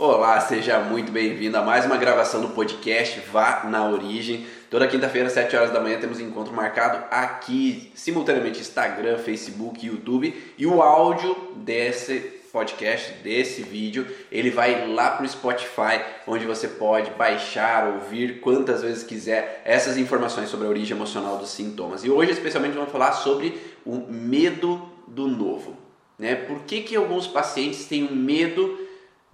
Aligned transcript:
Olá, 0.00 0.40
seja 0.40 0.78
muito 0.78 1.10
bem-vindo 1.10 1.58
a 1.58 1.60
mais 1.60 1.84
uma 1.84 1.96
gravação 1.96 2.40
do 2.40 2.50
podcast 2.50 3.18
Vá 3.32 3.64
na 3.64 3.90
Origem. 3.90 4.46
Toda 4.70 4.86
quinta-feira, 4.86 5.28
7 5.28 5.56
horas 5.56 5.72
da 5.72 5.80
manhã, 5.80 5.98
temos 5.98 6.20
um 6.20 6.22
encontro 6.22 6.54
marcado 6.54 7.04
aqui, 7.10 7.90
simultaneamente 7.96 8.60
Instagram, 8.60 9.18
Facebook, 9.18 9.84
YouTube. 9.84 10.52
E 10.56 10.64
o 10.68 10.80
áudio 10.80 11.36
desse 11.56 12.20
podcast, 12.52 13.12
desse 13.24 13.60
vídeo, 13.62 14.06
ele 14.30 14.50
vai 14.50 14.86
lá 14.86 15.10
para 15.10 15.26
o 15.26 15.28
Spotify, 15.28 16.00
onde 16.28 16.46
você 16.46 16.68
pode 16.68 17.10
baixar, 17.10 17.88
ouvir 17.88 18.38
quantas 18.38 18.82
vezes 18.82 19.02
quiser 19.02 19.62
essas 19.64 19.98
informações 19.98 20.48
sobre 20.48 20.68
a 20.68 20.70
origem 20.70 20.96
emocional 20.96 21.38
dos 21.38 21.50
sintomas. 21.50 22.04
E 22.04 22.10
hoje, 22.10 22.30
especialmente, 22.30 22.74
vamos 22.74 22.92
falar 22.92 23.14
sobre 23.14 23.60
o 23.84 23.96
medo 24.08 24.80
do 25.08 25.26
novo. 25.26 25.76
Né? 26.16 26.36
Por 26.36 26.60
que, 26.60 26.82
que 26.82 26.94
alguns 26.94 27.26
pacientes 27.26 27.86
têm 27.86 28.04
um 28.04 28.14
medo 28.14 28.86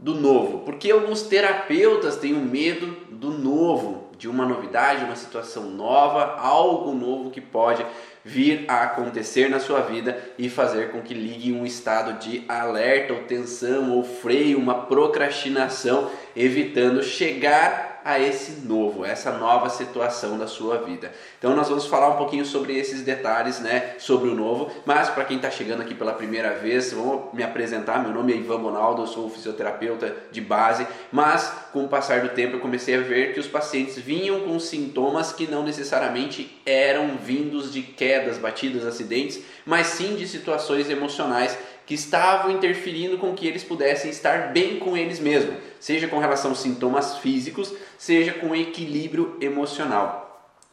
do 0.04 0.14
novo? 0.14 0.58
Por 0.58 0.74
que 0.74 0.90
alguns 0.90 1.22
terapeutas 1.22 2.16
têm 2.16 2.34
um 2.34 2.44
medo 2.44 2.94
do 3.10 3.30
novo, 3.30 4.10
de 4.18 4.28
uma 4.28 4.44
novidade, 4.44 5.02
uma 5.02 5.16
situação 5.16 5.70
nova, 5.70 6.36
algo 6.38 6.92
novo 6.92 7.30
que 7.30 7.40
pode 7.40 7.84
vir 8.22 8.66
a 8.68 8.82
acontecer 8.82 9.48
na 9.48 9.58
sua 9.58 9.80
vida 9.80 10.22
e 10.36 10.50
fazer 10.50 10.90
com 10.90 11.00
que 11.00 11.14
ligue 11.14 11.52
um 11.52 11.64
estado 11.64 12.18
de 12.18 12.44
alerta 12.46 13.14
ou 13.14 13.22
tensão 13.22 13.92
ou 13.92 14.04
freio, 14.04 14.58
uma 14.58 14.74
procrastinação, 14.74 16.10
evitando 16.36 17.02
chegar 17.02 17.93
a 18.04 18.20
esse 18.20 18.66
novo, 18.66 19.02
essa 19.04 19.32
nova 19.32 19.70
situação 19.70 20.36
da 20.36 20.46
sua 20.46 20.78
vida. 20.78 21.10
Então 21.38 21.56
nós 21.56 21.70
vamos 21.70 21.86
falar 21.86 22.10
um 22.10 22.16
pouquinho 22.18 22.44
sobre 22.44 22.76
esses 22.76 23.00
detalhes, 23.00 23.60
né, 23.60 23.94
sobre 23.98 24.28
o 24.28 24.34
novo, 24.34 24.70
mas 24.84 25.08
para 25.08 25.24
quem 25.24 25.36
está 25.36 25.50
chegando 25.50 25.80
aqui 25.80 25.94
pela 25.94 26.12
primeira 26.12 26.54
vez, 26.54 26.92
vou 26.92 27.30
me 27.32 27.42
apresentar, 27.42 28.02
meu 28.02 28.12
nome 28.12 28.34
é 28.34 28.36
Ivan 28.36 28.60
Bonaldo, 28.60 29.02
eu 29.02 29.06
sou 29.06 29.30
fisioterapeuta 29.30 30.14
de 30.30 30.40
base, 30.42 30.86
mas 31.10 31.50
com 31.72 31.84
o 31.84 31.88
passar 31.88 32.20
do 32.20 32.28
tempo 32.28 32.56
eu 32.56 32.60
comecei 32.60 32.94
a 32.94 33.00
ver 33.00 33.32
que 33.32 33.40
os 33.40 33.48
pacientes 33.48 33.98
vinham 33.98 34.40
com 34.40 34.60
sintomas 34.60 35.32
que 35.32 35.46
não 35.46 35.62
necessariamente 35.62 36.60
eram 36.66 37.16
vindos 37.16 37.72
de 37.72 37.82
quedas, 37.82 38.36
batidas, 38.36 38.84
acidentes, 38.84 39.40
mas 39.64 39.86
sim 39.86 40.14
de 40.14 40.28
situações 40.28 40.90
emocionais 40.90 41.56
que 41.86 41.94
estavam 41.94 42.50
interferindo 42.50 43.18
com 43.18 43.34
que 43.34 43.46
eles 43.46 43.62
pudessem 43.62 44.10
estar 44.10 44.52
bem 44.52 44.78
com 44.78 44.96
eles 44.96 45.20
mesmos, 45.20 45.56
seja 45.78 46.08
com 46.08 46.18
relação 46.18 46.50
aos 46.50 46.60
sintomas 46.60 47.18
físicos, 47.18 47.72
seja 47.98 48.32
com 48.32 48.54
equilíbrio 48.54 49.36
emocional. 49.40 50.24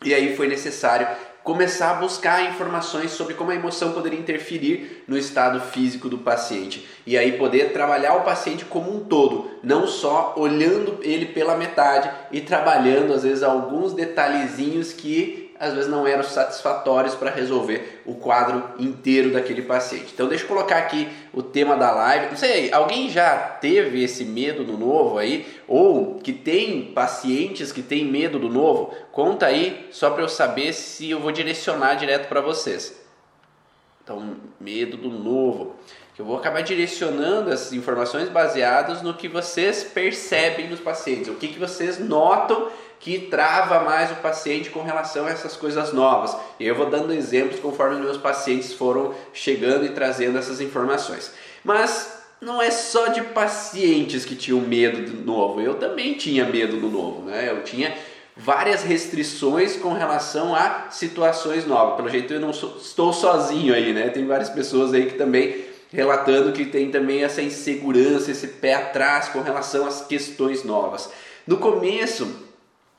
E 0.04 0.14
aí 0.14 0.36
foi 0.36 0.48
necessário 0.48 1.08
começar 1.44 1.92
a 1.92 1.96
buscar 1.96 2.50
informações 2.50 3.12
sobre 3.12 3.34
como 3.34 3.52
a 3.52 3.56
emoção 3.56 3.94
poderia 3.94 4.20
interferir 4.20 5.04
no 5.08 5.18
estado 5.18 5.60
físico 5.60 6.08
do 6.08 6.20
paciente 6.20 6.88
e 7.06 7.18
aí 7.18 7.34
poder 7.34 7.74
trabalhar 7.74 8.16
o 8.16 8.24
paciente 8.24 8.64
como 8.66 8.96
um 8.96 9.00
todo, 9.06 9.50
não 9.64 9.88
só 9.88 10.36
olhando 10.38 11.00
ele 11.02 11.26
pela 11.28 11.58
metade 11.58 12.12
e 12.32 12.42
trabalhando 12.42 13.14
às 13.14 13.24
vezes 13.24 13.44
alguns 13.44 13.94
detalhezinhos 13.94 14.94
que 14.94 15.41
às 15.62 15.76
vezes 15.76 15.88
não 15.88 16.08
eram 16.08 16.24
satisfatórios 16.24 17.14
para 17.14 17.30
resolver 17.30 18.02
o 18.04 18.16
quadro 18.16 18.64
inteiro 18.80 19.32
daquele 19.32 19.62
paciente. 19.62 20.10
Então 20.12 20.28
deixa 20.28 20.44
eu 20.44 20.48
colocar 20.48 20.78
aqui 20.78 21.08
o 21.32 21.44
tema 21.44 21.78
da 21.78 21.92
live. 21.92 22.32
Não 22.32 22.36
sei, 22.36 22.74
alguém 22.74 23.12
já 23.12 23.38
teve 23.38 24.04
esse 24.04 24.26
medo 24.26 24.64
do 24.64 24.76
novo 24.76 25.20
aí 25.20 25.46
ou 25.68 26.16
que 26.16 26.34
tem 26.34 26.86
pacientes 26.86 27.72
que 27.72 27.84
têm 27.84 28.04
medo 28.04 28.40
do 28.40 28.50
novo? 28.50 28.92
Conta 29.12 29.46
aí 29.46 29.88
só 29.92 30.10
para 30.10 30.24
eu 30.24 30.28
saber 30.28 30.74
se 30.74 31.12
eu 31.12 31.20
vou 31.20 31.32
direcionar 31.32 31.94
direto 31.94 32.28
para 32.28 32.42
vocês. 32.42 33.00
Então, 34.04 34.38
medo 34.60 34.98
do 34.98 35.10
novo. 35.10 35.76
Eu 36.18 36.26
vou 36.26 36.38
acabar 36.38 36.62
direcionando 36.62 37.52
essas 37.52 37.74
informações 37.74 38.30
baseadas 38.30 39.02
no 39.02 39.14
que 39.14 39.28
vocês 39.28 39.84
percebem 39.84 40.68
nos 40.70 40.80
pacientes, 40.80 41.30
o 41.30 41.36
que, 41.36 41.48
que 41.48 41.58
vocês 41.58 41.98
notam 41.98 42.70
que 43.02 43.18
trava 43.18 43.80
mais 43.80 44.12
o 44.12 44.16
paciente 44.16 44.70
com 44.70 44.84
relação 44.84 45.26
a 45.26 45.32
essas 45.32 45.58
coisas 45.58 45.92
novas. 45.92 46.38
E 46.60 46.68
eu 46.68 46.76
vou 46.76 46.86
dando 46.86 47.12
exemplos 47.12 47.60
conforme 47.60 48.00
meus 48.00 48.18
pacientes 48.18 48.74
foram 48.74 49.14
chegando 49.34 49.86
e 49.86 49.90
trazendo 49.90 50.38
essas 50.38 50.62
informações. 50.62 51.32
Mas 51.64 52.22
não 52.40 52.62
é 52.62 52.70
só 52.70 53.08
de 53.08 53.22
pacientes 53.22 54.24
que 54.24 54.36
tinham 54.36 54.62
medo 54.62 55.12
do 55.12 55.26
novo, 55.26 55.60
eu 55.60 55.76
também 55.76 56.14
tinha 56.14 56.46
medo 56.46 56.78
do 56.78 56.90
novo, 56.90 57.24
né? 57.24 57.50
Eu 57.50 57.64
tinha 57.64 57.96
várias 58.38 58.84
restrições 58.84 59.76
com 59.76 59.94
relação 59.94 60.56
a 60.56 60.88
situações 60.92 61.66
novas. 61.66 61.96
Pelo 61.96 62.10
jeito 62.10 62.34
eu 62.34 62.40
não 62.40 62.54
sou, 62.54 62.78
estou 62.78 63.12
sozinho 63.12 63.74
aí, 63.74 63.94
né? 63.94 64.10
Tem 64.10 64.26
várias 64.28 64.50
pessoas 64.50 64.94
aí 64.94 65.08
que 65.08 65.16
também 65.16 65.66
relatando 65.92 66.54
que 66.54 66.66
tem 66.66 66.90
também 66.90 67.24
essa 67.24 67.42
insegurança, 67.42 68.32
esse 68.32 68.48
pé 68.48 68.76
atrás 68.76 69.28
com 69.30 69.42
relação 69.42 69.86
às 69.88 70.06
questões 70.06 70.64
novas. 70.64 71.12
No 71.46 71.58
começo, 71.58 72.51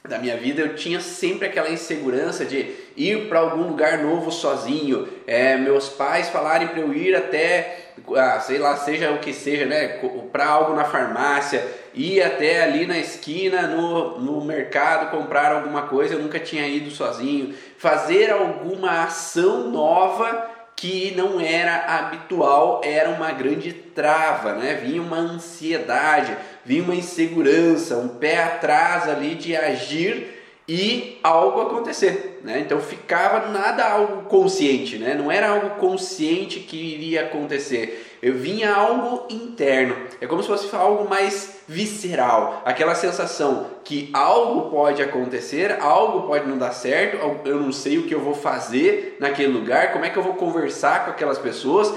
da 0.08 0.18
minha 0.18 0.36
vida 0.36 0.60
eu 0.60 0.74
tinha 0.74 1.00
sempre 1.00 1.46
aquela 1.46 1.70
insegurança 1.70 2.44
de 2.44 2.74
ir 2.96 3.28
para 3.28 3.38
algum 3.38 3.68
lugar 3.68 3.98
novo 3.98 4.32
sozinho, 4.32 5.08
é, 5.26 5.56
meus 5.56 5.88
pais 5.88 6.28
falarem 6.28 6.68
para 6.68 6.80
eu 6.80 6.92
ir 6.92 7.14
até, 7.14 7.92
ah, 8.16 8.40
sei 8.40 8.58
lá, 8.58 8.76
seja 8.76 9.12
o 9.12 9.18
que 9.18 9.32
seja, 9.32 9.64
né, 9.64 10.00
para 10.32 10.46
algo 10.46 10.74
na 10.74 10.84
farmácia, 10.84 11.64
ir 11.94 12.20
até 12.20 12.64
ali 12.64 12.84
na 12.84 12.98
esquina 12.98 13.62
no, 13.68 14.18
no 14.18 14.44
mercado 14.44 15.10
comprar 15.10 15.52
alguma 15.52 15.82
coisa, 15.82 16.14
eu 16.14 16.20
nunca 16.20 16.40
tinha 16.40 16.66
ido 16.66 16.90
sozinho, 16.90 17.54
fazer 17.78 18.32
alguma 18.32 19.04
ação 19.04 19.70
nova 19.70 20.50
que 20.74 21.14
não 21.16 21.40
era 21.40 21.76
habitual, 21.98 22.80
era 22.82 23.10
uma 23.10 23.30
grande 23.30 23.72
trava, 23.72 24.54
né? 24.54 24.74
Vinha 24.74 25.00
uma 25.00 25.18
ansiedade, 25.18 26.36
vinha 26.64 26.82
uma 26.82 26.94
insegurança, 26.94 27.96
um 27.96 28.08
pé 28.08 28.42
atrás 28.42 29.08
ali 29.08 29.34
de 29.34 29.56
agir 29.56 30.42
e 30.68 31.18
algo 31.24 31.60
acontecer, 31.60 32.40
né? 32.44 32.60
Então 32.60 32.80
ficava 32.80 33.48
nada 33.50 33.84
algo 33.84 34.22
consciente, 34.22 34.96
né? 34.96 35.14
Não 35.14 35.30
era 35.30 35.50
algo 35.50 35.70
consciente 35.70 36.60
que 36.60 36.76
iria 36.76 37.22
acontecer. 37.22 38.16
Eu 38.22 38.34
vinha 38.34 38.72
algo 38.72 39.26
interno. 39.28 39.96
É 40.20 40.26
como 40.28 40.40
se 40.40 40.48
fosse 40.48 40.74
algo 40.74 41.08
mais 41.10 41.62
visceral, 41.66 42.62
aquela 42.64 42.94
sensação 42.94 43.66
que 43.82 44.08
algo 44.12 44.70
pode 44.70 45.02
acontecer, 45.02 45.78
algo 45.80 46.28
pode 46.28 46.48
não 46.48 46.56
dar 46.56 46.72
certo, 46.72 47.18
eu 47.44 47.60
não 47.60 47.72
sei 47.72 47.98
o 47.98 48.04
que 48.04 48.14
eu 48.14 48.20
vou 48.20 48.34
fazer 48.34 49.16
naquele 49.18 49.52
lugar, 49.52 49.92
como 49.92 50.04
é 50.04 50.10
que 50.10 50.16
eu 50.16 50.22
vou 50.22 50.34
conversar 50.34 51.04
com 51.04 51.10
aquelas 51.10 51.38
pessoas, 51.38 51.92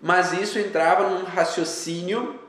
mas 0.00 0.32
isso 0.32 0.58
entrava 0.58 1.08
num 1.08 1.24
raciocínio 1.24 2.41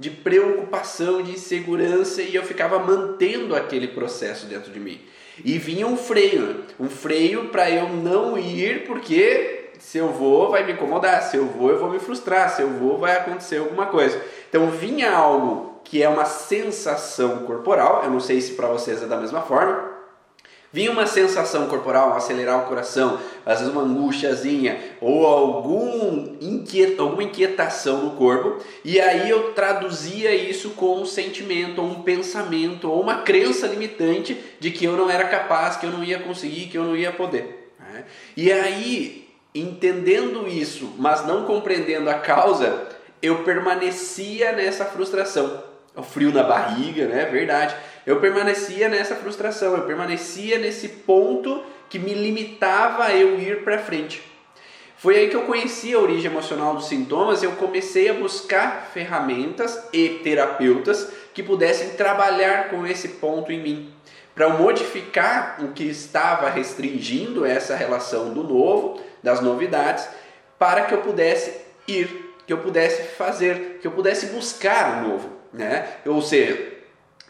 de 0.00 0.08
preocupação, 0.08 1.22
de 1.22 1.32
insegurança 1.32 2.22
e 2.22 2.34
eu 2.34 2.42
ficava 2.42 2.78
mantendo 2.78 3.54
aquele 3.54 3.86
processo 3.88 4.46
dentro 4.46 4.72
de 4.72 4.80
mim. 4.80 4.98
E 5.44 5.58
vinha 5.58 5.86
um 5.86 5.96
freio, 5.96 6.64
um 6.78 6.88
freio 6.88 7.48
para 7.48 7.70
eu 7.70 7.86
não 7.90 8.38
ir 8.38 8.86
porque 8.86 9.72
se 9.78 9.98
eu 9.98 10.08
vou 10.08 10.50
vai 10.50 10.64
me 10.64 10.72
incomodar, 10.72 11.22
se 11.22 11.36
eu 11.36 11.44
vou 11.44 11.68
eu 11.68 11.78
vou 11.78 11.90
me 11.90 11.98
frustrar, 11.98 12.48
se 12.48 12.62
eu 12.62 12.70
vou 12.70 12.96
vai 12.96 13.14
acontecer 13.14 13.58
alguma 13.58 13.86
coisa. 13.86 14.18
Então 14.48 14.70
vinha 14.70 15.12
algo 15.12 15.82
que 15.84 16.02
é 16.02 16.08
uma 16.08 16.24
sensação 16.24 17.44
corporal, 17.44 18.00
eu 18.02 18.10
não 18.10 18.20
sei 18.20 18.40
se 18.40 18.54
para 18.54 18.68
vocês 18.68 19.02
é 19.02 19.06
da 19.06 19.18
mesma 19.18 19.42
forma, 19.42 19.99
Vinha 20.72 20.92
uma 20.92 21.04
sensação 21.04 21.66
corporal, 21.66 22.12
acelerar 22.12 22.60
o 22.60 22.68
coração, 22.68 23.18
às 23.44 23.58
vezes 23.58 23.74
uma 23.74 23.82
angústiazinha 23.82 24.78
ou 25.00 25.26
algum 25.26 26.36
inquiet, 26.40 26.96
alguma 26.96 27.24
inquietação 27.24 28.04
no 28.04 28.12
corpo, 28.12 28.64
e 28.84 29.00
aí 29.00 29.28
eu 29.28 29.52
traduzia 29.52 30.32
isso 30.32 30.70
com 30.70 31.00
um 31.00 31.04
sentimento, 31.04 31.82
ou 31.82 31.88
um 31.88 32.02
pensamento, 32.02 32.88
ou 32.88 33.00
uma 33.00 33.22
crença 33.22 33.66
limitante 33.66 34.38
de 34.60 34.70
que 34.70 34.84
eu 34.84 34.96
não 34.96 35.10
era 35.10 35.24
capaz, 35.24 35.76
que 35.76 35.86
eu 35.86 35.90
não 35.90 36.04
ia 36.04 36.20
conseguir, 36.20 36.66
que 36.66 36.78
eu 36.78 36.84
não 36.84 36.96
ia 36.96 37.10
poder. 37.10 37.72
Né? 37.80 38.04
E 38.36 38.52
aí, 38.52 39.28
entendendo 39.52 40.46
isso, 40.46 40.94
mas 40.96 41.26
não 41.26 41.46
compreendendo 41.46 42.08
a 42.08 42.14
causa, 42.14 42.86
eu 43.20 43.42
permanecia 43.42 44.52
nessa 44.52 44.84
frustração. 44.84 45.64
O 45.96 46.02
frio 46.04 46.32
na 46.32 46.44
barriga, 46.44 47.08
né? 47.08 47.24
Verdade 47.24 47.74
eu 48.06 48.20
permanecia 48.20 48.88
nessa 48.88 49.14
frustração, 49.14 49.76
eu 49.76 49.84
permanecia 49.84 50.58
nesse 50.58 50.88
ponto 50.88 51.62
que 51.88 51.98
me 51.98 52.14
limitava 52.14 53.04
a 53.04 53.14
eu 53.14 53.38
ir 53.38 53.62
para 53.62 53.78
frente. 53.78 54.22
Foi 54.96 55.16
aí 55.16 55.28
que 55.28 55.36
eu 55.36 55.42
conheci 55.42 55.94
a 55.94 55.98
origem 55.98 56.30
emocional 56.30 56.74
dos 56.74 56.86
sintomas 56.86 57.42
e 57.42 57.46
eu 57.46 57.52
comecei 57.52 58.10
a 58.10 58.14
buscar 58.14 58.90
ferramentas 58.92 59.82
e 59.92 60.20
terapeutas 60.22 61.08
que 61.32 61.42
pudessem 61.42 61.90
trabalhar 61.90 62.68
com 62.68 62.86
esse 62.86 63.08
ponto 63.08 63.50
em 63.50 63.62
mim, 63.62 63.94
para 64.34 64.50
modificar 64.50 65.56
o 65.60 65.72
que 65.72 65.84
estava 65.84 66.50
restringindo 66.50 67.46
essa 67.46 67.74
relação 67.74 68.34
do 68.34 68.44
novo, 68.44 69.00
das 69.22 69.40
novidades, 69.40 70.06
para 70.58 70.82
que 70.84 70.92
eu 70.92 70.98
pudesse 70.98 71.62
ir, 71.88 72.34
que 72.46 72.52
eu 72.52 72.58
pudesse 72.58 73.02
fazer, 73.14 73.78
que 73.80 73.86
eu 73.86 73.92
pudesse 73.92 74.26
buscar 74.26 74.98
o 74.98 75.08
novo, 75.08 75.30
né? 75.50 75.88
Ou 76.04 76.20
seja, 76.20 76.69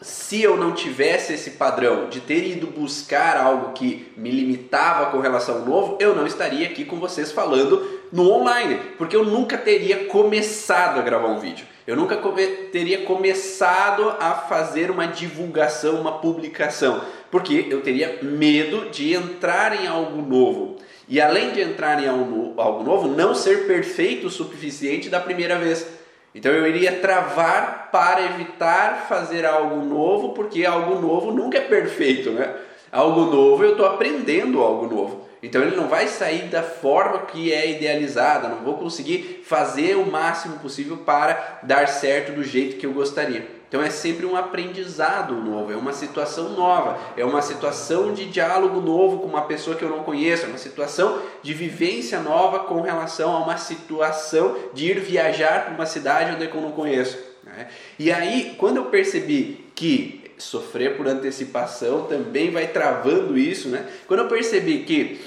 se 0.01 0.41
eu 0.41 0.57
não 0.57 0.73
tivesse 0.73 1.33
esse 1.33 1.51
padrão 1.51 2.09
de 2.09 2.19
ter 2.21 2.43
ido 2.47 2.67
buscar 2.67 3.37
algo 3.37 3.73
que 3.73 4.11
me 4.17 4.31
limitava 4.31 5.11
com 5.11 5.19
relação 5.19 5.59
ao 5.59 5.65
novo, 5.65 5.97
eu 5.99 6.15
não 6.15 6.25
estaria 6.25 6.67
aqui 6.67 6.83
com 6.83 6.99
vocês 6.99 7.31
falando 7.31 7.87
no 8.11 8.29
online, 8.31 8.79
porque 8.97 9.15
eu 9.15 9.23
nunca 9.23 9.57
teria 9.57 10.05
começado 10.05 10.99
a 10.99 11.03
gravar 11.03 11.27
um 11.27 11.39
vídeo. 11.39 11.67
Eu 11.85 11.95
nunca 11.95 12.17
come 12.17 12.47
teria 12.71 13.03
começado 13.03 14.15
a 14.19 14.33
fazer 14.33 14.89
uma 14.89 15.05
divulgação, 15.07 16.01
uma 16.01 16.19
publicação, 16.19 17.01
porque 17.29 17.67
eu 17.69 17.81
teria 17.81 18.19
medo 18.23 18.89
de 18.89 19.13
entrar 19.13 19.83
em 19.83 19.87
algo 19.87 20.21
novo. 20.21 20.77
E 21.07 21.19
além 21.19 21.51
de 21.51 21.61
entrar 21.61 22.01
em 22.01 22.07
algo 22.07 22.83
novo, 22.83 23.07
não 23.07 23.35
ser 23.35 23.67
perfeito 23.67 24.27
o 24.27 24.31
suficiente 24.31 25.09
da 25.09 25.19
primeira 25.19 25.59
vez. 25.59 25.85
Então 26.33 26.51
eu 26.51 26.65
iria 26.65 26.99
travar 26.99 27.89
para 27.91 28.23
evitar 28.23 29.05
fazer 29.07 29.45
algo 29.45 29.83
novo, 29.83 30.29
porque 30.29 30.65
algo 30.65 30.99
novo 30.99 31.31
nunca 31.31 31.57
é 31.57 31.61
perfeito, 31.61 32.31
né? 32.31 32.55
Algo 32.91 33.21
novo 33.21 33.63
eu 33.63 33.71
estou 33.71 33.85
aprendendo 33.85 34.61
algo 34.61 34.93
novo. 34.93 35.27
Então 35.43 35.61
ele 35.61 35.75
não 35.75 35.87
vai 35.87 36.07
sair 36.07 36.43
da 36.43 36.61
forma 36.61 37.19
que 37.25 37.51
é 37.51 37.71
idealizada, 37.71 38.47
não 38.47 38.57
vou 38.57 38.77
conseguir 38.77 39.43
fazer 39.45 39.95
o 39.95 40.05
máximo 40.09 40.59
possível 40.59 40.97
para 40.97 41.59
dar 41.63 41.87
certo 41.87 42.33
do 42.33 42.43
jeito 42.43 42.77
que 42.77 42.85
eu 42.85 42.93
gostaria. 42.93 43.60
Então 43.71 43.81
é 43.81 43.89
sempre 43.89 44.25
um 44.25 44.35
aprendizado 44.35 45.33
novo, 45.33 45.71
é 45.71 45.77
uma 45.77 45.93
situação 45.93 46.49
nova, 46.49 46.99
é 47.15 47.23
uma 47.23 47.41
situação 47.41 48.13
de 48.13 48.25
diálogo 48.25 48.81
novo 48.81 49.19
com 49.19 49.27
uma 49.27 49.43
pessoa 49.43 49.77
que 49.77 49.81
eu 49.81 49.87
não 49.87 50.03
conheço, 50.03 50.43
é 50.43 50.49
uma 50.49 50.57
situação 50.57 51.21
de 51.41 51.53
vivência 51.53 52.19
nova 52.19 52.65
com 52.65 52.81
relação 52.81 53.33
a 53.33 53.39
uma 53.39 53.55
situação 53.55 54.57
de 54.73 54.87
ir 54.87 54.99
viajar 54.99 55.63
para 55.63 55.73
uma 55.73 55.85
cidade 55.85 56.35
onde 56.35 56.53
eu 56.53 56.61
não 56.61 56.73
conheço. 56.73 57.17
Né? 57.45 57.69
E 57.97 58.11
aí, 58.11 58.55
quando 58.57 58.75
eu 58.75 58.85
percebi 58.87 59.65
que 59.73 60.33
sofrer 60.37 60.97
por 60.97 61.07
antecipação 61.07 62.07
também 62.07 62.51
vai 62.51 62.67
travando 62.67 63.37
isso, 63.37 63.69
né? 63.69 63.87
Quando 64.05 64.21
eu 64.21 64.27
percebi 64.27 64.79
que 64.79 65.21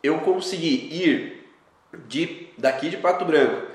eu 0.00 0.18
consegui 0.18 0.88
ir 0.92 1.46
de, 2.06 2.46
daqui 2.56 2.88
de 2.88 2.98
Pato 2.98 3.24
Branco 3.24 3.66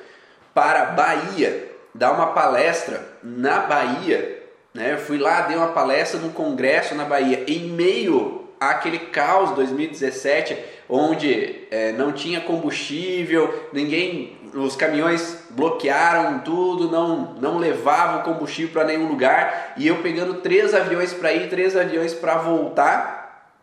para 0.53 0.85
Bahia 0.85 1.64
dar 1.95 2.11
uma 2.11 2.27
palestra 2.27 3.07
na 3.23 3.59
Bahia, 3.59 4.43
né? 4.73 4.93
Eu 4.93 4.97
fui 4.97 5.17
lá, 5.17 5.41
dei 5.41 5.55
uma 5.55 5.69
palestra 5.69 6.19
no 6.19 6.31
congresso 6.31 6.93
na 6.93 7.05
Bahia, 7.05 7.45
em 7.47 7.69
meio 7.69 8.49
àquele 8.59 8.99
caos 8.99 9.51
2017, 9.51 10.57
onde 10.89 11.65
é, 11.71 11.93
não 11.93 12.11
tinha 12.11 12.41
combustível, 12.41 13.69
ninguém, 13.71 14.37
os 14.53 14.75
caminhões 14.75 15.45
bloquearam 15.51 16.39
tudo, 16.39 16.91
não, 16.91 17.33
não 17.35 17.57
levavam 17.57 18.23
combustível 18.23 18.73
para 18.73 18.83
nenhum 18.83 19.07
lugar, 19.07 19.73
e 19.77 19.87
eu 19.87 20.01
pegando 20.01 20.35
três 20.35 20.73
aviões 20.73 21.13
para 21.13 21.31
ir, 21.31 21.49
três 21.49 21.77
aviões 21.77 22.13
para 22.13 22.35
voltar, 22.35 23.55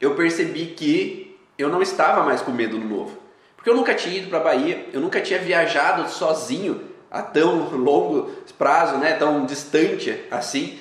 eu 0.00 0.14
percebi 0.14 0.66
que 0.66 1.36
eu 1.58 1.68
não 1.68 1.82
estava 1.82 2.22
mais 2.22 2.40
com 2.40 2.52
medo 2.52 2.78
do 2.78 2.86
novo. 2.86 3.18
Porque 3.56 3.68
eu 3.68 3.74
nunca 3.74 3.94
tinha 3.94 4.18
ido 4.18 4.28
para 4.28 4.38
Bahia, 4.38 4.86
eu 4.92 5.00
nunca 5.00 5.20
tinha 5.20 5.40
viajado 5.40 6.08
sozinho 6.08 6.93
a 7.14 7.22
tão 7.22 7.68
longo 7.76 8.28
prazo, 8.58 8.98
né, 8.98 9.14
tão 9.14 9.46
distante 9.46 10.20
assim. 10.32 10.80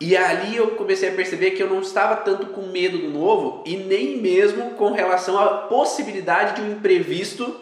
E 0.00 0.16
ali 0.16 0.56
eu 0.56 0.68
comecei 0.72 1.10
a 1.10 1.12
perceber 1.12 1.50
que 1.50 1.62
eu 1.62 1.68
não 1.68 1.80
estava 1.80 2.16
tanto 2.16 2.46
com 2.46 2.62
medo 2.62 2.96
do 2.96 3.08
novo 3.10 3.62
e 3.66 3.76
nem 3.76 4.16
mesmo 4.16 4.70
com 4.70 4.92
relação 4.92 5.38
à 5.38 5.48
possibilidade 5.66 6.54
de 6.54 6.62
um 6.62 6.72
imprevisto 6.72 7.54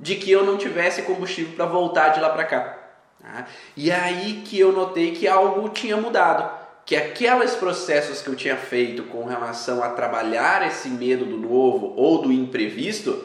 de 0.00 0.16
que 0.16 0.30
eu 0.30 0.44
não 0.44 0.56
tivesse 0.56 1.02
combustível 1.02 1.54
para 1.54 1.66
voltar 1.66 2.08
de 2.08 2.20
lá 2.20 2.30
para 2.30 2.44
cá. 2.44 2.78
Tá? 3.20 3.46
E 3.76 3.92
aí 3.92 4.42
que 4.44 4.58
eu 4.58 4.72
notei 4.72 5.12
que 5.12 5.28
algo 5.28 5.68
tinha 5.68 5.96
mudado, 5.96 6.50
que 6.84 6.96
aqueles 6.96 7.54
processos 7.54 8.20
que 8.20 8.28
eu 8.28 8.34
tinha 8.34 8.56
feito 8.56 9.04
com 9.04 9.24
relação 9.24 9.84
a 9.84 9.90
trabalhar 9.90 10.66
esse 10.66 10.88
medo 10.88 11.24
do 11.24 11.36
novo 11.36 11.92
ou 11.96 12.22
do 12.22 12.32
imprevisto 12.32 13.24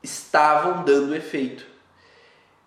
estavam 0.00 0.84
dando 0.84 1.16
efeito. 1.16 1.75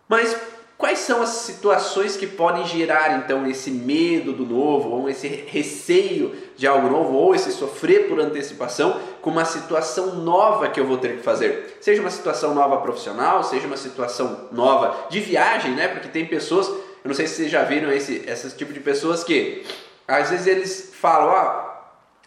Mas 0.10 0.36
quais 0.76 1.00
são 1.00 1.22
as 1.22 1.30
situações 1.30 2.18
que 2.18 2.26
podem 2.26 2.66
gerar 2.66 3.20
então 3.20 3.46
esse 3.46 3.70
medo 3.70 4.34
do 4.34 4.44
novo, 4.44 4.90
ou 4.90 5.08
esse 5.08 5.28
receio 5.28 6.36
de 6.58 6.66
algo 6.66 6.90
novo, 6.90 7.14
ou 7.14 7.36
esse 7.36 7.52
sofrer 7.52 8.08
por 8.08 8.20
antecipação 8.20 9.00
com 9.22 9.30
uma 9.30 9.46
situação 9.46 10.16
nova 10.16 10.68
que 10.70 10.80
eu 10.80 10.88
vou 10.88 10.98
ter 10.98 11.18
que 11.18 11.22
fazer? 11.22 11.78
Seja 11.80 12.02
uma 12.02 12.10
situação 12.10 12.56
nova 12.56 12.78
profissional, 12.78 13.44
seja 13.44 13.68
uma 13.68 13.78
situação 13.78 14.48
nova 14.52 15.08
de 15.12 15.20
viagem, 15.20 15.74
né? 15.74 15.90
Porque 15.90 16.08
tem 16.08 16.26
pessoas, 16.26 16.68
eu 16.68 17.06
não 17.06 17.14
sei 17.14 17.28
se 17.28 17.36
vocês 17.36 17.52
já 17.52 17.64
viram 17.64 17.92
esse, 17.92 18.24
esse 18.26 18.58
tipo 18.58 18.74
de 18.74 18.80
pessoas 18.80 19.24
que 19.24 19.64
às 20.08 20.32
vezes 20.32 20.48
eles 20.48 20.92
falam, 21.00 21.30
ah, 21.30 21.70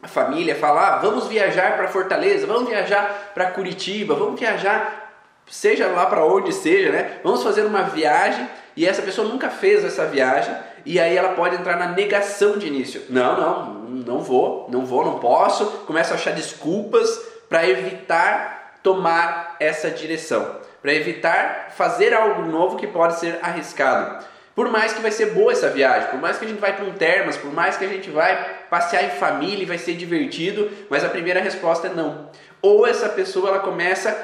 a 0.01 0.07
família 0.07 0.55
fala, 0.55 0.95
ah, 0.95 0.99
vamos 0.99 1.27
viajar 1.27 1.77
para 1.77 1.89
Fortaleza, 1.89 2.47
vamos 2.47 2.69
viajar 2.69 3.33
para 3.35 3.51
Curitiba, 3.51 4.15
vamos 4.15 4.39
viajar 4.39 5.02
seja 5.47 5.87
lá 5.89 6.07
para 6.07 6.25
onde 6.25 6.53
seja, 6.53 6.91
né? 6.91 7.19
Vamos 7.23 7.43
fazer 7.43 7.63
uma 7.63 7.83
viagem 7.83 8.49
e 8.77 8.87
essa 8.87 9.03
pessoa 9.03 9.29
nunca 9.29 9.51
fez 9.51 9.85
essa 9.85 10.07
viagem 10.07 10.55
e 10.85 10.99
aí 10.99 11.17
ela 11.17 11.31
pode 11.31 11.57
entrar 11.57 11.77
na 11.77 11.89
negação 11.89 12.59
de 12.59 12.67
início. 12.67 13.03
Não, 13.09 13.41
não, 13.41 13.75
não 14.05 14.19
vou, 14.21 14.69
não 14.71 14.85
vou, 14.85 15.05
não 15.05 15.19
posso. 15.19 15.67
Começa 15.87 16.15
a 16.15 16.17
achar 16.17 16.33
desculpas 16.33 17.09
para 17.49 17.69
evitar 17.69 18.79
tomar 18.83 19.57
essa 19.61 19.91
direção, 19.91 20.57
para 20.81 20.93
evitar 20.93 21.73
fazer 21.77 22.13
algo 22.13 22.43
novo 22.43 22.77
que 22.77 22.87
pode 22.87 23.19
ser 23.19 23.39
arriscado. 23.43 24.25
Por 24.55 24.71
mais 24.71 24.93
que 24.93 25.01
vai 25.01 25.11
ser 25.11 25.27
boa 25.27 25.53
essa 25.53 25.71
viagem, 25.71 26.11
por 26.11 26.21
mais 26.21 26.37
que 26.37 26.45
a 26.45 26.49
gente 26.49 26.61
vai 26.61 26.77
para 26.77 26.85
um 26.85 26.93
termas, 26.93 27.37
por 27.37 27.53
mais 27.53 27.77
que 27.77 27.85
a 27.85 27.89
gente 27.89 28.11
vai 28.11 28.37
passear 28.69 29.05
em 29.05 29.11
família 29.11 29.63
e 29.63 29.67
vai 29.67 29.79
ser 29.79 29.95
divertido, 29.95 30.71
mas 30.91 31.05
a 31.05 31.09
primeira 31.09 31.41
resposta 31.41 31.87
é 31.87 31.91
não. 31.91 32.29
Ou 32.61 32.87
essa 32.87 33.09
pessoa 33.09 33.49
ela 33.49 33.61
começa 33.61 34.15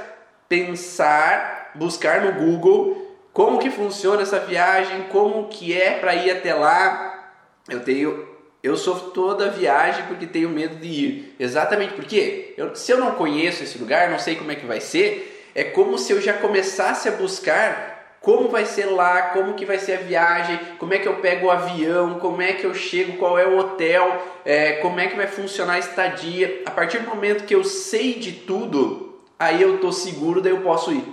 pensar, 0.48 1.72
buscar 1.74 2.22
no 2.22 2.32
Google 2.32 3.06
como 3.32 3.58
que 3.58 3.70
funciona 3.70 4.22
essa 4.22 4.40
viagem, 4.40 5.04
como 5.10 5.48
que 5.48 5.72
é 5.72 5.98
para 5.98 6.14
ir 6.14 6.30
até 6.30 6.52
lá. 6.54 7.32
Eu 7.68 7.80
tenho 7.80 8.26
eu 8.60 8.76
sofro 8.76 9.10
toda 9.10 9.50
viagem 9.50 10.04
porque 10.06 10.26
tenho 10.26 10.48
medo 10.48 10.76
de 10.76 10.88
ir. 10.88 11.36
Exatamente 11.38 11.94
porque 11.94 12.54
eu, 12.56 12.74
se 12.74 12.90
eu 12.90 12.98
não 12.98 13.12
conheço 13.12 13.62
esse 13.62 13.78
lugar, 13.78 14.10
não 14.10 14.18
sei 14.18 14.34
como 14.34 14.50
é 14.50 14.56
que 14.56 14.66
vai 14.66 14.80
ser, 14.80 15.50
é 15.54 15.64
como 15.64 15.96
se 15.96 16.12
eu 16.12 16.20
já 16.20 16.32
começasse 16.32 17.08
a 17.08 17.12
buscar 17.12 18.16
como 18.20 18.48
vai 18.48 18.66
ser 18.66 18.86
lá, 18.86 19.22
como 19.30 19.54
que 19.54 19.64
vai 19.64 19.78
ser 19.78 19.92
a 19.92 20.00
viagem, 20.00 20.58
como 20.78 20.92
é 20.92 20.98
que 20.98 21.06
eu 21.06 21.16
pego 21.16 21.46
o 21.46 21.50
avião, 21.50 22.18
como 22.18 22.42
é 22.42 22.52
que 22.52 22.64
eu 22.64 22.74
chego, 22.74 23.16
qual 23.16 23.38
é 23.38 23.46
o 23.46 23.56
hotel, 23.56 24.20
é, 24.44 24.72
como 24.72 24.98
é 24.98 25.06
que 25.06 25.16
vai 25.16 25.28
funcionar 25.28 25.74
a 25.74 25.78
estadia. 25.78 26.62
A 26.66 26.70
partir 26.72 26.98
do 26.98 27.08
momento 27.08 27.44
que 27.44 27.54
eu 27.54 27.62
sei 27.62 28.14
de 28.14 28.32
tudo, 28.32 29.07
aí 29.38 29.62
eu 29.62 29.76
estou 29.76 29.92
seguro, 29.92 30.40
daí 30.40 30.52
eu 30.52 30.60
posso 30.60 30.92
ir. 30.92 31.04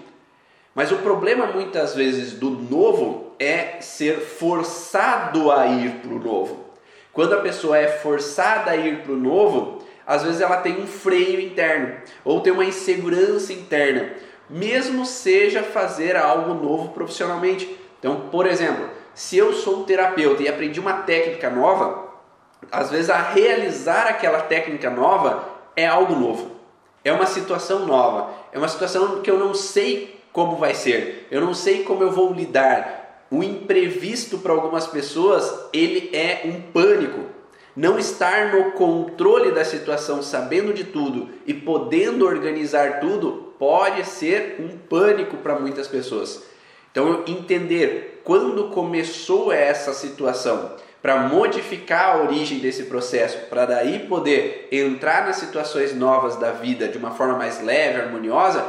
Mas 0.73 0.91
o 0.91 0.97
problema 0.97 1.47
muitas 1.47 1.95
vezes 1.95 2.33
do 2.33 2.49
novo 2.49 3.33
é 3.39 3.79
ser 3.79 4.19
forçado 4.19 5.51
a 5.51 5.67
ir 5.67 5.91
para 6.01 6.13
o 6.13 6.19
novo. 6.19 6.65
Quando 7.13 7.33
a 7.33 7.41
pessoa 7.41 7.77
é 7.77 7.87
forçada 7.87 8.71
a 8.71 8.75
ir 8.75 9.03
para 9.03 9.13
o 9.13 9.17
novo, 9.17 9.79
às 10.05 10.23
vezes 10.23 10.41
ela 10.41 10.57
tem 10.57 10.81
um 10.81 10.85
freio 10.85 11.39
interno 11.39 11.95
ou 12.23 12.41
tem 12.41 12.51
uma 12.51 12.65
insegurança 12.65 13.53
interna, 13.53 14.11
mesmo 14.49 15.05
seja 15.05 15.63
fazer 15.63 16.17
algo 16.17 16.53
novo 16.53 16.89
profissionalmente. 16.89 17.79
Então, 17.99 18.27
por 18.29 18.45
exemplo, 18.45 18.89
se 19.13 19.37
eu 19.37 19.53
sou 19.53 19.85
terapeuta 19.85 20.43
e 20.43 20.49
aprendi 20.49 20.79
uma 20.79 21.03
técnica 21.03 21.49
nova, 21.49 22.09
às 22.71 22.91
vezes 22.91 23.09
a 23.09 23.17
realizar 23.17 24.07
aquela 24.07 24.41
técnica 24.41 24.89
nova 24.89 25.47
é 25.75 25.87
algo 25.87 26.15
novo. 26.15 26.54
É 27.05 27.13
uma 27.13 27.27
situação 27.27 27.85
nova, 27.85 28.33
é 28.51 28.57
uma 28.57 28.67
situação 28.67 29.21
que 29.21 29.29
eu 29.29 29.37
não 29.37 29.53
sei 29.53 30.19
como 30.33 30.57
vai 30.57 30.73
ser, 30.73 31.27
eu 31.29 31.39
não 31.39 31.53
sei 31.53 31.83
como 31.83 32.01
eu 32.01 32.11
vou 32.11 32.33
lidar. 32.33 33.27
O 33.29 33.43
imprevisto 33.43 34.39
para 34.39 34.51
algumas 34.51 34.87
pessoas, 34.87 35.67
ele 35.71 36.09
é 36.13 36.41
um 36.45 36.59
pânico. 36.71 37.21
Não 37.75 37.99
estar 37.99 38.53
no 38.53 38.71
controle 38.71 39.51
da 39.51 39.63
situação, 39.63 40.23
sabendo 40.23 40.73
de 40.73 40.83
tudo 40.83 41.29
e 41.45 41.53
podendo 41.53 42.25
organizar 42.25 42.99
tudo, 42.99 43.53
pode 43.59 44.03
ser 44.03 44.55
um 44.59 44.75
pânico 44.75 45.37
para 45.37 45.59
muitas 45.59 45.87
pessoas. 45.87 46.43
Então, 46.91 47.23
entender 47.27 48.21
quando 48.23 48.69
começou 48.69 49.51
essa 49.51 49.93
situação, 49.93 50.71
para 51.05 51.17
modificar 51.17 52.15
a 52.15 52.23
origem 52.23 52.57
desse 52.57 52.85
processo, 52.85 53.37
para 53.47 53.67
daí 53.67 54.07
poder 54.07 54.67
entrar 54.71 55.23
nas 55.23 55.35
situações 55.35 55.95
novas 55.95 56.35
da 56.35 56.49
vida 56.49 56.87
de 56.87 56.97
uma 56.97 57.11
forma 57.11 57.37
mais 57.37 57.61
leve, 57.61 58.01
harmoniosa, 58.01 58.65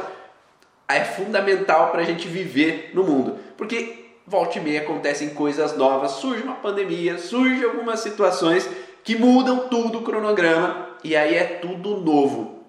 é 0.87 1.03
fundamental 1.03 1.89
para 1.89 2.01
a 2.01 2.03
gente 2.03 2.27
viver 2.27 2.91
no 2.93 3.03
mundo. 3.03 3.39
Porque 3.57 4.11
volta 4.27 4.59
e 4.59 4.61
meia 4.61 4.81
acontecem 4.81 5.29
coisas 5.29 5.75
novas, 5.75 6.11
surge 6.11 6.43
uma 6.43 6.53
pandemia, 6.53 7.17
surge 7.17 7.65
algumas 7.65 8.01
situações 8.01 8.69
que 9.03 9.17
mudam 9.17 9.67
tudo 9.67 9.97
o 9.97 10.03
cronograma 10.03 10.89
e 11.03 11.15
aí 11.15 11.33
é 11.33 11.43
tudo 11.43 12.01
novo. 12.01 12.63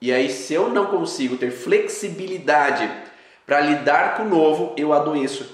E 0.00 0.10
aí, 0.10 0.30
se 0.30 0.54
eu 0.54 0.70
não 0.70 0.86
consigo 0.86 1.36
ter 1.36 1.50
flexibilidade 1.50 2.90
para 3.44 3.60
lidar 3.60 4.16
com 4.16 4.22
o 4.22 4.30
novo, 4.30 4.74
eu 4.78 4.94
adoeço. 4.94 5.46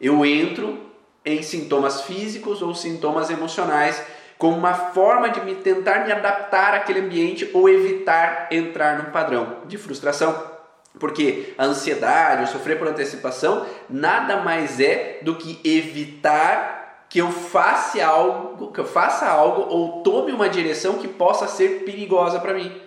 Eu 0.00 0.26
entro 0.26 0.90
em 1.24 1.42
sintomas 1.42 2.02
físicos 2.02 2.62
ou 2.62 2.74
sintomas 2.74 3.30
emocionais, 3.30 4.02
como 4.38 4.56
uma 4.56 4.74
forma 4.74 5.28
de 5.28 5.40
me 5.42 5.54
tentar 5.54 6.04
me 6.04 6.12
adaptar 6.12 6.74
àquele 6.74 7.00
ambiente 7.00 7.48
ou 7.52 7.68
evitar 7.68 8.48
entrar 8.50 8.98
num 8.98 9.12
padrão 9.12 9.58
de 9.66 9.78
frustração. 9.78 10.50
Porque 10.98 11.54
a 11.56 11.64
ansiedade, 11.64 12.44
o 12.44 12.46
sofrer 12.48 12.78
por 12.78 12.88
antecipação, 12.88 13.66
nada 13.88 14.38
mais 14.38 14.80
é 14.80 15.20
do 15.22 15.36
que 15.36 15.60
evitar 15.64 17.06
que 17.08 17.18
eu 17.18 17.30
faça 17.30 18.04
algo, 18.04 18.72
que 18.72 18.80
eu 18.80 18.86
faça 18.86 19.26
algo 19.28 19.66
ou 19.68 20.02
tome 20.02 20.32
uma 20.32 20.48
direção 20.48 20.94
que 20.94 21.06
possa 21.06 21.46
ser 21.46 21.84
perigosa 21.84 22.40
para 22.40 22.54
mim. 22.54 22.80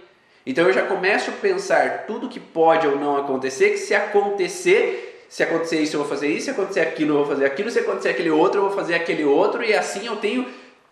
Então 0.46 0.66
eu 0.66 0.74
já 0.74 0.84
começo 0.84 1.32
a 1.32 1.34
pensar 1.34 2.06
tudo 2.06 2.30
que 2.30 2.40
pode 2.40 2.88
ou 2.88 2.98
não 2.98 3.18
acontecer, 3.18 3.72
que 3.72 3.78
se 3.78 3.96
acontecer, 3.96 5.15
se 5.30 5.44
acontecer 5.44 5.80
isso 5.80 5.96
eu 5.96 6.02
vou 6.02 6.10
fazer 6.10 6.28
isso, 6.28 6.46
se 6.46 6.52
acontecer 6.52 6.82
aquilo 6.82 7.12
eu 7.12 7.18
vou 7.18 7.26
fazer 7.26 7.46
aquilo, 7.46 7.70
se 7.70 7.80
acontecer 7.80 8.10
aquele 8.10 8.30
outro 8.30 8.60
eu 8.60 8.66
vou 8.68 8.76
fazer 8.76 8.96
aquele 8.96 9.24
outro 9.24 9.64
e 9.64 9.74
assim 9.74 10.06
eu 10.06 10.16
tenho 10.18 10.48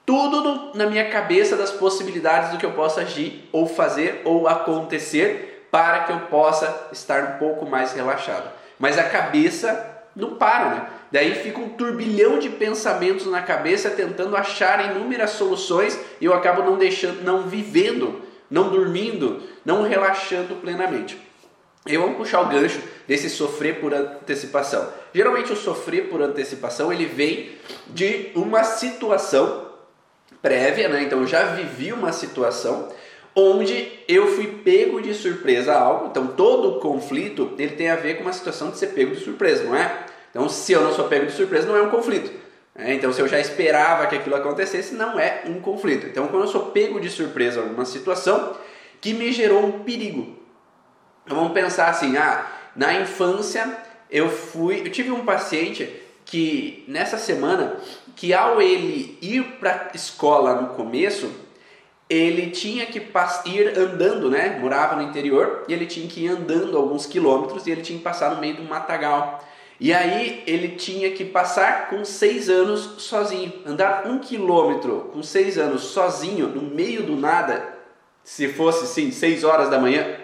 tudo 0.05 0.41
no, 0.41 0.75
na 0.75 0.85
minha 0.85 1.09
cabeça 1.09 1.55
das 1.55 1.71
possibilidades 1.71 2.51
do 2.51 2.57
que 2.57 2.65
eu 2.65 2.71
possa 2.71 3.01
agir 3.01 3.47
ou 3.51 3.67
fazer 3.67 4.21
ou 4.25 4.47
acontecer 4.47 5.67
para 5.71 6.03
que 6.03 6.11
eu 6.11 6.19
possa 6.21 6.89
estar 6.91 7.35
um 7.35 7.39
pouco 7.39 7.65
mais 7.65 7.93
relaxado. 7.93 8.51
Mas 8.77 8.97
a 8.97 9.03
cabeça 9.03 9.91
não 10.15 10.35
para, 10.35 10.69
né? 10.69 10.87
Daí 11.11 11.35
fica 11.35 11.59
um 11.59 11.69
turbilhão 11.69 12.39
de 12.39 12.49
pensamentos 12.49 13.25
na 13.27 13.41
cabeça 13.41 13.89
tentando 13.89 14.35
achar 14.35 14.91
inúmeras 14.91 15.31
soluções 15.31 15.99
e 16.19 16.25
eu 16.25 16.33
acabo 16.33 16.63
não 16.63 16.77
deixando, 16.77 17.23
não 17.23 17.43
vivendo, 17.43 18.21
não 18.49 18.69
dormindo, 18.69 19.41
não 19.65 19.83
relaxando 19.83 20.55
plenamente. 20.55 21.17
E 21.85 21.97
vamos 21.97 22.17
puxar 22.17 22.41
o 22.41 22.47
gancho 22.47 22.79
desse 23.07 23.29
sofrer 23.29 23.79
por 23.79 23.93
antecipação. 23.93 24.89
Geralmente 25.13 25.51
o 25.51 25.55
sofrer 25.55 26.09
por 26.09 26.21
antecipação 26.21 26.91
ele 26.91 27.05
vem 27.05 27.51
de 27.87 28.31
uma 28.35 28.63
situação 28.63 29.69
prévia, 30.41 30.89
né? 30.89 31.03
Então 31.03 31.19
eu 31.21 31.27
já 31.27 31.43
vivi 31.45 31.93
uma 31.93 32.11
situação 32.11 32.89
onde 33.35 33.91
eu 34.07 34.27
fui 34.27 34.47
pego 34.63 35.01
de 35.01 35.13
surpresa 35.13 35.73
a 35.73 35.81
algo. 35.81 36.07
Então 36.07 36.27
todo 36.27 36.79
conflito 36.79 37.53
ele 37.57 37.75
tem 37.75 37.89
a 37.89 37.95
ver 37.95 38.15
com 38.15 38.23
uma 38.23 38.33
situação 38.33 38.69
de 38.69 38.77
ser 38.77 38.87
pego 38.87 39.15
de 39.15 39.23
surpresa, 39.23 39.63
não 39.63 39.75
é? 39.75 40.05
Então 40.29 40.47
se 40.49 40.71
eu 40.73 40.81
não 40.81 40.93
sou 40.93 41.07
pego 41.07 41.25
de 41.25 41.33
surpresa 41.33 41.67
não 41.67 41.77
é 41.77 41.81
um 41.81 41.89
conflito. 41.89 42.31
Né? 42.75 42.93
Então 42.93 43.11
se 43.11 43.21
eu 43.21 43.27
já 43.27 43.39
esperava 43.39 44.07
que 44.07 44.15
aquilo 44.15 44.35
acontecesse 44.35 44.93
não 44.95 45.19
é 45.19 45.43
um 45.45 45.59
conflito. 45.59 46.07
Então 46.07 46.27
quando 46.27 46.43
eu 46.43 46.49
sou 46.49 46.67
pego 46.67 46.99
de 46.99 47.09
surpresa 47.09 47.59
a 47.59 47.63
alguma 47.63 47.85
situação 47.85 48.55
que 48.99 49.13
me 49.13 49.31
gerou 49.31 49.65
um 49.65 49.79
perigo. 49.83 50.37
Então 51.25 51.37
vamos 51.37 51.53
pensar 51.53 51.89
assim, 51.89 52.17
ah, 52.17 52.45
na 52.75 52.93
infância 52.99 53.77
eu 54.09 54.29
fui, 54.29 54.81
eu 54.81 54.91
tive 54.91 55.11
um 55.11 55.25
paciente 55.25 55.89
que 56.25 56.83
nessa 56.87 57.17
semana 57.17 57.77
que 58.15 58.33
ao 58.33 58.61
ele 58.61 59.17
ir 59.21 59.43
para 59.59 59.91
escola 59.93 60.61
no 60.61 60.69
começo, 60.69 61.31
ele 62.09 62.51
tinha 62.51 62.85
que 62.85 62.99
ir 63.45 63.77
andando, 63.77 64.29
né? 64.29 64.59
Morava 64.59 64.95
no 64.95 65.01
interior 65.01 65.63
e 65.67 65.73
ele 65.73 65.85
tinha 65.85 66.07
que 66.07 66.25
ir 66.25 66.27
andando 66.29 66.77
alguns 66.77 67.05
quilômetros 67.05 67.65
e 67.65 67.71
ele 67.71 67.81
tinha 67.81 67.97
que 67.97 68.03
passar 68.03 68.35
no 68.35 68.41
meio 68.41 68.57
do 68.57 68.63
matagal. 68.63 69.43
E 69.79 69.91
aí 69.91 70.43
ele 70.45 70.69
tinha 70.69 71.11
que 71.11 71.25
passar 71.25 71.89
com 71.89 72.05
seis 72.05 72.49
anos 72.49 73.01
sozinho, 73.01 73.51
andar 73.65 74.05
um 74.05 74.19
quilômetro 74.19 75.09
com 75.11 75.23
seis 75.23 75.57
anos 75.57 75.81
sozinho 75.85 76.47
no 76.47 76.61
meio 76.61 77.03
do 77.03 77.15
nada, 77.15 77.77
se 78.23 78.47
fosse 78.47 78.85
sim 78.85 79.11
seis 79.11 79.43
horas 79.43 79.69
da 79.69 79.79
manhã, 79.79 80.17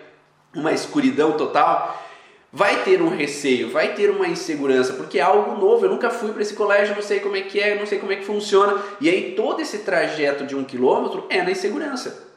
uma 0.53 0.71
escuridão 0.71 1.33
total 1.33 2.08
vai 2.51 2.83
ter 2.83 3.01
um 3.01 3.09
receio, 3.09 3.69
vai 3.69 3.93
ter 3.93 4.09
uma 4.09 4.27
insegurança, 4.27 4.93
porque 4.93 5.19
é 5.19 5.21
algo 5.21 5.59
novo. 5.59 5.85
Eu 5.85 5.89
nunca 5.89 6.09
fui 6.09 6.31
para 6.31 6.41
esse 6.41 6.53
colégio, 6.53 6.95
não 6.95 7.01
sei 7.01 7.19
como 7.19 7.35
é 7.35 7.41
que 7.41 7.59
é, 7.59 7.75
não 7.75 7.85
sei 7.85 7.99
como 7.99 8.11
é 8.11 8.15
que 8.15 8.25
funciona. 8.25 8.81
E 8.99 9.09
aí 9.09 9.33
todo 9.35 9.61
esse 9.61 9.79
trajeto 9.79 10.45
de 10.45 10.55
um 10.55 10.63
quilômetro 10.63 11.25
é 11.29 11.41
na 11.41 11.51
insegurança. 11.51 12.27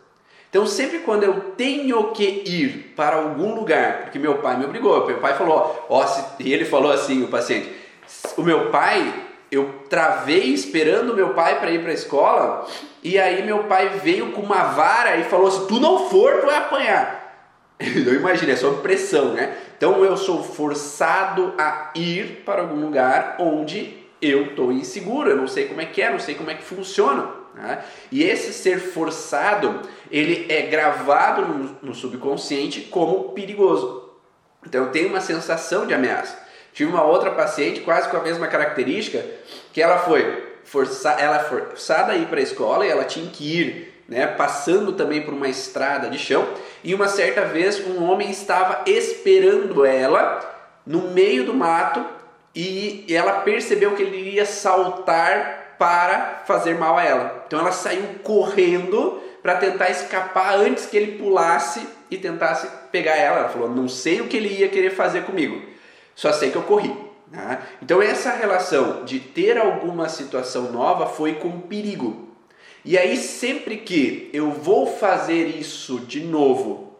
Então 0.51 0.67
sempre 0.67 0.99
quando 0.99 1.23
eu 1.23 1.33
tenho 1.57 2.13
que 2.13 2.43
ir 2.45 2.93
para 2.95 3.17
algum 3.17 3.55
lugar, 3.55 4.03
porque 4.03 4.19
meu 4.19 4.37
pai 4.39 4.59
me 4.59 4.67
obrigou, 4.67 5.07
meu 5.07 5.19
pai 5.19 5.35
falou, 5.35 5.87
ó, 5.89 6.05
e 6.39 6.53
ele 6.53 6.67
falou 6.67 6.93
assim, 6.93 7.23
o 7.23 7.29
paciente, 7.29 7.73
o 8.37 8.43
meu 8.43 8.71
pai, 8.71 9.15
eu 9.51 9.83
travei 9.89 10.53
esperando 10.53 11.15
meu 11.15 11.31
pai 11.31 11.59
para 11.59 11.71
ir 11.71 11.81
para 11.81 11.91
a 11.91 11.95
escola, 11.95 12.67
e 13.03 13.19
aí 13.19 13.43
meu 13.43 13.65
pai 13.65 13.99
veio 14.03 14.33
com 14.33 14.41
uma 14.41 14.65
vara 14.65 15.17
e 15.17 15.25
falou: 15.25 15.51
se 15.51 15.67
tu 15.67 15.81
não 15.81 16.09
for, 16.09 16.41
tu 16.41 16.47
vai 16.47 16.57
apanhar. 16.57 17.23
Eu 17.83 18.15
imagino, 18.15 18.53
é 18.53 18.57
sob 18.57 18.81
pressão, 18.81 19.33
né? 19.33 19.57
Então 19.83 20.05
eu 20.05 20.17
sou 20.17 20.45
forçado 20.45 21.55
a 21.59 21.91
ir 21.97 22.45
para 22.47 22.63
algum 22.63 22.81
lugar 22.81 23.35
onde 23.41 23.99
eu 24.23 24.51
estou 24.51 24.71
inseguro, 24.71 25.29
eu 25.29 25.37
não 25.37 25.49
sei 25.49 25.67
como 25.67 25.81
é 25.81 25.87
que 25.87 26.01
é, 26.01 26.09
não 26.09 26.21
sei 26.21 26.37
como 26.37 26.49
é 26.53 26.55
que 26.55 26.63
funciona. 26.63 27.29
Né? 27.53 27.83
E 28.13 28.23
esse 28.23 28.53
ser 28.53 28.79
forçado, 28.79 29.81
ele 30.09 30.47
é 30.49 30.63
gravado 30.63 31.43
no, 31.43 31.77
no 31.83 31.95
subconsciente 31.97 32.83
como 32.83 33.31
perigoso. 33.31 34.09
Então 34.65 34.85
eu 34.85 34.93
tenho 34.93 35.09
uma 35.09 35.21
sensação 35.21 35.85
de 35.85 35.93
ameaça. 35.93 36.39
Tive 36.73 36.89
uma 36.89 37.03
outra 37.03 37.33
paciente 37.33 37.81
quase 37.81 38.09
com 38.09 38.17
a 38.19 38.23
mesma 38.23 38.47
característica, 38.47 39.27
que 39.73 39.83
ela 39.83 39.99
foi 39.99 40.61
força, 40.63 41.11
ela 41.15 41.41
forçada 41.41 42.13
a 42.13 42.17
ir 42.17 42.29
para 42.29 42.39
a 42.39 42.45
escola 42.45 42.87
e 42.87 42.89
ela 42.89 43.03
tinha 43.03 43.29
que 43.29 43.59
ir 43.59 43.93
né, 44.09 44.29
passando 44.29 44.93
também 44.93 45.23
por 45.23 45.35
uma 45.35 45.49
estrada 45.49 46.09
de 46.09 46.19
chão, 46.19 46.47
e 46.85 46.95
uma 46.95 47.09
certa 47.09 47.45
vez 47.45 47.87
um 47.87 48.03
homem 48.05 48.31
estava 48.31 48.83
esperando 48.87 49.85
ela 49.85 50.41
no 50.87 51.11
meio 51.11 51.45
do 51.45 51.55
mato 51.55 52.05
e 52.55 53.07
ela 53.09 53.41
percebeu 53.41 53.95
que 53.95 54.03
ele 54.03 54.17
iria 54.17 54.45
saltar 54.45 55.77
para 55.79 56.43
fazer 56.47 56.75
mal 56.75 56.99
a 56.99 57.05
ela. 57.05 57.45
Então 57.47 57.59
ela 57.59 57.73
saiu 57.73 58.03
correndo 58.23 59.21
para 59.43 59.57
tentar 59.57 59.91
escapar 59.91 60.55
antes 60.55 60.87
que 60.87 60.97
ele 60.97 61.19
pulasse 61.19 61.87
e 62.11 62.17
tentasse 62.17 62.69
pegar 62.91 63.17
ela. 63.17 63.41
Ela 63.41 63.49
falou: 63.49 63.69
Não 63.69 63.89
sei 63.89 64.21
o 64.21 64.29
que 64.29 64.37
ele 64.37 64.61
ia 64.61 64.69
querer 64.69 64.91
fazer 64.91 65.25
comigo, 65.25 65.61
só 66.15 66.33
sei 66.33 66.51
que 66.51 66.57
eu 66.57 66.63
corri. 66.63 66.95
Né? 67.31 67.59
Então, 67.81 68.03
essa 68.03 68.31
relação 68.33 69.05
de 69.05 69.19
ter 69.19 69.57
alguma 69.57 70.09
situação 70.09 70.71
nova 70.71 71.07
foi 71.07 71.37
com 71.37 71.61
perigo. 71.63 72.32
E 72.85 72.99
aí, 72.99 73.17
sempre 73.17 73.77
que 73.77 74.29
eu 74.33 74.51
vou 74.51 74.87
fazer 74.87 75.47
isso 75.47 76.01
de 76.01 76.21
novo, 76.21 76.97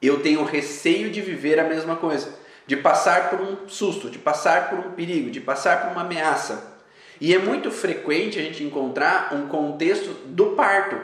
eu 0.00 0.20
tenho 0.20 0.44
receio 0.44 1.10
de 1.10 1.20
viver 1.20 1.60
a 1.60 1.64
mesma 1.64 1.96
coisa, 1.96 2.34
de 2.66 2.76
passar 2.76 3.30
por 3.30 3.40
um 3.40 3.68
susto, 3.68 4.08
de 4.08 4.18
passar 4.18 4.70
por 4.70 4.78
um 4.78 4.92
perigo, 4.92 5.30
de 5.30 5.40
passar 5.40 5.82
por 5.82 5.92
uma 5.92 6.02
ameaça. 6.02 6.72
E 7.20 7.34
é 7.34 7.38
muito 7.38 7.70
frequente 7.70 8.38
a 8.38 8.42
gente 8.42 8.64
encontrar 8.64 9.32
um 9.32 9.46
contexto 9.46 10.08
do 10.26 10.56
parto, 10.56 10.96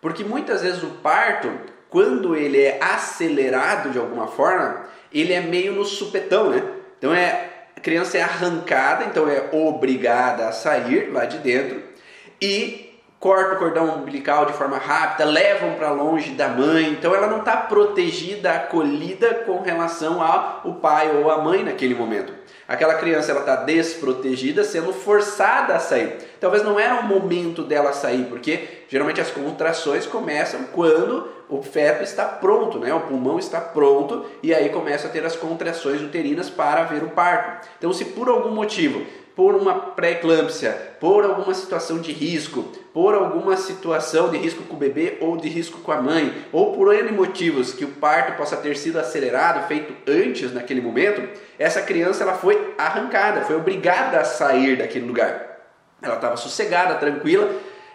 porque 0.00 0.22
muitas 0.22 0.60
vezes 0.60 0.82
o 0.82 0.90
parto, 1.02 1.50
quando 1.88 2.36
ele 2.36 2.60
é 2.60 2.78
acelerado 2.82 3.90
de 3.90 3.98
alguma 3.98 4.26
forma, 4.26 4.86
ele 5.12 5.32
é 5.32 5.40
meio 5.40 5.72
no 5.72 5.84
supetão, 5.84 6.50
né? 6.50 6.62
Então 6.98 7.14
é 7.14 7.50
a 7.76 7.80
criança 7.80 8.18
é 8.18 8.22
arrancada, 8.22 9.04
então 9.04 9.28
é 9.28 9.48
obrigada 9.52 10.48
a 10.48 10.52
sair 10.52 11.10
lá 11.10 11.24
de 11.24 11.38
dentro 11.38 11.82
e 12.40 12.93
corta 13.24 13.54
o 13.54 13.58
cordão 13.58 13.86
umbilical 13.96 14.44
de 14.44 14.52
forma 14.52 14.76
rápida, 14.76 15.24
levam 15.24 15.72
para 15.76 15.90
longe 15.90 16.32
da 16.32 16.46
mãe, 16.46 16.90
então 16.90 17.14
ela 17.14 17.26
não 17.26 17.38
está 17.38 17.56
protegida, 17.56 18.52
acolhida 18.52 19.32
com 19.46 19.62
relação 19.62 20.22
ao 20.22 20.74
pai 20.74 21.10
ou 21.16 21.30
a 21.30 21.38
mãe 21.38 21.64
naquele 21.64 21.94
momento. 21.94 22.34
Aquela 22.68 22.96
criança 22.96 23.30
ela 23.30 23.40
está 23.40 23.56
desprotegida, 23.56 24.62
sendo 24.62 24.92
forçada 24.92 25.74
a 25.74 25.78
sair. 25.78 26.18
Talvez 26.38 26.62
não 26.62 26.78
era 26.78 26.96
o 26.96 27.04
momento 27.04 27.62
dela 27.62 27.94
sair, 27.94 28.24
porque 28.24 28.84
geralmente 28.90 29.22
as 29.22 29.30
contrações 29.30 30.04
começam 30.04 30.64
quando 30.64 31.26
o 31.48 31.62
feto 31.62 32.02
está 32.02 32.26
pronto, 32.26 32.78
né? 32.78 32.92
O 32.92 33.00
pulmão 33.00 33.38
está 33.38 33.58
pronto 33.58 34.26
e 34.42 34.54
aí 34.54 34.68
começa 34.68 35.06
a 35.06 35.10
ter 35.10 35.24
as 35.24 35.34
contrações 35.34 36.02
uterinas 36.02 36.50
para 36.50 36.82
haver 36.82 37.02
o 37.02 37.08
parto. 37.08 37.68
Então, 37.78 37.90
se 37.90 38.04
por 38.04 38.28
algum 38.28 38.50
motivo 38.50 39.02
por 39.36 39.54
uma 39.54 39.74
pré-eclâmpsia, 39.74 40.70
por 41.00 41.24
alguma 41.24 41.52
situação 41.54 41.98
de 41.98 42.12
risco, 42.12 42.62
por 42.92 43.14
alguma 43.14 43.56
situação 43.56 44.30
de 44.30 44.38
risco 44.38 44.62
com 44.62 44.74
o 44.76 44.78
bebê 44.78 45.18
ou 45.20 45.36
de 45.36 45.48
risco 45.48 45.80
com 45.80 45.90
a 45.90 46.00
mãe, 46.00 46.32
ou 46.52 46.72
por 46.72 46.94
N 46.94 47.10
motivos 47.10 47.72
que 47.72 47.84
o 47.84 47.88
parto 47.88 48.36
possa 48.36 48.56
ter 48.56 48.76
sido 48.76 48.98
acelerado, 48.98 49.66
feito 49.66 49.92
antes 50.08 50.52
naquele 50.52 50.80
momento, 50.80 51.28
essa 51.58 51.82
criança 51.82 52.22
ela 52.22 52.34
foi 52.34 52.74
arrancada, 52.78 53.42
foi 53.42 53.56
obrigada 53.56 54.20
a 54.20 54.24
sair 54.24 54.76
daquele 54.76 55.06
lugar. 55.06 55.54
Ela 56.00 56.14
estava 56.14 56.36
sossegada, 56.36 56.94
tranquila, 56.94 57.50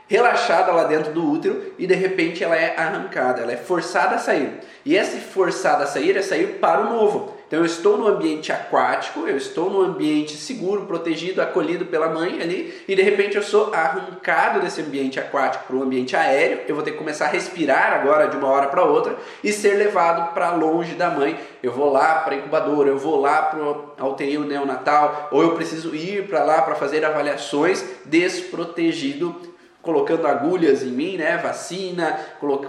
relaxada 0.07 0.71
lá 0.71 0.85
dentro 0.85 1.13
do 1.13 1.31
útero 1.31 1.73
e 1.77 1.85
de 1.85 1.93
repente 1.93 2.43
ela 2.43 2.55
é 2.55 2.75
arrancada, 2.75 3.41
ela 3.41 3.53
é 3.53 3.57
forçada 3.57 4.15
a 4.15 4.19
sair. 4.19 4.59
E 4.83 4.97
essa 4.97 5.17
forçada 5.17 5.83
a 5.83 5.87
sair 5.87 6.17
é 6.17 6.21
sair 6.21 6.57
para 6.59 6.81
o 6.81 6.89
novo. 6.89 7.38
Então 7.49 7.61
eu 7.61 7.65
estou 7.65 7.97
no 7.97 8.07
ambiente 8.07 8.51
aquático, 8.51 9.27
eu 9.27 9.35
estou 9.35 9.71
no 9.71 9.81
ambiente 9.81 10.37
seguro, 10.37 10.85
protegido, 10.85 11.41
acolhido 11.41 11.83
pela 11.87 12.07
mãe 12.07 12.39
ali, 12.39 12.83
e 12.87 12.95
de 12.95 13.01
repente 13.01 13.37
eu 13.37 13.41
sou 13.41 13.73
arrancado 13.73 14.59
desse 14.59 14.81
ambiente 14.81 15.19
aquático 15.19 15.63
para 15.65 15.75
o 15.75 15.81
ambiente 15.81 16.15
aéreo. 16.15 16.59
Eu 16.67 16.75
vou 16.75 16.83
ter 16.83 16.91
que 16.91 16.99
começar 16.99 17.25
a 17.25 17.29
respirar 17.29 17.93
agora 17.93 18.27
de 18.27 18.37
uma 18.37 18.47
hora 18.49 18.67
para 18.67 18.83
outra 18.83 19.17
e 19.43 19.51
ser 19.51 19.73
levado 19.77 20.31
para 20.31 20.51
longe 20.51 20.93
da 20.93 21.09
mãe. 21.09 21.39
Eu 21.63 21.71
vou 21.71 21.91
lá 21.91 22.19
para 22.19 22.35
a 22.35 22.37
incubadora, 22.37 22.87
eu 22.87 22.99
vou 22.99 23.19
lá 23.19 23.41
para 23.41 23.59
a 23.97 24.07
UTI 24.07 24.37
neonatal, 24.37 25.29
ou 25.31 25.41
eu 25.41 25.55
preciso 25.55 25.95
ir 25.95 26.27
para 26.27 26.43
lá 26.43 26.61
para 26.61 26.75
fazer 26.75 27.03
avaliações 27.03 27.83
desprotegido 28.05 29.48
colocando 29.81 30.27
agulhas 30.27 30.83
em 30.83 30.91
mim, 30.91 31.17
né, 31.17 31.37
vacina, 31.37 32.19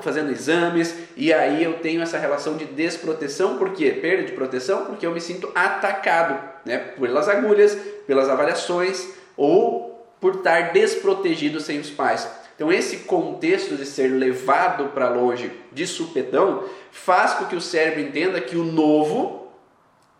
fazendo 0.00 0.30
exames, 0.30 0.94
e 1.16 1.32
aí 1.32 1.62
eu 1.62 1.74
tenho 1.80 2.02
essa 2.02 2.18
relação 2.18 2.56
de 2.56 2.64
desproteção, 2.64 3.58
por 3.58 3.72
quê? 3.72 3.90
Perda 3.90 4.24
de 4.24 4.32
proteção, 4.32 4.86
porque 4.86 5.04
eu 5.04 5.10
me 5.10 5.20
sinto 5.20 5.50
atacado, 5.54 6.40
né, 6.64 6.78
pelas 6.78 7.28
agulhas, 7.28 7.76
pelas 8.06 8.28
avaliações 8.28 9.08
ou 9.36 10.06
por 10.20 10.36
estar 10.36 10.72
desprotegido 10.72 11.60
sem 11.60 11.80
os 11.80 11.90
pais. 11.90 12.28
Então 12.54 12.70
esse 12.70 12.98
contexto 12.98 13.74
de 13.74 13.86
ser 13.86 14.08
levado 14.08 14.90
para 14.90 15.08
longe 15.08 15.50
de 15.72 15.86
supetão 15.86 16.64
faz 16.90 17.32
com 17.32 17.46
que 17.46 17.56
o 17.56 17.60
cérebro 17.60 18.02
entenda 18.02 18.38
que 18.40 18.54
o 18.54 18.64
novo, 18.64 19.48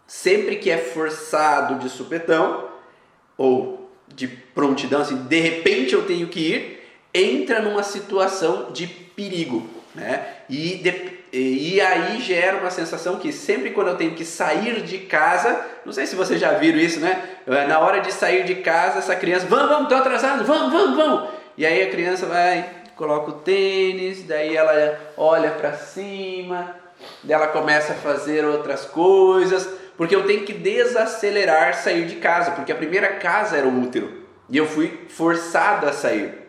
sempre 0.07 0.57
que 0.57 0.71
é 0.71 0.79
forçado 0.79 1.79
de 1.79 1.91
supetão 1.91 2.69
ou 3.37 3.91
de 4.09 4.27
prontidão, 4.27 5.03
assim, 5.03 5.17
de 5.17 5.39
repente 5.39 5.95
eu 5.95 6.07
tenho 6.07 6.29
que 6.29 6.41
ir, 6.41 6.80
entra 7.13 7.61
numa 7.61 7.83
situação 7.83 8.71
de 8.73 8.87
perigo, 8.87 9.69
né? 9.95 10.25
E, 10.49 10.77
de, 10.77 11.21
e 11.33 11.81
aí 11.81 12.21
gera 12.21 12.59
uma 12.59 12.71
sensação 12.71 13.17
que 13.17 13.33
sempre 13.33 13.71
quando 13.71 13.89
eu 13.89 13.97
tenho 13.97 14.15
que 14.15 14.25
sair 14.25 14.83
de 14.83 14.99
casa, 14.99 15.65
não 15.85 15.93
sei 15.93 16.07
se 16.07 16.17
vocês 16.17 16.41
já 16.41 16.53
viram 16.53 16.79
isso, 16.79 17.01
né? 17.01 17.23
Na 17.69 17.79
hora 17.79 18.01
de 18.01 18.13
sair 18.13 18.45
de 18.45 18.57
casa, 18.57 18.99
essa 18.99 19.17
criança, 19.17 19.47
vamos, 19.47 19.69
vamos, 19.69 19.89
tô 19.89 19.95
atrasado, 19.95 20.45
vamos, 20.45 20.73
vamos, 20.73 20.97
vamos. 20.97 21.31
E 21.57 21.67
aí 21.67 21.83
a 21.83 21.91
criança 21.91 22.27
vai, 22.27 22.69
coloca 22.97 23.31
o 23.31 23.35
tênis, 23.35 24.23
daí 24.25 24.57
ela 24.57 24.99
olha 25.17 25.51
para 25.51 25.73
cima, 25.75 26.75
daí 27.23 27.35
ela 27.35 27.49
começa 27.49 27.93
a 27.93 27.97
fazer 27.97 28.45
outras 28.45 28.85
coisas, 28.85 29.69
porque 29.97 30.15
eu 30.17 30.27
tenho 30.27 30.45
que 30.45 30.53
desacelerar 30.53 31.75
sair 31.75 32.07
de 32.07 32.17
casa, 32.17 32.53
porque 32.53 32.73
a 32.73 32.77
primeira 32.77 33.09
casa 33.17 33.57
era 33.57 33.67
o 33.67 33.83
útero 33.83 34.21
e 34.49 34.57
eu 34.57 34.67
fui 34.67 35.07
forçado 35.09 35.87
a 35.87 35.93
sair. 35.93 36.40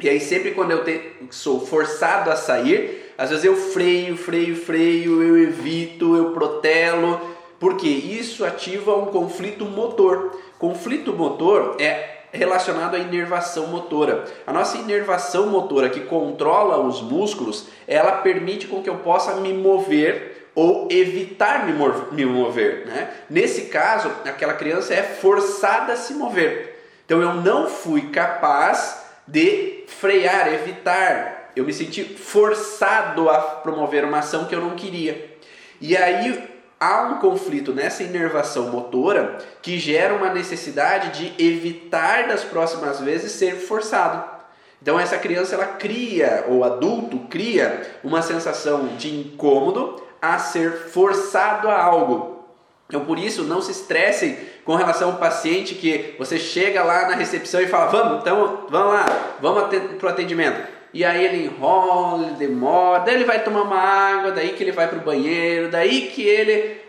E 0.00 0.08
aí 0.08 0.20
sempre 0.20 0.52
quando 0.52 0.72
eu 0.72 0.84
te, 0.84 1.00
sou 1.30 1.64
forçado 1.64 2.30
a 2.30 2.36
sair, 2.36 3.12
às 3.16 3.30
vezes 3.30 3.44
eu 3.44 3.56
freio, 3.56 4.16
freio, 4.16 4.56
freio, 4.56 5.22
eu 5.22 5.38
evito, 5.38 6.16
eu 6.16 6.32
protelo, 6.32 7.20
porque 7.60 7.88
isso 7.88 8.44
ativa 8.44 8.96
um 8.96 9.06
conflito 9.06 9.64
motor. 9.64 10.38
Conflito 10.58 11.12
motor 11.12 11.76
é 11.78 12.14
relacionado 12.32 12.96
à 12.96 12.98
inervação 12.98 13.68
motora. 13.68 14.24
A 14.44 14.52
nossa 14.52 14.76
inervação 14.76 15.46
motora 15.46 15.88
que 15.88 16.00
controla 16.00 16.80
os 16.80 17.00
músculos, 17.00 17.68
ela 17.86 18.12
permite 18.12 18.66
com 18.66 18.82
que 18.82 18.90
eu 18.90 18.96
possa 18.96 19.34
me 19.36 19.52
mover 19.52 20.48
ou 20.54 20.88
evitar 20.90 21.66
me 21.66 22.24
mover. 22.26 22.86
Né? 22.86 23.10
Nesse 23.30 23.62
caso, 23.66 24.10
aquela 24.24 24.54
criança 24.54 24.92
é 24.92 25.02
forçada 25.02 25.92
a 25.92 25.96
se 25.96 26.14
mover. 26.14 26.80
Então 27.04 27.20
eu 27.20 27.34
não 27.34 27.68
fui 27.68 28.08
capaz 28.08 29.03
de 29.26 29.84
frear, 29.86 30.52
evitar. 30.52 31.50
Eu 31.56 31.64
me 31.64 31.72
senti 31.72 32.04
forçado 32.04 33.28
a 33.30 33.38
promover 33.38 34.04
uma 34.04 34.18
ação 34.18 34.46
que 34.46 34.54
eu 34.54 34.60
não 34.60 34.74
queria. 34.74 35.36
E 35.80 35.96
aí 35.96 36.50
há 36.78 37.02
um 37.02 37.18
conflito 37.18 37.72
nessa 37.72 38.02
inervação 38.02 38.70
motora 38.70 39.38
que 39.62 39.78
gera 39.78 40.14
uma 40.14 40.32
necessidade 40.32 41.18
de 41.18 41.44
evitar 41.44 42.28
das 42.28 42.44
próximas 42.44 43.00
vezes 43.00 43.32
ser 43.32 43.56
forçado. 43.56 44.34
Então 44.82 45.00
essa 45.00 45.16
criança 45.16 45.54
ela 45.54 45.66
cria 45.66 46.44
ou 46.48 46.62
adulto 46.62 47.18
cria 47.30 47.98
uma 48.02 48.20
sensação 48.20 48.96
de 48.98 49.14
incômodo 49.14 50.02
a 50.20 50.38
ser 50.38 50.72
forçado 50.72 51.68
a 51.68 51.82
algo. 51.82 52.44
Então 52.86 53.04
por 53.04 53.18
isso 53.18 53.44
não 53.44 53.62
se 53.62 53.72
estressem 53.72 54.36
com 54.64 54.74
relação 54.74 55.12
ao 55.12 55.18
paciente 55.18 55.74
que 55.74 56.14
você 56.18 56.38
chega 56.38 56.82
lá 56.82 57.08
na 57.08 57.14
recepção 57.14 57.60
e 57.60 57.66
fala, 57.66 57.86
vamos, 57.86 58.20
então 58.20 58.66
vamos 58.68 58.94
lá, 58.94 59.06
vamos 59.40 59.64
para 59.98 60.06
o 60.06 60.10
atendimento. 60.10 60.66
E 60.92 61.04
aí 61.04 61.24
ele 61.24 61.44
enrola, 61.46 62.26
ele 62.26 62.36
demora, 62.36 63.00
daí 63.00 63.16
ele 63.16 63.24
vai 63.24 63.42
tomar 63.42 63.62
uma 63.62 63.76
água, 63.76 64.30
daí 64.30 64.50
que 64.50 64.62
ele 64.62 64.72
vai 64.72 64.86
para 64.88 64.98
o 64.98 65.02
banheiro, 65.02 65.70
daí 65.70 66.08
que 66.08 66.22
ele 66.22 66.80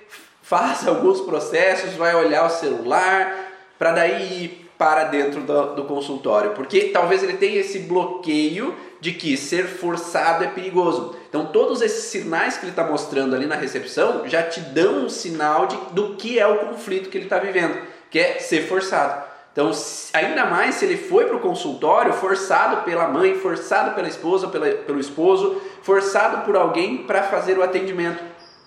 faz 0.42 0.86
alguns 0.88 1.22
processos, 1.22 1.94
vai 1.94 2.16
olhar 2.16 2.46
o 2.46 2.50
celular, 2.50 3.36
para 3.78 3.92
daí 3.92 4.44
ir 4.44 4.65
para 4.78 5.06
dentro 5.06 5.42
do, 5.42 5.76
do, 5.76 5.84
consultório, 5.86 6.52
porque 6.52 6.86
talvez 6.86 7.24
ele 7.24 7.38
tenha 7.38 7.60
esse 7.60 7.80
bloqueio 7.80 8.76
de 9.00 9.14
que 9.14 9.38
ser 9.38 9.66
forçado 9.66 10.44
é 10.44 10.48
perigoso. 10.48 11.16
Então, 11.30 11.46
todos 11.46 11.82
esses 11.82 12.06
sinais 12.06 12.58
que 12.58 12.66
ele 12.66 12.72
está 12.72 12.84
mostrando 12.84 13.36
ali 13.36 13.46
na 13.46 13.56
recepção 13.56 14.28
já 14.28 14.44
te 14.44 14.60
dão 14.60 15.06
um 15.06 15.10
sinal 15.10 15.68
de, 15.68 15.78
do 15.92 16.16
que 16.16 16.40
é 16.40 16.48
o 16.48 16.58
conflito 16.58 17.10
que 17.10 17.18
ele 17.18 17.26
está 17.26 17.40
vivendo, 17.40 17.78
que 18.10 18.20
é 18.20 18.40
ser 18.40 18.68
forçado. 18.68 19.24
Então, 19.54 19.72
ainda 20.14 20.46
mais 20.46 20.76
se 20.76 20.84
ele 20.84 20.98
foi 20.98 21.26
para 21.26 21.38
o 21.38 21.40
consultório 21.40 22.12
forçado 22.12 22.84
pela 22.84 23.08
mãe, 23.08 23.36
forçado 23.36 23.96
pela 23.96 24.10
esposa, 24.10 24.50
pela, 24.50 24.68
pelo 24.70 25.00
esposo, 25.00 25.62
forçado 25.82 26.44
por 26.44 26.58
alguém 26.58 27.04
para 27.04 27.24
fazer 27.24 27.58
o 27.58 27.64
atendimento. 27.64 28.22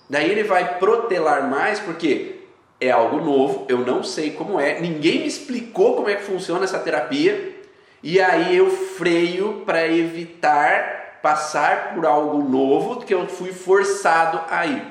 Daí 0.09 0.31
ele 0.31 0.41
vai 0.41 0.79
protelar 0.79 1.47
mais, 1.47 1.79
porque 1.79 2.38
é 2.79 2.91
algo 2.91 3.19
novo, 3.19 3.65
eu 3.67 3.79
não 3.79 4.03
sei 4.03 4.31
como 4.31 4.59
é, 4.59 4.79
ninguém 4.79 5.19
me 5.19 5.27
explicou 5.27 5.95
como 5.95 6.09
é 6.09 6.15
que 6.15 6.23
funciona 6.23 6.63
essa 6.63 6.79
terapia, 6.79 7.57
e 8.01 8.19
aí 8.21 8.55
eu 8.55 8.69
freio 8.69 9.63
para 9.65 9.85
evitar 9.87 11.19
passar 11.21 11.93
por 11.93 12.05
algo 12.05 12.41
novo 12.41 13.01
que 13.01 13.13
eu 13.13 13.27
fui 13.27 13.51
forçado 13.51 14.39
a 14.49 14.65
ir. 14.65 14.83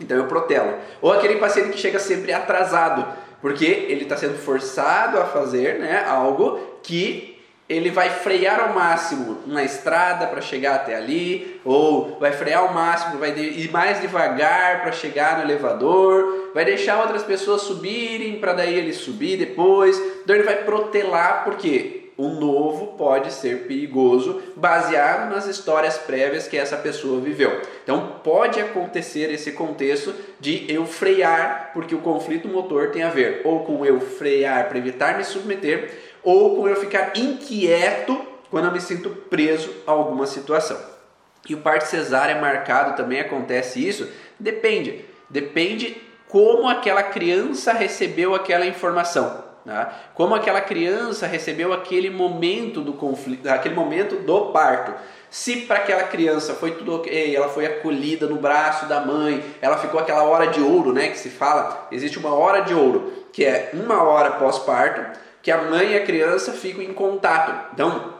Então 0.00 0.16
eu 0.16 0.26
protelo. 0.26 0.78
Ou 1.02 1.12
aquele 1.12 1.36
paciente 1.36 1.72
que 1.72 1.78
chega 1.78 1.98
sempre 1.98 2.32
atrasado, 2.32 3.06
porque 3.42 3.66
ele 3.66 4.04
está 4.04 4.16
sendo 4.16 4.38
forçado 4.38 5.18
a 5.20 5.26
fazer 5.26 5.78
né, 5.78 6.04
algo 6.08 6.58
que 6.82 7.31
ele 7.76 7.90
vai 7.90 8.10
frear 8.10 8.60
ao 8.60 8.74
máximo 8.74 9.38
na 9.46 9.64
estrada 9.64 10.26
para 10.26 10.40
chegar 10.40 10.74
até 10.74 10.94
ali, 10.94 11.60
ou 11.64 12.18
vai 12.18 12.32
frear 12.32 12.60
ao 12.60 12.74
máximo, 12.74 13.18
vai 13.18 13.30
ir 13.30 13.70
mais 13.70 14.00
devagar 14.00 14.82
para 14.82 14.92
chegar 14.92 15.38
no 15.38 15.44
elevador, 15.44 16.50
vai 16.54 16.64
deixar 16.64 17.00
outras 17.00 17.22
pessoas 17.22 17.62
subirem 17.62 18.38
para 18.38 18.52
daí 18.52 18.74
ele 18.74 18.92
subir 18.92 19.38
depois. 19.38 19.98
Então 20.22 20.36
ele 20.36 20.44
vai 20.44 20.64
protelar 20.64 21.44
porque 21.44 22.02
o 22.16 22.28
novo 22.28 22.88
pode 22.98 23.32
ser 23.32 23.66
perigoso 23.66 24.40
baseado 24.54 25.30
nas 25.30 25.46
histórias 25.46 25.96
prévias 25.96 26.46
que 26.46 26.58
essa 26.58 26.76
pessoa 26.76 27.20
viveu. 27.20 27.60
Então 27.82 28.20
pode 28.22 28.60
acontecer 28.60 29.32
esse 29.32 29.52
contexto 29.52 30.14
de 30.38 30.70
eu 30.70 30.84
frear, 30.84 31.70
porque 31.72 31.94
o 31.94 32.00
conflito 32.00 32.48
motor 32.48 32.90
tem 32.90 33.02
a 33.02 33.08
ver 33.08 33.40
ou 33.44 33.64
com 33.64 33.84
eu 33.84 34.00
frear 34.00 34.68
para 34.68 34.78
evitar 34.78 35.16
me 35.16 35.24
submeter 35.24 36.11
ou 36.22 36.56
com 36.56 36.68
eu 36.68 36.76
ficar 36.76 37.12
inquieto 37.16 38.20
quando 38.50 38.66
eu 38.66 38.72
me 38.72 38.80
sinto 38.80 39.10
preso 39.10 39.72
a 39.86 39.92
alguma 39.92 40.26
situação. 40.26 40.78
E 41.48 41.54
o 41.54 41.58
parto 41.58 41.86
cesárea 41.86 42.40
marcado 42.40 42.96
também 42.96 43.20
acontece 43.20 43.86
isso? 43.86 44.08
Depende. 44.38 45.04
Depende 45.28 45.96
como 46.28 46.68
aquela 46.68 47.02
criança 47.02 47.72
recebeu 47.72 48.34
aquela 48.34 48.66
informação. 48.66 49.42
Tá? 49.64 49.92
Como 50.14 50.34
aquela 50.34 50.60
criança 50.60 51.26
recebeu 51.26 51.72
aquele 51.72 52.10
momento 52.10 52.80
do 52.80 52.94
conflito, 52.94 53.46
aquele 53.48 53.74
momento 53.74 54.16
do 54.16 54.46
parto. 54.46 54.92
Se 55.30 55.62
para 55.62 55.78
aquela 55.78 56.02
criança 56.04 56.52
foi 56.52 56.72
tudo 56.72 56.96
ok, 56.96 57.34
ela 57.34 57.48
foi 57.48 57.64
acolhida 57.66 58.26
no 58.26 58.36
braço 58.36 58.86
da 58.86 59.00
mãe, 59.00 59.42
ela 59.62 59.78
ficou 59.78 60.00
aquela 60.00 60.24
hora 60.24 60.48
de 60.48 60.60
ouro, 60.60 60.92
né? 60.92 61.08
Que 61.08 61.18
se 61.18 61.30
fala, 61.30 61.88
existe 61.90 62.18
uma 62.18 62.34
hora 62.34 62.60
de 62.60 62.74
ouro, 62.74 63.12
que 63.32 63.44
é 63.44 63.70
uma 63.72 64.02
hora 64.02 64.32
pós-parto, 64.32 65.18
que 65.42 65.50
a 65.50 65.62
mãe 65.62 65.92
e 65.92 65.96
a 65.96 66.04
criança 66.04 66.52
ficam 66.52 66.82
em 66.82 66.92
contato. 66.92 67.72
Então, 67.74 68.14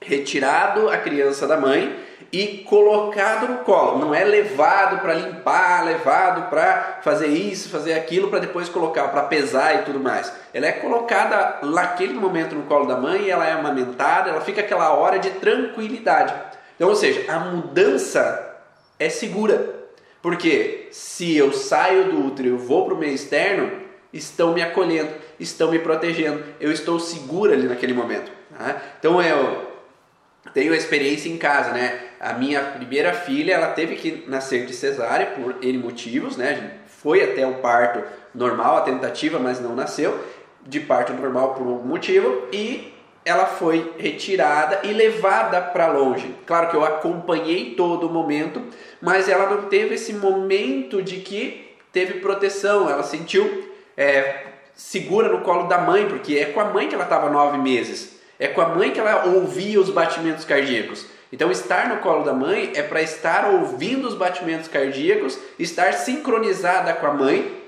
retirado 0.00 0.88
a 0.88 0.96
criança 0.96 1.46
da 1.46 1.56
mãe 1.56 1.96
e 2.32 2.64
colocado 2.68 3.46
no 3.46 3.58
colo. 3.58 3.98
Não 3.98 4.14
é 4.14 4.24
levado 4.24 5.00
para 5.00 5.14
limpar, 5.14 5.84
levado 5.84 6.50
para 6.50 6.98
fazer 7.02 7.28
isso, 7.28 7.68
fazer 7.68 7.94
aquilo, 7.94 8.28
para 8.28 8.40
depois 8.40 8.68
colocar, 8.68 9.08
para 9.08 9.22
pesar 9.22 9.74
e 9.76 9.82
tudo 9.84 10.00
mais. 10.00 10.32
Ela 10.52 10.66
é 10.66 10.72
colocada 10.72 11.66
naquele 11.66 12.14
momento 12.14 12.54
no 12.54 12.64
colo 12.64 12.86
da 12.86 12.96
mãe, 12.96 13.28
ela 13.28 13.46
é 13.46 13.52
amamentada, 13.52 14.30
ela 14.30 14.40
fica 14.40 14.60
aquela 14.60 14.92
hora 14.94 15.18
de 15.18 15.30
tranquilidade. 15.30 16.34
Então, 16.74 16.88
ou 16.88 16.96
seja, 16.96 17.30
a 17.32 17.38
mudança 17.38 18.56
é 18.98 19.08
segura. 19.08 19.84
Porque 20.20 20.88
se 20.90 21.36
eu 21.36 21.52
saio 21.52 22.10
do 22.10 22.26
útero 22.26 22.48
e 22.48 22.52
vou 22.52 22.86
para 22.86 22.94
o 22.94 22.98
meio 22.98 23.14
externo, 23.14 23.83
estão 24.14 24.54
me 24.54 24.62
acolhendo 24.62 25.10
estão 25.38 25.70
me 25.70 25.78
protegendo. 25.78 26.42
Eu 26.60 26.72
estou 26.72 26.98
seguro 26.98 27.52
ali 27.52 27.66
naquele 27.66 27.92
momento. 27.92 28.30
Tá? 28.56 28.80
Então 28.98 29.20
eu 29.22 29.74
tenho 30.52 30.72
a 30.72 30.76
experiência 30.76 31.28
em 31.28 31.36
casa, 31.36 31.72
né? 31.72 32.00
A 32.20 32.34
minha 32.34 32.60
primeira 32.60 33.12
filha, 33.12 33.54
ela 33.54 33.68
teve 33.68 33.96
que 33.96 34.24
nascer 34.28 34.66
de 34.66 34.74
cesárea 34.74 35.26
por 35.26 35.56
N 35.62 35.78
motivos, 35.78 36.36
né? 36.36 36.78
Foi 36.86 37.22
até 37.22 37.46
o 37.46 37.54
parto 37.54 38.02
normal, 38.34 38.78
a 38.78 38.80
tentativa, 38.82 39.38
mas 39.38 39.60
não 39.60 39.74
nasceu. 39.74 40.18
De 40.62 40.80
parto 40.80 41.12
normal 41.12 41.54
por 41.54 41.66
algum 41.66 41.86
motivo 41.86 42.48
e 42.50 42.94
ela 43.22 43.46
foi 43.46 43.94
retirada 43.98 44.80
e 44.82 44.92
levada 44.92 45.60
para 45.60 45.88
longe. 45.88 46.34
Claro 46.46 46.70
que 46.70 46.76
eu 46.76 46.84
acompanhei 46.84 47.74
todo 47.74 48.06
o 48.06 48.10
momento, 48.10 48.62
mas 49.00 49.28
ela 49.28 49.50
não 49.50 49.68
teve 49.68 49.94
esse 49.94 50.14
momento 50.14 51.02
de 51.02 51.16
que 51.16 51.74
teve 51.92 52.20
proteção. 52.20 52.88
Ela 52.88 53.02
sentiu 53.02 53.73
é, 53.96 54.46
segura 54.74 55.28
no 55.28 55.40
colo 55.40 55.64
da 55.64 55.78
mãe, 55.78 56.08
porque 56.08 56.36
é 56.36 56.46
com 56.46 56.60
a 56.60 56.66
mãe 56.66 56.88
que 56.88 56.94
ela 56.94 57.04
estava 57.04 57.30
nove 57.30 57.58
meses. 57.58 58.18
É 58.38 58.48
com 58.48 58.60
a 58.60 58.68
mãe 58.68 58.90
que 58.90 59.00
ela 59.00 59.26
ouvia 59.26 59.80
os 59.80 59.90
batimentos 59.90 60.44
cardíacos. 60.44 61.06
Então, 61.32 61.50
estar 61.50 61.88
no 61.88 61.98
colo 61.98 62.24
da 62.24 62.32
mãe 62.32 62.72
é 62.74 62.82
para 62.82 63.02
estar 63.02 63.48
ouvindo 63.48 64.06
os 64.06 64.14
batimentos 64.14 64.68
cardíacos, 64.68 65.38
estar 65.58 65.92
sincronizada 65.94 66.92
com 66.92 67.06
a 67.06 67.12
mãe 67.12 67.60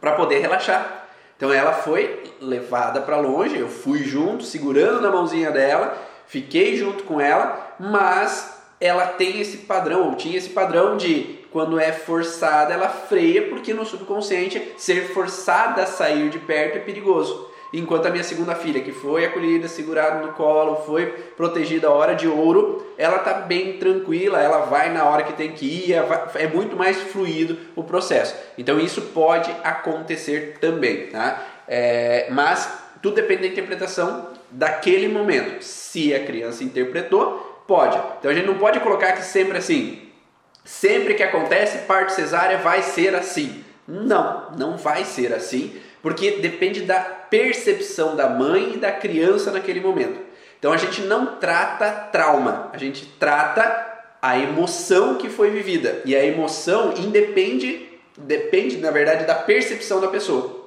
para 0.00 0.12
poder 0.12 0.38
relaxar. 0.38 1.08
Então, 1.36 1.52
ela 1.52 1.72
foi 1.72 2.22
levada 2.40 3.00
para 3.00 3.16
longe, 3.16 3.58
eu 3.58 3.68
fui 3.68 4.04
junto, 4.04 4.44
segurando 4.44 5.00
na 5.00 5.10
mãozinha 5.10 5.50
dela, 5.50 5.96
fiquei 6.26 6.76
junto 6.76 7.04
com 7.04 7.20
ela, 7.20 7.74
mas 7.80 8.62
ela 8.80 9.06
tem 9.06 9.40
esse 9.40 9.58
padrão, 9.58 10.08
ou 10.08 10.14
tinha 10.14 10.38
esse 10.38 10.50
padrão 10.50 10.96
de 10.96 11.39
quando 11.52 11.78
é 11.78 11.92
forçada, 11.92 12.72
ela 12.72 12.88
freia, 12.88 13.48
porque 13.48 13.74
no 13.74 13.84
subconsciente 13.84 14.72
ser 14.76 15.08
forçada 15.12 15.82
a 15.82 15.86
sair 15.86 16.30
de 16.30 16.38
perto 16.38 16.76
é 16.76 16.80
perigoso. 16.80 17.50
Enquanto 17.72 18.06
a 18.06 18.10
minha 18.10 18.24
segunda 18.24 18.54
filha, 18.56 18.80
que 18.80 18.90
foi 18.90 19.24
acolhida, 19.24 19.68
segurada 19.68 20.26
no 20.26 20.32
colo, 20.32 20.82
foi 20.84 21.06
protegida 21.36 21.86
a 21.86 21.92
hora 21.92 22.14
de 22.14 22.26
ouro, 22.26 22.84
ela 22.98 23.20
tá 23.20 23.32
bem 23.32 23.74
tranquila, 23.74 24.40
ela 24.40 24.62
vai 24.62 24.92
na 24.92 25.04
hora 25.04 25.22
que 25.22 25.34
tem 25.34 25.52
que 25.52 25.66
ir, 25.66 25.92
é 26.34 26.46
muito 26.48 26.76
mais 26.76 26.96
fluido 26.96 27.56
o 27.76 27.84
processo. 27.84 28.34
Então 28.58 28.80
isso 28.80 29.02
pode 29.14 29.54
acontecer 29.62 30.58
também, 30.60 31.06
tá? 31.06 31.46
É, 31.68 32.26
mas 32.30 32.68
tudo 33.00 33.14
depende 33.14 33.42
da 33.42 33.48
interpretação 33.48 34.30
daquele 34.50 35.06
momento. 35.06 35.62
Se 35.62 36.12
a 36.12 36.24
criança 36.24 36.64
interpretou, 36.64 37.62
pode. 37.68 37.96
Então 38.18 38.32
a 38.32 38.34
gente 38.34 38.46
não 38.46 38.58
pode 38.58 38.80
colocar 38.80 39.12
que 39.12 39.22
sempre 39.22 39.58
assim, 39.58 40.09
sempre 40.64 41.14
que 41.14 41.22
acontece 41.22 41.86
parte 41.86 42.12
cesárea 42.12 42.58
vai 42.58 42.82
ser 42.82 43.14
assim. 43.14 43.64
Não, 43.86 44.52
não 44.56 44.76
vai 44.76 45.04
ser 45.04 45.32
assim 45.32 45.80
porque 46.02 46.32
depende 46.32 46.82
da 46.82 47.00
percepção 47.00 48.16
da 48.16 48.28
mãe 48.28 48.74
e 48.74 48.78
da 48.78 48.90
criança 48.90 49.50
naquele 49.50 49.80
momento. 49.80 50.20
Então 50.58 50.72
a 50.72 50.76
gente 50.76 51.02
não 51.02 51.36
trata 51.36 51.90
trauma, 51.90 52.70
a 52.72 52.78
gente 52.78 53.06
trata 53.18 53.88
a 54.20 54.38
emoção 54.38 55.16
que 55.16 55.28
foi 55.28 55.50
vivida. 55.50 56.02
E 56.04 56.14
a 56.14 56.24
emoção 56.24 56.94
independe, 56.96 57.88
depende, 58.16 58.76
na 58.78 58.90
verdade, 58.90 59.24
da 59.24 59.34
percepção 59.34 60.00
da 60.00 60.08
pessoa. 60.08 60.58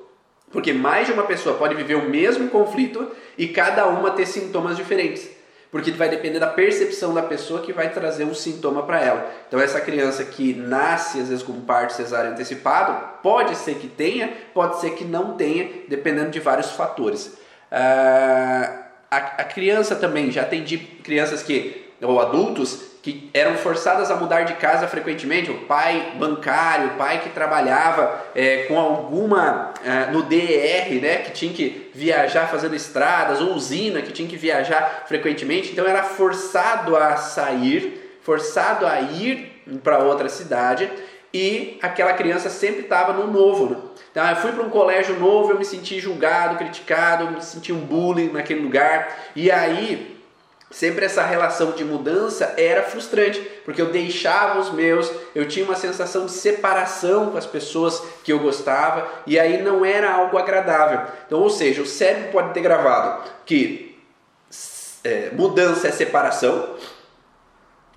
Porque 0.51 0.73
mais 0.73 1.08
de 1.08 1.13
uma 1.13 1.23
pessoa 1.23 1.58
pode 1.58 1.75
viver 1.75 1.95
o 1.95 2.10
mesmo 2.10 2.49
conflito 2.49 3.12
e 3.38 3.47
cada 3.47 3.88
uma 3.88 4.12
ter 4.12 4.25
sintomas 4.25 4.77
diferentes 4.77 5.29
porque 5.74 5.90
vai 5.90 6.08
depender 6.08 6.38
da 6.38 6.46
percepção 6.46 7.16
da 7.16 7.24
pessoa 7.24 7.64
que 7.64 7.74
vai 7.74 7.90
trazer 7.90 8.26
um 8.26 8.34
sintoma 8.36 8.84
para 8.84 9.02
ela. 9.02 9.32
Então 9.48 9.60
essa 9.60 9.82
criança 9.82 10.24
que 10.24 10.54
nasce 10.54 11.20
às 11.20 11.30
vezes 11.30 11.44
com 11.44 11.60
parto 11.62 11.94
cesárea 11.94 12.30
antecipado, 12.30 13.20
pode 13.24 13.56
ser 13.56 13.78
que 13.80 13.88
tenha, 13.88 14.32
pode 14.54 14.80
ser 14.80 14.92
que 14.92 15.04
não 15.04 15.36
tenha, 15.36 15.68
dependendo 15.88 16.30
de 16.30 16.40
vários 16.40 16.70
fatores. 16.74 17.26
Uh, 17.72 18.84
a, 19.10 19.18
a 19.18 19.44
criança 19.46 19.96
também, 19.96 20.30
já 20.30 20.44
atendi 20.44 20.78
crianças 20.78 21.42
que, 21.42 21.92
ou 22.00 22.22
adultos, 22.22 22.92
que 23.04 23.30
eram 23.34 23.56
forçadas 23.56 24.10
a 24.10 24.16
mudar 24.16 24.44
de 24.44 24.54
casa 24.54 24.88
frequentemente, 24.88 25.52
o 25.52 25.66
pai 25.66 26.13
bancário, 26.16 26.88
o 26.88 26.98
pai 26.98 27.20
que 27.20 27.30
trabalhava 27.30 28.24
é, 28.34 28.63
com 28.63 28.80
alguma 28.80 29.74
é, 29.84 30.10
no 30.10 30.24
DR, 30.24 31.02
né, 31.02 31.18
que 31.18 31.32
tinha 31.32 31.54
que 31.54 31.92
viajar 31.94 32.48
fazendo 32.48 32.74
estradas, 32.74 33.42
ou 33.42 33.56
usina 33.56 34.02
que 34.02 34.13
tinha 34.13 34.28
que 34.28 34.38
viajar 34.38 35.04
frequentemente, 35.06 35.74
então 35.74 35.86
era 35.86 36.02
forçado 36.02 36.96
a 36.96 37.18
sair, 37.18 38.18
forçado 38.22 38.88
a 38.88 39.02
ir 39.02 39.52
para 39.84 40.00
outra 40.00 40.30
cidade 40.30 40.89
e 41.34 41.78
aquela 41.82 42.13
criança 42.13 42.50
sempre 42.50 42.84
estava 42.84 43.12
no 43.12 43.28
novo. 43.30 43.72
Né? 43.72 43.78
Então, 44.12 44.30
eu 44.30 44.36
fui 44.38 44.54
para 44.54 44.63
um 44.63 44.70
colégio 44.70 45.20
novo, 45.20 45.52
eu 45.52 45.58
me 45.58 45.66
senti 45.66 46.00
julgado, 46.00 46.56
criticado, 46.56 47.32
me 47.32 47.42
senti 47.42 47.74
um 47.74 47.80
bullying 47.80 48.32
naquele 48.32 48.62
lugar, 48.62 49.13
e 49.36 49.52
aí 49.52 50.12
sempre 50.74 51.06
essa 51.06 51.24
relação 51.24 51.72
de 51.72 51.86
mudança 51.86 52.56
era 52.58 52.84
frustrante, 52.84 53.40
porque 53.64 53.82
eu 53.82 53.92
deixava 53.92 54.60
os 54.60 54.72
meus, 54.72 55.10
eu 55.36 55.48
tinha 55.48 55.64
uma 55.64 55.76
sensação 55.76 56.26
de 56.26 56.32
separação 56.32 57.30
com 57.30 57.38
as 57.38 57.46
pessoas 57.46 58.04
que 58.24 58.34
eu 58.34 58.40
gostava, 58.40 59.08
e 59.28 59.40
aí 59.40 59.62
não 59.62 59.86
era 59.86 60.12
algo 60.12 60.38
agradável. 60.38 61.02
Então, 61.26 61.40
ou 61.40 61.50
seja, 61.50 61.82
o 61.82 61.86
cérebro 61.86 62.32
pode 62.32 62.54
ter 62.54 62.62
gravado 62.62 63.24
que 63.46 64.02
é, 65.04 65.30
mudança 65.32 65.88
é 65.88 65.92
separação, 65.92 66.76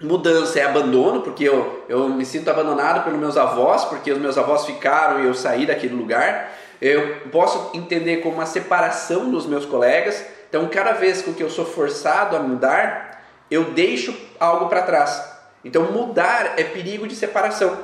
mudança 0.02 0.58
é 0.60 0.64
abandono, 0.64 1.22
porque 1.22 1.44
eu, 1.44 1.84
eu 1.88 2.08
me 2.08 2.26
sinto 2.26 2.50
abandonado 2.50 3.04
pelos 3.04 3.18
meus 3.18 3.36
avós, 3.36 3.84
porque 3.86 4.12
os 4.12 4.18
meus 4.18 4.36
avós 4.36 4.66
ficaram 4.66 5.22
e 5.22 5.26
eu 5.26 5.34
saí 5.34 5.64
daquele 5.64 5.94
lugar. 5.94 6.52
Eu 6.80 7.20
posso 7.32 7.70
entender 7.74 8.18
como 8.18 8.36
uma 8.36 8.44
separação 8.44 9.30
dos 9.30 9.46
meus 9.46 9.64
colegas, 9.64 10.22
então, 10.48 10.68
cada 10.68 10.92
vez 10.92 11.22
que 11.22 11.42
eu 11.42 11.50
sou 11.50 11.64
forçado 11.64 12.36
a 12.36 12.40
mudar, 12.40 13.22
eu 13.50 13.64
deixo 13.72 14.16
algo 14.38 14.68
para 14.68 14.82
trás. 14.82 15.34
Então, 15.64 15.90
mudar 15.90 16.54
é 16.56 16.64
perigo 16.64 17.06
de 17.06 17.16
separação. 17.16 17.76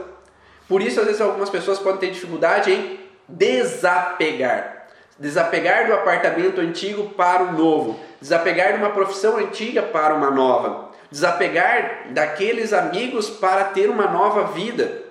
Por 0.69 0.81
isso, 0.81 1.01
às 1.01 1.07
vezes, 1.07 1.21
algumas 1.21 1.51
pessoas 1.51 1.79
podem 1.79 1.99
ter 1.99 2.11
dificuldade 2.11 2.73
em 2.73 3.01
desapegar. 3.29 4.87
Desapegar 5.19 5.87
do 5.87 5.95
apartamento 5.95 6.61
antigo 6.61 7.11
para 7.11 7.43
o 7.43 7.53
novo. 7.53 7.99
Desapegar 8.21 8.73
de 8.73 8.79
uma 8.79 8.91
profissão 8.91 9.37
antiga 9.37 9.83
para 9.83 10.15
uma 10.15 10.31
nova. 10.31 10.91
Desapegar 11.11 12.07
daqueles 12.11 12.73
amigos 12.73 13.29
para 13.29 13.65
ter 13.65 13.91
uma 13.91 14.07
nova 14.07 14.53
vida 14.53 15.02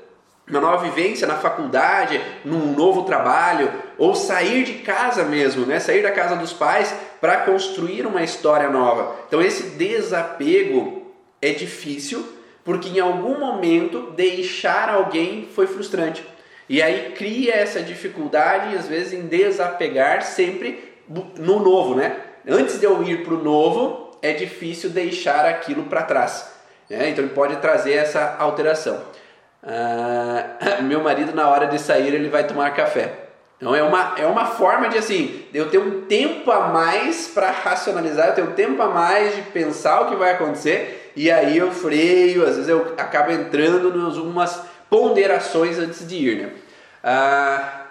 uma 0.49 0.59
nova 0.59 0.83
vivência 0.83 1.27
na 1.27 1.35
faculdade, 1.35 2.21
num 2.43 2.73
novo 2.73 3.03
trabalho, 3.03 3.71
ou 3.97 4.15
sair 4.15 4.63
de 4.63 4.73
casa 4.79 5.23
mesmo, 5.23 5.65
né? 5.65 5.79
sair 5.79 6.03
da 6.03 6.11
casa 6.11 6.35
dos 6.35 6.51
pais 6.51 6.93
para 7.19 7.37
construir 7.37 8.05
uma 8.05 8.23
história 8.23 8.69
nova. 8.69 9.15
Então 9.27 9.41
esse 9.41 9.71
desapego 9.77 11.13
é 11.41 11.51
difícil, 11.51 12.25
porque 12.63 12.89
em 12.89 12.99
algum 12.99 13.39
momento 13.39 14.11
deixar 14.11 14.89
alguém 14.89 15.47
foi 15.53 15.67
frustrante. 15.67 16.23
E 16.67 16.81
aí 16.81 17.11
cria 17.11 17.53
essa 17.53 17.81
dificuldade, 17.81 18.75
às 18.75 18.87
vezes, 18.87 19.13
em 19.13 19.27
desapegar 19.27 20.23
sempre 20.23 20.91
no 21.37 21.59
novo, 21.59 21.95
né? 21.95 22.15
Antes 22.47 22.79
de 22.79 22.85
eu 22.85 23.03
ir 23.03 23.23
para 23.23 23.33
o 23.33 23.43
novo, 23.43 24.17
é 24.21 24.33
difícil 24.33 24.89
deixar 24.89 25.45
aquilo 25.45 25.83
para 25.83 26.03
trás. 26.03 26.49
Né? 26.89 27.09
Então 27.09 27.23
ele 27.23 27.33
pode 27.33 27.57
trazer 27.57 27.93
essa 27.93 28.35
alteração. 28.37 29.01
Ah, 29.63 30.81
meu 30.81 31.01
marido 31.01 31.33
na 31.33 31.47
hora 31.49 31.67
de 31.67 31.79
sair 31.79 32.13
ele 32.13 32.29
vai 32.29 32.45
tomar 32.45 32.73
café. 32.73 33.13
Então 33.57 33.75
é 33.75 33.83
uma, 33.83 34.15
é 34.17 34.25
uma 34.25 34.45
forma 34.45 34.89
de 34.89 34.97
assim, 34.97 35.45
eu 35.53 35.69
ter 35.69 35.77
um 35.77 36.01
tempo 36.01 36.51
a 36.51 36.69
mais 36.69 37.27
para 37.27 37.51
racionalizar, 37.51 38.29
eu 38.29 38.33
ter 38.33 38.41
um 38.41 38.53
tempo 38.53 38.81
a 38.81 38.87
mais 38.87 39.35
de 39.35 39.43
pensar 39.43 40.01
o 40.01 40.09
que 40.09 40.15
vai 40.15 40.31
acontecer 40.31 41.11
e 41.15 41.29
aí 41.29 41.57
eu 41.57 41.71
freio, 41.71 42.43
às 42.43 42.55
vezes 42.55 42.69
eu 42.69 42.95
acabo 42.97 43.31
entrando 43.31 43.95
em 43.95 44.03
algumas 44.03 44.63
ponderações 44.89 45.77
antes 45.77 46.07
de 46.07 46.15
ir. 46.15 46.37
Né? 46.41 46.49
Ah, 47.03 47.81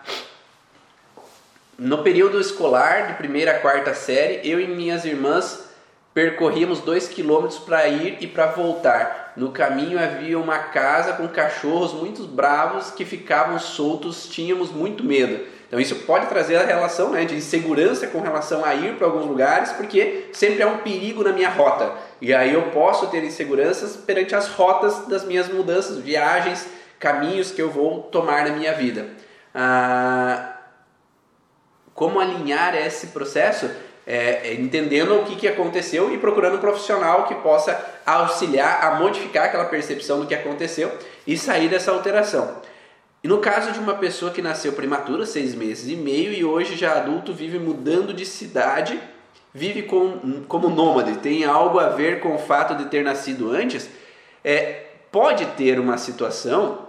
no 1.78 2.02
período 2.02 2.40
escolar, 2.40 3.06
de 3.06 3.14
primeira 3.14 3.52
a 3.52 3.58
quarta 3.58 3.94
série, 3.94 4.40
eu 4.42 4.60
e 4.60 4.66
minhas 4.66 5.04
irmãs 5.04 5.70
percorríamos 6.12 6.80
dois 6.80 7.08
quilômetros 7.08 7.58
para 7.58 7.86
ir 7.88 8.18
e 8.20 8.26
para 8.26 8.46
voltar. 8.46 9.19
No 9.36 9.50
caminho 9.50 9.98
havia 9.98 10.38
uma 10.38 10.58
casa 10.58 11.12
com 11.14 11.28
cachorros 11.28 11.92
muito 11.92 12.24
bravos 12.24 12.90
que 12.90 13.04
ficavam 13.04 13.58
soltos, 13.58 14.28
tínhamos 14.28 14.70
muito 14.70 15.04
medo. 15.04 15.46
Então 15.70 15.78
isso 15.78 15.94
pode 16.00 16.26
trazer 16.26 16.56
a 16.56 16.64
relação 16.64 17.10
né, 17.10 17.24
de 17.24 17.36
insegurança 17.36 18.08
com 18.08 18.20
relação 18.20 18.64
a 18.64 18.74
ir 18.74 18.96
para 18.96 19.06
alguns 19.06 19.24
lugares, 19.24 19.70
porque 19.72 20.28
sempre 20.32 20.62
há 20.62 20.66
um 20.66 20.78
perigo 20.78 21.22
na 21.22 21.32
minha 21.32 21.48
rota. 21.48 21.92
E 22.20 22.34
aí 22.34 22.52
eu 22.52 22.70
posso 22.70 23.06
ter 23.06 23.22
inseguranças 23.22 23.96
perante 23.96 24.34
as 24.34 24.48
rotas 24.48 25.06
das 25.06 25.24
minhas 25.24 25.48
mudanças, 25.48 25.98
viagens, 25.98 26.66
caminhos 26.98 27.52
que 27.52 27.62
eu 27.62 27.70
vou 27.70 28.02
tomar 28.02 28.44
na 28.44 28.50
minha 28.50 28.72
vida. 28.74 29.10
Ah, 29.54 30.56
como 31.94 32.18
alinhar 32.18 32.74
esse 32.74 33.08
processo? 33.08 33.70
É, 34.06 34.48
é, 34.48 34.54
entendendo 34.54 35.14
o 35.14 35.24
que, 35.24 35.36
que 35.36 35.46
aconteceu 35.46 36.12
e 36.12 36.18
procurando 36.18 36.56
um 36.56 36.60
profissional 36.60 37.24
que 37.24 37.34
possa 37.36 37.78
auxiliar 38.04 38.82
a 38.82 38.94
modificar 38.98 39.44
aquela 39.44 39.66
percepção 39.66 40.20
do 40.20 40.26
que 40.26 40.34
aconteceu 40.34 40.90
e 41.26 41.36
sair 41.36 41.68
dessa 41.68 41.92
alteração. 41.92 42.56
E 43.22 43.28
no 43.28 43.38
caso 43.38 43.72
de 43.72 43.78
uma 43.78 43.94
pessoa 43.94 44.32
que 44.32 44.40
nasceu 44.40 44.72
prematura, 44.72 45.26
seis 45.26 45.54
meses 45.54 45.90
e 45.90 45.94
meio, 45.94 46.32
e 46.32 46.44
hoje 46.44 46.74
já 46.76 46.94
adulto, 46.94 47.34
vive 47.34 47.58
mudando 47.58 48.14
de 48.14 48.24
cidade, 48.24 48.98
vive 49.52 49.82
com, 49.82 50.42
como 50.48 50.70
nômade, 50.70 51.18
tem 51.18 51.44
algo 51.44 51.78
a 51.78 51.90
ver 51.90 52.20
com 52.20 52.34
o 52.34 52.38
fato 52.38 52.74
de 52.74 52.86
ter 52.86 53.04
nascido 53.04 53.52
antes, 53.52 53.90
é, 54.42 54.86
pode 55.12 55.44
ter 55.48 55.78
uma 55.78 55.98
situação. 55.98 56.88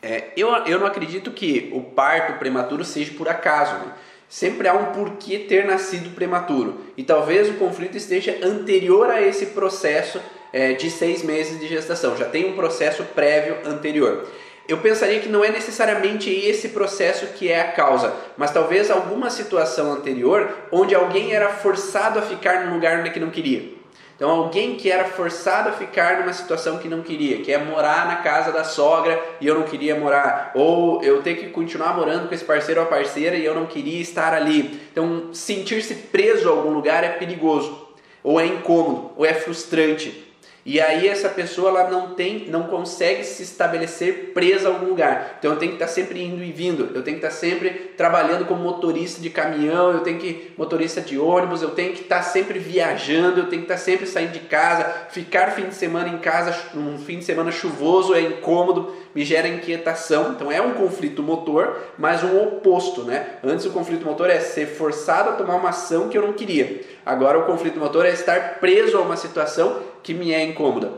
É, 0.00 0.32
eu, 0.36 0.48
eu 0.64 0.80
não 0.80 0.86
acredito 0.86 1.30
que 1.30 1.70
o 1.74 1.82
parto 1.82 2.38
prematuro 2.38 2.84
seja 2.84 3.12
por 3.12 3.28
acaso. 3.28 3.74
Né? 3.74 3.92
Sempre 4.28 4.68
há 4.68 4.74
um 4.74 4.92
porquê 4.92 5.38
ter 5.38 5.64
nascido 5.64 6.14
prematuro. 6.14 6.80
E 6.96 7.02
talvez 7.02 7.48
o 7.48 7.54
conflito 7.54 7.96
esteja 7.96 8.38
anterior 8.42 9.10
a 9.10 9.22
esse 9.22 9.46
processo 9.46 10.20
é, 10.52 10.72
de 10.72 10.90
seis 10.90 11.22
meses 11.22 11.58
de 11.60 11.66
gestação, 11.66 12.16
já 12.16 12.24
tem 12.24 12.46
um 12.46 12.56
processo 12.56 13.04
prévio 13.14 13.56
anterior. 13.64 14.26
eu 14.66 14.78
pensaria 14.78 15.20
que 15.20 15.28
não 15.28 15.42
é 15.42 15.50
necessariamente 15.50 16.30
esse 16.30 16.70
processo 16.70 17.26
que 17.28 17.50
é 17.50 17.60
a 17.60 17.72
causa, 17.72 18.14
mas 18.36 18.50
talvez 18.50 18.90
alguma 18.90 19.30
situação 19.30 19.92
anterior 19.92 20.68
onde 20.70 20.94
alguém 20.94 21.32
era 21.32 21.48
forçado 21.48 22.18
a 22.18 22.22
ficar 22.22 22.66
num 22.66 22.74
lugar 22.74 22.98
onde 22.98 23.10
que 23.10 23.20
não 23.20 23.30
queria. 23.30 23.77
Então, 24.18 24.30
alguém 24.30 24.74
que 24.74 24.90
era 24.90 25.04
forçado 25.04 25.68
a 25.68 25.72
ficar 25.72 26.18
numa 26.18 26.32
situação 26.32 26.78
que 26.78 26.88
não 26.88 27.02
queria, 27.02 27.40
que 27.40 27.52
é 27.52 27.58
morar 27.58 28.04
na 28.04 28.16
casa 28.16 28.50
da 28.50 28.64
sogra 28.64 29.16
e 29.40 29.46
eu 29.46 29.54
não 29.54 29.62
queria 29.62 29.94
morar, 29.94 30.50
ou 30.56 31.00
eu 31.04 31.22
ter 31.22 31.36
que 31.36 31.50
continuar 31.50 31.94
morando 31.94 32.26
com 32.26 32.34
esse 32.34 32.44
parceiro 32.44 32.80
ou 32.80 32.88
parceira 32.88 33.36
e 33.36 33.44
eu 33.44 33.54
não 33.54 33.66
queria 33.66 34.00
estar 34.00 34.34
ali. 34.34 34.80
Então, 34.90 35.32
sentir-se 35.32 35.94
preso 35.94 36.48
a 36.48 36.50
algum 36.50 36.70
lugar 36.70 37.04
é 37.04 37.10
perigoso, 37.10 37.86
ou 38.24 38.40
é 38.40 38.46
incômodo, 38.46 39.12
ou 39.16 39.24
é 39.24 39.34
frustrante. 39.34 40.27
E 40.64 40.80
aí 40.80 41.08
essa 41.08 41.28
pessoa 41.28 41.70
ela 41.70 41.90
não 41.90 42.14
tem, 42.14 42.48
não 42.48 42.64
consegue 42.64 43.24
se 43.24 43.42
estabelecer 43.42 44.32
presa 44.34 44.68
a 44.68 44.72
algum 44.72 44.86
lugar. 44.86 45.36
Então 45.38 45.52
eu 45.52 45.58
tenho 45.58 45.72
que 45.72 45.76
estar 45.76 45.88
sempre 45.88 46.22
indo 46.22 46.42
e 46.42 46.52
vindo. 46.52 46.90
Eu 46.94 47.02
tenho 47.02 47.18
que 47.18 47.24
estar 47.24 47.30
sempre 47.30 47.70
trabalhando 47.96 48.44
como 48.44 48.62
motorista 48.62 49.20
de 49.20 49.30
caminhão, 49.30 49.92
eu 49.92 50.00
tenho 50.00 50.18
que 50.18 50.52
motorista 50.56 51.00
de 51.00 51.18
ônibus, 51.18 51.62
eu 51.62 51.70
tenho 51.70 51.92
que 51.92 52.02
estar 52.02 52.22
sempre 52.22 52.58
viajando, 52.58 53.40
eu 53.40 53.46
tenho 53.46 53.62
que 53.62 53.72
estar 53.72 53.78
sempre 53.78 54.06
saindo 54.06 54.32
de 54.32 54.40
casa, 54.40 54.84
ficar 55.10 55.52
fim 55.52 55.68
de 55.68 55.74
semana 55.74 56.08
em 56.08 56.18
casa, 56.18 56.54
um 56.74 56.98
fim 56.98 57.18
de 57.18 57.24
semana 57.24 57.50
chuvoso 57.50 58.14
é 58.14 58.20
incômodo, 58.20 58.94
me 59.14 59.24
gera 59.24 59.48
inquietação. 59.48 60.32
Então 60.32 60.50
é 60.50 60.60
um 60.60 60.74
conflito 60.74 61.22
motor, 61.22 61.76
mas 61.98 62.22
um 62.22 62.42
oposto, 62.42 63.02
né? 63.02 63.38
Antes 63.44 63.66
o 63.66 63.70
conflito 63.70 64.04
motor 64.04 64.30
é 64.30 64.40
ser 64.40 64.66
forçado 64.66 65.30
a 65.30 65.32
tomar 65.32 65.56
uma 65.56 65.70
ação 65.70 66.08
que 66.08 66.16
eu 66.16 66.22
não 66.22 66.32
queria. 66.32 66.82
Agora 67.04 67.38
o 67.38 67.46
conflito 67.46 67.78
motor 67.78 68.06
é 68.06 68.10
estar 68.10 68.58
preso 68.60 68.96
a 68.96 69.00
uma 69.00 69.16
situação 69.16 69.80
que 70.02 70.14
me 70.14 70.32
é 70.32 70.42
incômoda. 70.42 70.92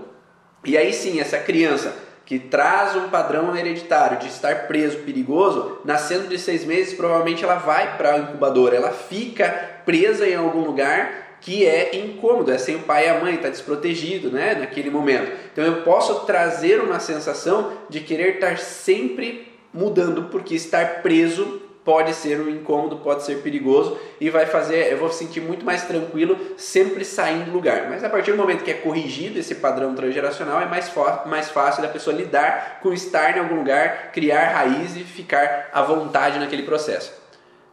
E 0.64 0.76
aí 0.76 0.92
sim, 0.92 1.20
essa 1.20 1.38
criança 1.38 1.94
que 2.26 2.38
traz 2.38 2.94
um 2.94 3.08
padrão 3.08 3.56
hereditário 3.56 4.18
de 4.18 4.28
estar 4.28 4.68
preso, 4.68 4.98
perigoso, 4.98 5.78
nascendo 5.84 6.28
de 6.28 6.38
seis 6.38 6.64
meses, 6.64 6.94
provavelmente 6.94 7.42
ela 7.42 7.56
vai 7.56 7.96
para 7.96 8.14
a 8.14 8.18
incubadora, 8.18 8.76
ela 8.76 8.92
fica 8.92 9.48
presa 9.84 10.28
em 10.28 10.36
algum 10.36 10.60
lugar 10.60 11.29
que 11.40 11.66
é 11.66 11.96
incômodo, 11.96 12.50
é 12.50 12.58
sem 12.58 12.76
o 12.76 12.80
pai 12.80 13.06
e 13.06 13.08
a 13.08 13.20
mãe, 13.20 13.34
está 13.34 13.48
desprotegido 13.48 14.30
né, 14.30 14.54
naquele 14.54 14.90
momento. 14.90 15.32
Então 15.52 15.64
eu 15.64 15.82
posso 15.82 16.26
trazer 16.26 16.80
uma 16.80 17.00
sensação 17.00 17.72
de 17.88 18.00
querer 18.00 18.34
estar 18.34 18.58
sempre 18.58 19.48
mudando, 19.72 20.24
porque 20.24 20.54
estar 20.54 21.02
preso 21.02 21.62
pode 21.84 22.12
ser 22.14 22.40
um 22.40 22.48
incômodo, 22.48 22.98
pode 22.98 23.24
ser 23.24 23.42
perigoso 23.42 23.98
e 24.20 24.28
vai 24.28 24.44
fazer, 24.44 24.92
eu 24.92 24.98
vou 24.98 25.10
sentir 25.10 25.40
muito 25.40 25.64
mais 25.64 25.82
tranquilo 25.84 26.38
sempre 26.56 27.04
saindo 27.04 27.46
do 27.46 27.52
lugar. 27.52 27.88
Mas 27.88 28.04
a 28.04 28.10
partir 28.10 28.32
do 28.32 28.36
momento 28.36 28.62
que 28.62 28.70
é 28.70 28.74
corrigido 28.74 29.38
esse 29.38 29.54
padrão 29.56 29.94
transgeracional, 29.94 30.60
é 30.60 30.66
mais, 30.66 30.92
mais 31.26 31.48
fácil 31.48 31.82
da 31.82 31.88
pessoa 31.88 32.14
lidar 32.14 32.80
com 32.82 32.92
estar 32.92 33.36
em 33.36 33.40
algum 33.40 33.56
lugar, 33.56 34.12
criar 34.12 34.52
raiz 34.52 34.94
e 34.96 35.00
ficar 35.00 35.70
à 35.72 35.82
vontade 35.82 36.38
naquele 36.38 36.64
processo. 36.64 37.12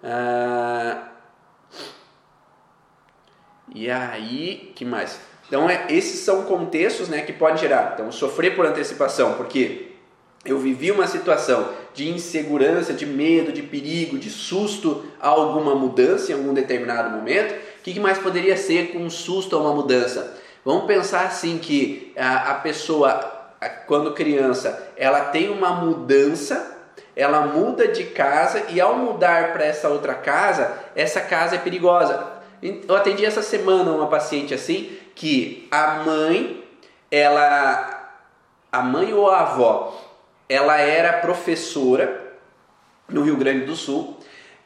Ah, 0.04 1.17
e 3.84 3.92
aí, 3.92 4.72
que 4.76 4.84
mais? 4.84 5.20
Então, 5.48 5.70
é, 5.70 5.86
esses 5.90 6.22
são 6.22 6.44
contextos 6.44 7.08
né, 7.08 7.22
que 7.22 7.32
podem 7.32 7.58
gerar. 7.58 7.92
Então, 7.94 8.12
sofrer 8.12 8.56
por 8.56 8.66
antecipação, 8.66 9.36
porque 9.36 9.92
eu 10.44 10.58
vivi 10.58 10.92
uma 10.92 11.06
situação 11.06 11.70
de 11.94 12.10
insegurança, 12.10 12.94
de 12.94 13.06
medo, 13.06 13.52
de 13.52 13.62
perigo, 13.62 14.18
de 14.18 14.30
susto 14.30 15.06
a 15.20 15.28
alguma 15.28 15.76
mudança 15.76 16.32
em 16.32 16.36
algum 16.36 16.54
determinado 16.54 17.16
momento, 17.16 17.54
o 17.54 17.82
que 17.84 18.00
mais 18.00 18.18
poderia 18.18 18.58
ser 18.58 18.92
com 18.92 19.00
um 19.00 19.10
susto 19.10 19.56
a 19.56 19.60
uma 19.60 19.74
mudança? 19.74 20.36
Vamos 20.66 20.86
pensar 20.86 21.26
assim 21.26 21.58
que 21.58 22.12
a, 22.18 22.52
a 22.52 22.54
pessoa, 22.56 23.54
quando 23.86 24.14
criança, 24.14 24.92
ela 24.98 25.26
tem 25.26 25.50
uma 25.50 25.72
mudança, 25.72 26.76
ela 27.16 27.48
muda 27.48 27.88
de 27.88 28.06
casa 28.06 28.64
e 28.70 28.82
ao 28.82 28.98
mudar 28.98 29.54
para 29.54 29.66
essa 29.66 29.88
outra 29.88 30.14
casa, 30.14 30.78
essa 30.96 31.22
casa 31.22 31.56
é 31.56 31.60
perigosa. 31.60 32.37
Eu 32.62 32.96
atendi 32.96 33.26
essa 33.26 33.42
semana 33.42 33.92
uma 33.92 34.08
paciente 34.08 34.54
assim 34.54 34.98
que 35.14 35.68
a 35.72 36.04
mãe, 36.04 36.64
ela, 37.12 38.12
a 38.72 38.82
mãe 38.82 39.14
ou 39.14 39.30
a 39.30 39.42
avó 39.42 40.08
ela 40.50 40.78
era 40.78 41.14
professora 41.20 42.36
no 43.08 43.24
Rio 43.24 43.36
Grande 43.36 43.66
do 43.66 43.76
Sul 43.76 44.18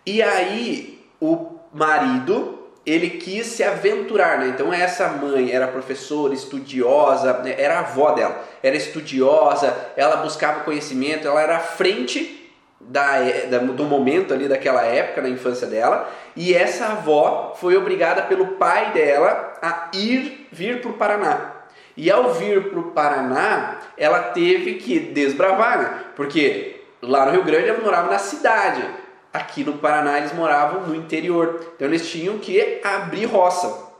e 0.06 0.21
aí 0.21 1.04
o 1.19 1.60
marido 1.73 2.60
ele 2.86 3.12
quis 3.12 3.45
se 3.45 3.63
aventurar, 3.63 4.39
né? 4.39 4.47
Então 4.47 4.73
essa 4.73 5.08
mãe 5.10 5.51
era 5.51 5.67
professora, 5.67 6.34
estudiosa, 6.34 7.34
né? 7.39 7.56
era 7.58 7.75
a 7.75 7.80
avó 7.80 8.12
dela, 8.12 8.43
era 8.63 8.75
estudiosa, 8.75 9.75
ela 9.95 10.17
buscava 10.17 10.62
conhecimento, 10.62 11.27
ela 11.27 11.41
era 11.41 11.58
à 11.58 11.60
frente 11.60 12.40
da, 12.88 13.20
da, 13.50 13.58
do 13.60 13.84
momento 13.86 14.34
ali 14.34 14.48
daquela 14.48 14.84
época 14.84 15.22
na 15.22 15.30
infância 15.30 15.67
dela 15.67 16.10
e 16.36 16.54
essa 16.54 16.88
avó 16.88 17.54
foi 17.56 17.76
obrigada 17.76 18.24
pelo 18.24 18.48
pai 18.58 18.91
dela 18.91 19.54
a 19.62 19.89
ir 19.94 20.48
vir 20.52 20.82
para 20.82 20.91
o 20.91 20.94
Paraná 20.94 21.62
e 21.96 22.10
ao 22.10 22.34
vir 22.34 22.70
para 22.70 22.80
o 22.80 22.91
Paraná, 22.91 23.78
ela 23.98 24.20
teve 24.20 24.76
que 24.76 25.00
desbravar, 25.00 25.78
né? 25.78 26.04
porque 26.15 26.82
lá 27.02 27.26
no 27.26 27.32
Rio 27.32 27.44
Grande 27.44 27.70
ela 27.70 27.82
morava 27.82 28.10
na 28.10 28.20
cidade, 28.20 28.84
aqui 29.34 29.63
no 29.63 29.74
Paraná 29.74 30.17
eles 30.17 30.34
moravam 30.34 30.88
no 30.88 30.96
interior, 30.96 31.60
então 31.76 31.88
eles 31.88 32.10
tinham 32.10 32.38
que 32.38 32.82
abrir 32.84 33.26
roça. 33.26 33.90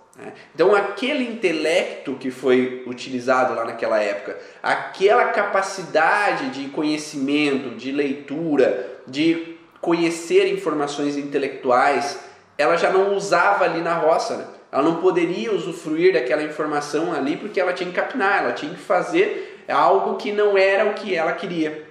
Então 0.53 0.75
aquele 0.75 1.23
intelecto 1.23 2.15
que 2.15 2.29
foi 2.29 2.84
utilizado 2.86 3.53
lá 3.53 3.65
naquela 3.65 3.99
época, 3.99 4.38
aquela 4.62 5.25
capacidade 5.25 6.49
de 6.49 6.69
conhecimento, 6.69 7.75
de 7.75 7.91
leitura, 7.91 9.01
de 9.07 9.57
conhecer 9.79 10.47
informações 10.47 11.17
intelectuais, 11.17 12.19
ela 12.57 12.77
já 12.77 12.91
não 12.91 13.15
usava 13.15 13.65
ali 13.65 13.81
na 13.81 13.95
roça. 13.95 14.38
Né? 14.38 14.45
Ela 14.71 14.84
não 14.84 14.95
poderia 14.97 15.51
usufruir 15.51 16.13
daquela 16.13 16.43
informação 16.43 17.12
ali 17.12 17.36
porque 17.36 17.60
ela 17.60 17.73
tinha 17.73 17.89
que 17.89 17.95
capinar, 17.95 18.43
ela 18.43 18.53
tinha 18.53 18.73
que 18.73 18.79
fazer 18.79 19.63
algo 19.67 20.17
que 20.17 20.31
não 20.31 20.57
era 20.57 20.86
o 20.86 20.93
que 20.93 21.15
ela 21.15 21.34
queria. 21.34 21.88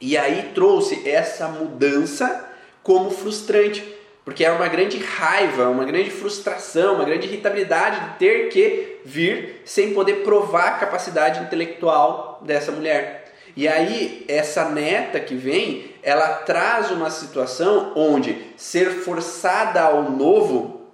E 0.00 0.16
aí 0.16 0.50
trouxe 0.54 1.08
essa 1.08 1.48
mudança 1.48 2.48
como 2.82 3.10
frustrante, 3.10 3.95
porque 4.26 4.44
era 4.44 4.56
uma 4.56 4.66
grande 4.66 4.98
raiva, 4.98 5.68
uma 5.68 5.84
grande 5.84 6.10
frustração, 6.10 6.96
uma 6.96 7.04
grande 7.04 7.28
irritabilidade 7.28 8.00
de 8.00 8.18
ter 8.18 8.48
que 8.48 8.98
vir 9.04 9.62
sem 9.64 9.94
poder 9.94 10.24
provar 10.24 10.66
a 10.66 10.78
capacidade 10.78 11.44
intelectual 11.44 12.42
dessa 12.44 12.72
mulher. 12.72 13.32
E 13.54 13.68
aí, 13.68 14.24
essa 14.26 14.68
neta 14.68 15.20
que 15.20 15.36
vem, 15.36 15.92
ela 16.02 16.26
traz 16.38 16.90
uma 16.90 17.08
situação 17.08 17.92
onde 17.94 18.36
ser 18.56 18.90
forçada 19.04 19.80
ao 19.80 20.10
novo 20.10 20.90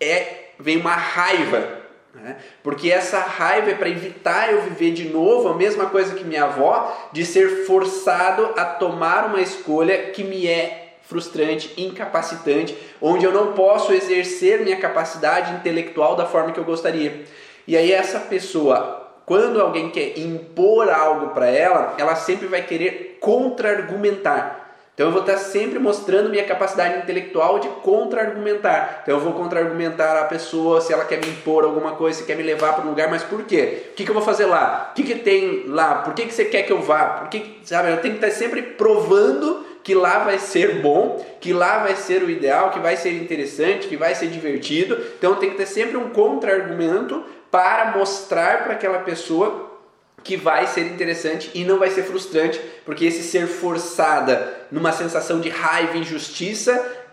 é 0.00 0.50
vem 0.56 0.76
uma 0.76 0.94
raiva, 0.94 1.82
né? 2.14 2.36
porque 2.62 2.90
essa 2.90 3.18
raiva 3.18 3.72
é 3.72 3.74
para 3.74 3.88
evitar 3.88 4.52
eu 4.52 4.62
viver 4.62 4.92
de 4.92 5.08
novo 5.08 5.48
a 5.48 5.56
mesma 5.56 5.86
coisa 5.86 6.14
que 6.14 6.22
minha 6.22 6.44
avó, 6.44 6.96
de 7.12 7.26
ser 7.26 7.66
forçado 7.66 8.54
a 8.56 8.64
tomar 8.64 9.26
uma 9.26 9.40
escolha 9.40 10.10
que 10.12 10.22
me 10.22 10.46
é 10.46 10.85
frustrante, 11.06 11.72
incapacitante, 11.76 12.76
onde 13.00 13.24
eu 13.24 13.32
não 13.32 13.52
posso 13.52 13.92
exercer 13.92 14.60
minha 14.60 14.76
capacidade 14.76 15.54
intelectual 15.54 16.16
da 16.16 16.26
forma 16.26 16.52
que 16.52 16.58
eu 16.58 16.64
gostaria. 16.64 17.24
E 17.66 17.76
aí 17.76 17.92
essa 17.92 18.20
pessoa 18.20 19.06
quando 19.26 19.60
alguém 19.60 19.90
quer 19.90 20.16
impor 20.16 20.88
algo 20.88 21.34
para 21.34 21.48
ela, 21.48 21.94
ela 21.98 22.14
sempre 22.14 22.46
vai 22.46 22.62
querer 22.62 23.18
contra-argumentar. 23.20 24.62
Então 24.94 25.08
eu 25.08 25.12
vou 25.12 25.20
estar 25.20 25.36
sempre 25.36 25.78
mostrando 25.78 26.30
minha 26.30 26.44
capacidade 26.44 27.00
intelectual 27.00 27.58
de 27.58 27.68
contra-argumentar. 27.68 29.00
Então 29.02 29.16
eu 29.16 29.20
vou 29.20 29.34
contra-argumentar 29.34 30.18
a 30.20 30.24
pessoa 30.24 30.80
se 30.80 30.92
ela 30.92 31.04
quer 31.04 31.20
me 31.20 31.28
impor 31.28 31.64
alguma 31.64 31.92
coisa, 31.96 32.20
se 32.20 32.24
quer 32.24 32.36
me 32.36 32.42
levar 32.42 32.74
para 32.74 32.84
um 32.84 32.90
lugar, 32.90 33.10
mas 33.10 33.22
por 33.22 33.42
quê? 33.42 33.88
O 33.90 33.94
que, 33.94 34.04
que 34.04 34.10
eu 34.10 34.14
vou 34.14 34.22
fazer 34.22 34.46
lá? 34.46 34.90
O 34.92 34.94
que, 34.94 35.02
que 35.02 35.16
tem 35.16 35.64
lá? 35.66 35.96
Por 35.96 36.14
que, 36.14 36.24
que 36.24 36.32
você 36.32 36.44
quer 36.46 36.62
que 36.62 36.72
eu 36.72 36.80
vá? 36.80 37.04
Por 37.06 37.28
que, 37.28 37.58
sabe, 37.64 37.90
eu 37.90 38.00
tenho 38.00 38.14
que 38.14 38.24
estar 38.24 38.38
sempre 38.38 38.62
provando 38.62 39.65
que 39.86 39.94
lá 39.94 40.18
vai 40.18 40.40
ser 40.40 40.80
bom, 40.80 41.24
que 41.40 41.52
lá 41.52 41.78
vai 41.78 41.94
ser 41.94 42.20
o 42.20 42.28
ideal, 42.28 42.72
que 42.72 42.80
vai 42.80 42.96
ser 42.96 43.12
interessante, 43.12 43.86
que 43.86 43.96
vai 43.96 44.16
ser 44.16 44.26
divertido. 44.26 45.00
Então 45.16 45.36
tem 45.36 45.50
que 45.50 45.56
ter 45.56 45.66
sempre 45.66 45.96
um 45.96 46.10
contra-argumento 46.10 47.22
para 47.52 47.92
mostrar 47.96 48.64
para 48.64 48.72
aquela 48.72 48.98
pessoa 48.98 49.78
que 50.24 50.36
vai 50.36 50.66
ser 50.66 50.80
interessante 50.86 51.52
e 51.54 51.62
não 51.62 51.78
vai 51.78 51.88
ser 51.90 52.02
frustrante, 52.02 52.60
porque 52.84 53.04
esse 53.04 53.22
ser 53.22 53.46
forçada 53.46 54.54
numa 54.72 54.90
sensação 54.90 55.38
de 55.38 55.50
raiva 55.50 55.96
e 55.96 56.00
injustiça 56.00 57.04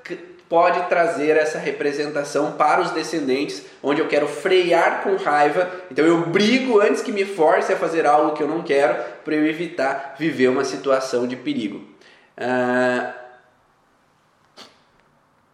pode 0.49 0.87
trazer 0.89 1.37
essa 1.37 1.59
representação 1.59 2.53
para 2.53 2.81
os 2.81 2.89
descendentes, 2.89 3.63
onde 3.83 4.01
eu 4.01 4.07
quero 4.07 4.27
frear 4.27 5.03
com 5.03 5.15
raiva, 5.15 5.69
então 5.91 6.05
eu 6.05 6.25
brigo 6.25 6.79
antes 6.79 7.03
que 7.03 7.11
me 7.11 7.23
force 7.23 7.71
a 7.71 7.75
fazer 7.75 8.07
algo 8.07 8.35
que 8.35 8.41
eu 8.41 8.47
não 8.47 8.63
quero, 8.63 8.95
para 9.23 9.35
eu 9.35 9.45
evitar 9.45 10.15
viver 10.17 10.47
uma 10.47 10.63
situação 10.63 11.27
de 11.27 11.35
perigo. 11.35 11.92
Ah, 12.37 13.13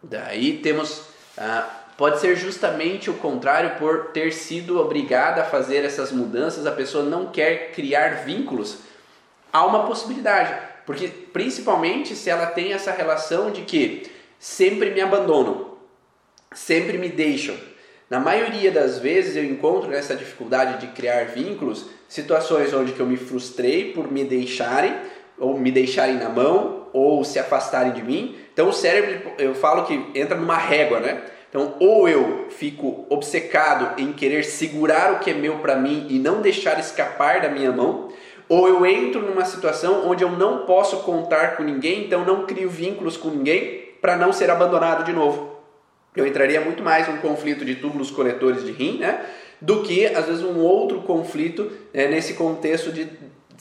daí 0.02 0.58
temos 0.58 1.04
ah, 1.36 1.80
Pode 2.00 2.18
ser 2.18 2.34
justamente 2.34 3.10
o 3.10 3.18
contrário 3.18 3.78
por 3.78 4.06
ter 4.06 4.32
sido 4.32 4.80
obrigada 4.80 5.42
a 5.42 5.44
fazer 5.44 5.84
essas 5.84 6.10
mudanças, 6.10 6.64
a 6.64 6.72
pessoa 6.72 7.04
não 7.04 7.26
quer 7.26 7.72
criar 7.72 8.24
vínculos. 8.24 8.78
há 9.52 9.66
uma 9.66 9.86
possibilidade. 9.86 10.50
Porque 10.86 11.08
principalmente 11.08 12.16
se 12.16 12.30
ela 12.30 12.46
tem 12.46 12.72
essa 12.72 12.90
relação 12.90 13.50
de 13.50 13.60
que 13.66 14.10
sempre 14.38 14.92
me 14.92 15.02
abandonam, 15.02 15.74
sempre 16.54 16.96
me 16.96 17.10
deixam. 17.10 17.54
Na 18.08 18.18
maioria 18.18 18.72
das 18.72 18.98
vezes 18.98 19.36
eu 19.36 19.44
encontro 19.44 19.90
nessa 19.90 20.16
dificuldade 20.16 20.80
de 20.80 20.94
criar 20.94 21.26
vínculos 21.26 21.84
situações 22.08 22.72
onde 22.72 22.92
que 22.92 23.00
eu 23.00 23.06
me 23.06 23.18
frustrei 23.18 23.92
por 23.92 24.10
me 24.10 24.24
deixarem 24.24 24.96
ou 25.40 25.58
me 25.58 25.72
deixarem 25.72 26.16
na 26.16 26.28
mão 26.28 26.88
ou 26.92 27.24
se 27.24 27.38
afastarem 27.38 27.92
de 27.92 28.02
mim. 28.02 28.36
Então 28.52 28.68
o 28.68 28.72
cérebro, 28.72 29.32
eu 29.38 29.54
falo 29.54 29.84
que 29.84 30.10
entra 30.14 30.36
numa 30.36 30.56
régua, 30.56 31.00
né? 31.00 31.22
Então, 31.48 31.74
ou 31.80 32.08
eu 32.08 32.46
fico 32.48 33.06
obcecado 33.08 34.00
em 34.00 34.12
querer 34.12 34.44
segurar 34.44 35.14
o 35.14 35.18
que 35.18 35.32
é 35.32 35.34
meu 35.34 35.58
para 35.58 35.74
mim 35.74 36.06
e 36.08 36.16
não 36.16 36.40
deixar 36.40 36.78
escapar 36.78 37.40
da 37.40 37.48
minha 37.48 37.72
mão, 37.72 38.08
ou 38.48 38.68
eu 38.68 38.86
entro 38.86 39.20
numa 39.20 39.44
situação 39.44 40.08
onde 40.08 40.22
eu 40.22 40.30
não 40.30 40.64
posso 40.64 40.98
contar 40.98 41.56
com 41.56 41.64
ninguém, 41.64 42.04
então 42.04 42.24
não 42.24 42.46
crio 42.46 42.70
vínculos 42.70 43.16
com 43.16 43.30
ninguém 43.30 43.84
para 44.00 44.16
não 44.16 44.32
ser 44.32 44.48
abandonado 44.48 45.04
de 45.04 45.12
novo. 45.12 45.56
Eu 46.14 46.24
entraria 46.24 46.60
muito 46.60 46.84
mais 46.84 47.08
num 47.08 47.18
conflito 47.18 47.64
de 47.64 47.76
túbulos 47.76 48.12
coletores 48.12 48.64
de 48.64 48.70
rim, 48.70 48.98
né? 48.98 49.24
Do 49.60 49.82
que, 49.82 50.06
às 50.06 50.26
vezes, 50.26 50.42
um 50.42 50.58
outro 50.58 51.02
conflito 51.02 51.70
né, 51.92 52.06
nesse 52.06 52.34
contexto 52.34 52.90
de 52.92 53.08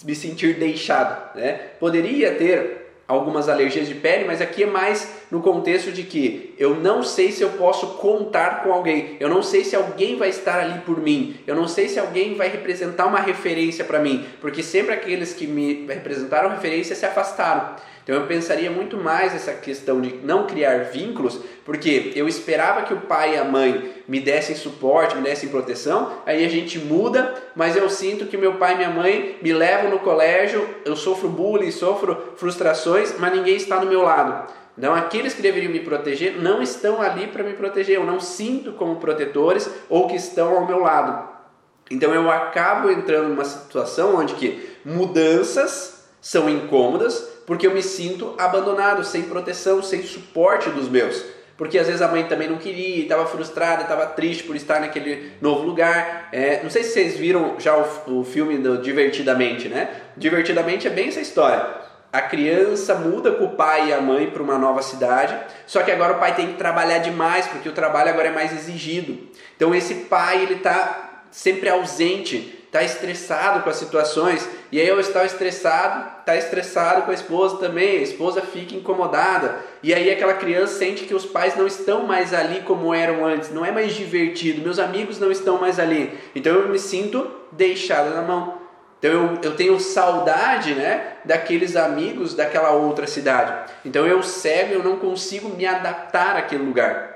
me 0.04 0.16
sentir 0.16 0.56
deixado. 0.56 1.36
Né? 1.36 1.54
Poderia 1.80 2.36
ter 2.36 2.80
algumas 3.10 3.50
alergias 3.50 3.88
de 3.88 3.96
pele, 3.96 4.26
mas 4.26 4.40
aqui 4.40 4.64
é 4.64 4.68
mais 4.68 5.16
no 5.32 5.42
contexto 5.42 5.92
de 5.92 6.04
que 6.04 6.54
eu 6.60 6.76
não 6.76 7.02
sei 7.02 7.32
se 7.32 7.42
eu 7.42 7.50
posso 7.50 7.98
contar 7.98 8.62
com 8.62 8.72
alguém, 8.72 9.18
eu 9.20 9.28
não 9.28 9.42
sei 9.42 9.64
se 9.64 9.76
alguém 9.76 10.16
vai 10.16 10.30
estar 10.30 10.60
ali 10.60 10.80
por 10.82 11.02
mim, 11.02 11.36
eu 11.48 11.56
não 11.56 11.68
sei 11.68 11.90
se 11.90 12.00
alguém 12.00 12.36
vai 12.36 12.50
representar 12.50 13.08
uma 13.08 13.20
referência 13.20 13.84
para 13.84 13.98
mim, 13.98 14.28
porque 14.40 14.62
sempre 14.62 14.94
aqueles 14.94 15.34
que 15.34 15.48
me 15.48 15.88
representaram 15.88 16.52
referência 16.52 16.96
se 16.96 17.04
afastaram. 17.04 17.76
Então 18.10 18.22
eu 18.22 18.26
pensaria 18.26 18.72
muito 18.72 18.98
mais 18.98 19.36
essa 19.36 19.54
questão 19.54 20.02
de 20.02 20.16
não 20.24 20.48
criar 20.48 20.86
vínculos, 20.86 21.42
porque 21.64 22.12
eu 22.16 22.28
esperava 22.28 22.82
que 22.82 22.92
o 22.92 23.02
pai 23.02 23.36
e 23.36 23.38
a 23.38 23.44
mãe 23.44 24.02
me 24.08 24.20
dessem 24.20 24.56
suporte, 24.56 25.16
me 25.16 25.22
dessem 25.22 25.50
proteção, 25.50 26.14
aí 26.26 26.44
a 26.44 26.50
gente 26.50 26.80
muda, 26.80 27.36
mas 27.56 27.76
eu 27.76 27.88
sinto 27.88 28.26
que 28.26 28.36
meu 28.36 28.56
pai 28.56 28.74
e 28.74 28.78
minha 28.78 28.90
mãe 28.90 29.38
me 29.44 29.54
levam 29.54 29.92
no 29.92 30.00
colégio, 30.00 30.68
eu 30.84 30.96
sofro 30.96 31.30
bullying, 31.30 31.70
sofro 31.70 32.34
frustrações, 32.36 33.14
mas 33.20 33.32
ninguém 33.32 33.56
está 33.56 33.80
no 33.80 33.86
meu 33.86 34.02
lado. 34.02 34.52
Então, 34.76 34.96
aqueles 34.96 35.36
que 35.36 35.44
deveriam 35.44 35.72
me 35.72 35.82
proteger 35.82 36.42
não 36.42 36.64
estão 36.64 37.04
ali 37.04 37.28
para 37.28 37.44
me 37.44 37.54
proteger, 37.54 37.98
eu 37.98 38.06
não 38.08 38.20
sinto 38.20 38.72
como 38.72 38.96
protetores 38.96 39.70
ou 39.88 40.08
que 40.08 40.16
estão 40.16 40.58
ao 40.58 40.66
meu 40.66 40.80
lado. 40.80 41.30
Então, 41.92 42.12
eu 42.12 42.28
acabo 42.32 42.90
entrando 42.90 43.30
numa 43.30 43.46
situação 43.46 44.16
onde 44.16 44.34
que 44.34 44.68
mudanças 44.84 46.00
são 46.22 46.50
incômodas, 46.50 47.39
porque 47.50 47.66
eu 47.66 47.74
me 47.74 47.82
sinto 47.82 48.36
abandonado, 48.38 49.04
sem 49.04 49.24
proteção, 49.24 49.82
sem 49.82 50.04
suporte 50.04 50.70
dos 50.70 50.88
meus. 50.88 51.26
Porque 51.58 51.80
às 51.80 51.88
vezes 51.88 52.00
a 52.00 52.08
mãe 52.08 52.24
também 52.26 52.48
não 52.48 52.58
queria, 52.60 53.02
estava 53.02 53.26
frustrada, 53.26 53.82
estava 53.82 54.06
triste 54.06 54.44
por 54.44 54.56
estar 54.56 54.80
naquele 54.80 55.32
novo 55.42 55.64
lugar. 55.64 56.30
É, 56.32 56.62
não 56.62 56.70
sei 56.70 56.84
se 56.84 56.92
vocês 56.92 57.18
viram 57.18 57.56
já 57.60 57.76
o, 57.76 58.20
o 58.20 58.24
filme 58.24 58.60
do 58.60 58.78
Divertidamente, 58.78 59.68
né? 59.68 59.90
Divertidamente 60.16 60.86
é 60.86 60.92
bem 60.92 61.08
essa 61.08 61.22
história. 61.22 61.66
A 62.14 62.22
criança 62.22 62.94
muda 62.94 63.32
com 63.32 63.46
o 63.46 63.56
pai 63.56 63.88
e 63.88 63.94
a 63.94 64.00
mãe 64.00 64.30
para 64.30 64.44
uma 64.44 64.60
nova 64.60 64.84
cidade, 64.84 65.36
só 65.66 65.82
que 65.82 65.90
agora 65.90 66.18
o 66.18 66.20
pai 66.20 66.36
tem 66.36 66.50
que 66.50 66.54
trabalhar 66.54 67.00
demais, 67.00 67.48
porque 67.48 67.68
o 67.68 67.74
trabalho 67.74 68.12
agora 68.12 68.28
é 68.28 68.32
mais 68.32 68.54
exigido. 68.54 69.18
Então 69.56 69.74
esse 69.74 69.96
pai 69.96 70.44
ele 70.44 70.54
está 70.54 71.24
sempre 71.32 71.68
ausente, 71.68 72.59
está 72.70 72.84
estressado 72.84 73.64
com 73.64 73.70
as 73.70 73.78
situações, 73.78 74.48
e 74.72 74.80
aí 74.80 74.88
eu 74.88 75.00
estou 75.00 75.26
estressado, 75.26 76.20
está 76.20 76.36
estressado 76.36 77.02
com 77.02 77.10
a 77.10 77.16
esposa 77.16 77.58
também, 77.58 77.98
a 77.98 78.04
esposa 78.04 78.42
fica 78.42 78.76
incomodada, 78.76 79.58
e 79.82 79.92
aí 79.92 80.12
aquela 80.12 80.36
criança 80.36 80.78
sente 80.78 81.06
que 81.06 81.16
os 81.16 81.26
pais 81.26 81.58
não 81.58 81.66
estão 81.66 82.06
mais 82.06 82.32
ali 82.32 82.62
como 82.62 82.94
eram 82.94 83.26
antes, 83.26 83.52
não 83.52 83.66
é 83.66 83.72
mais 83.72 83.96
divertido, 83.96 84.62
meus 84.62 84.78
amigos 84.78 85.20
não 85.20 85.32
estão 85.32 85.60
mais 85.60 85.80
ali, 85.80 86.16
então 86.36 86.54
eu 86.54 86.70
me 86.70 86.78
sinto 86.78 87.28
deixado 87.52 88.14
na 88.14 88.22
mão. 88.22 88.60
Então 89.00 89.12
eu, 89.12 89.40
eu 89.42 89.56
tenho 89.56 89.80
saudade 89.80 90.76
né, 90.76 91.14
daqueles 91.24 91.78
amigos 91.78 92.36
daquela 92.36 92.72
outra 92.72 93.08
cidade. 93.08 93.72
Então 93.86 94.06
eu 94.06 94.22
cego, 94.22 94.74
eu 94.74 94.84
não 94.84 94.98
consigo 94.98 95.48
me 95.50 95.66
adaptar 95.66 96.36
àquele 96.36 96.64
lugar 96.64 97.09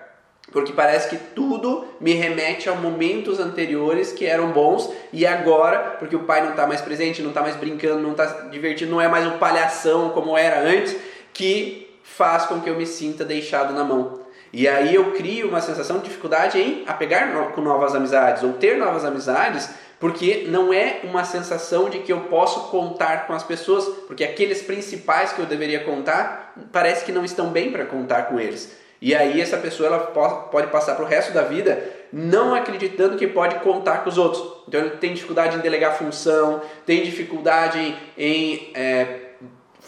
porque 0.53 0.71
parece 0.71 1.09
que 1.09 1.17
tudo 1.17 1.85
me 1.99 2.13
remete 2.13 2.69
a 2.69 2.75
momentos 2.75 3.39
anteriores 3.39 4.11
que 4.11 4.25
eram 4.25 4.51
bons 4.51 4.89
e 5.11 5.25
agora, 5.25 5.95
porque 5.97 6.15
o 6.15 6.23
pai 6.23 6.43
não 6.43 6.51
está 6.51 6.67
mais 6.67 6.79
presente, 6.79 7.23
não 7.23 7.29
está 7.29 7.41
mais 7.41 7.55
brincando, 7.55 8.03
não 8.03 8.11
está 8.11 8.25
divertindo, 8.51 8.91
não 8.91 9.01
é 9.01 9.07
mais 9.07 9.25
um 9.25 9.39
palhação 9.39 10.11
como 10.11 10.37
era 10.37 10.61
antes, 10.61 10.95
que 11.33 11.97
faz 12.03 12.45
com 12.45 12.61
que 12.61 12.69
eu 12.69 12.77
me 12.77 12.85
sinta 12.85 13.25
deixado 13.25 13.73
na 13.73 13.83
mão. 13.83 14.21
E 14.53 14.67
aí 14.67 14.93
eu 14.93 15.13
crio 15.13 15.49
uma 15.49 15.59
sensação 15.59 15.97
de 15.97 16.03
dificuldade 16.03 16.59
em 16.59 16.83
apegar 16.85 17.33
no, 17.33 17.47
com 17.53 17.61
novas 17.61 17.95
amizades 17.95 18.43
ou 18.43 18.53
ter 18.53 18.77
novas 18.77 19.03
amizades, 19.03 19.67
porque 19.99 20.45
não 20.47 20.71
é 20.71 20.99
uma 21.03 21.23
sensação 21.23 21.89
de 21.89 21.99
que 21.99 22.13
eu 22.13 22.21
posso 22.21 22.69
contar 22.69 23.25
com 23.25 23.33
as 23.33 23.41
pessoas, 23.41 23.85
porque 24.05 24.23
aqueles 24.23 24.61
principais 24.61 25.33
que 25.33 25.39
eu 25.39 25.47
deveria 25.47 25.83
contar, 25.83 26.53
parece 26.71 27.03
que 27.03 27.11
não 27.11 27.25
estão 27.25 27.49
bem 27.49 27.71
para 27.71 27.85
contar 27.85 28.23
com 28.23 28.39
eles. 28.39 28.83
E 29.03 29.13
aí 29.13 29.41
essa 29.41 29.57
pessoa 29.57 29.87
ela 29.87 29.99
pode 29.99 30.67
passar 30.67 30.95
para 30.95 31.03
o 31.03 31.07
resto 31.07 31.33
da 31.33 31.41
vida 31.41 31.83
não 32.09 32.55
acreditando 32.55 33.17
que 33.17 33.27
pode 33.27 33.55
contar 33.55 33.97
com 33.97 34.09
os 34.09 34.17
outros. 34.17 34.63
Então 34.65 34.79
ele 34.79 34.91
tem 34.91 35.13
dificuldade 35.13 35.57
em 35.57 35.59
delegar 35.59 35.97
função, 35.97 36.61
tem 36.85 37.03
dificuldade 37.03 37.97
em, 38.17 38.71
é, 38.73 39.31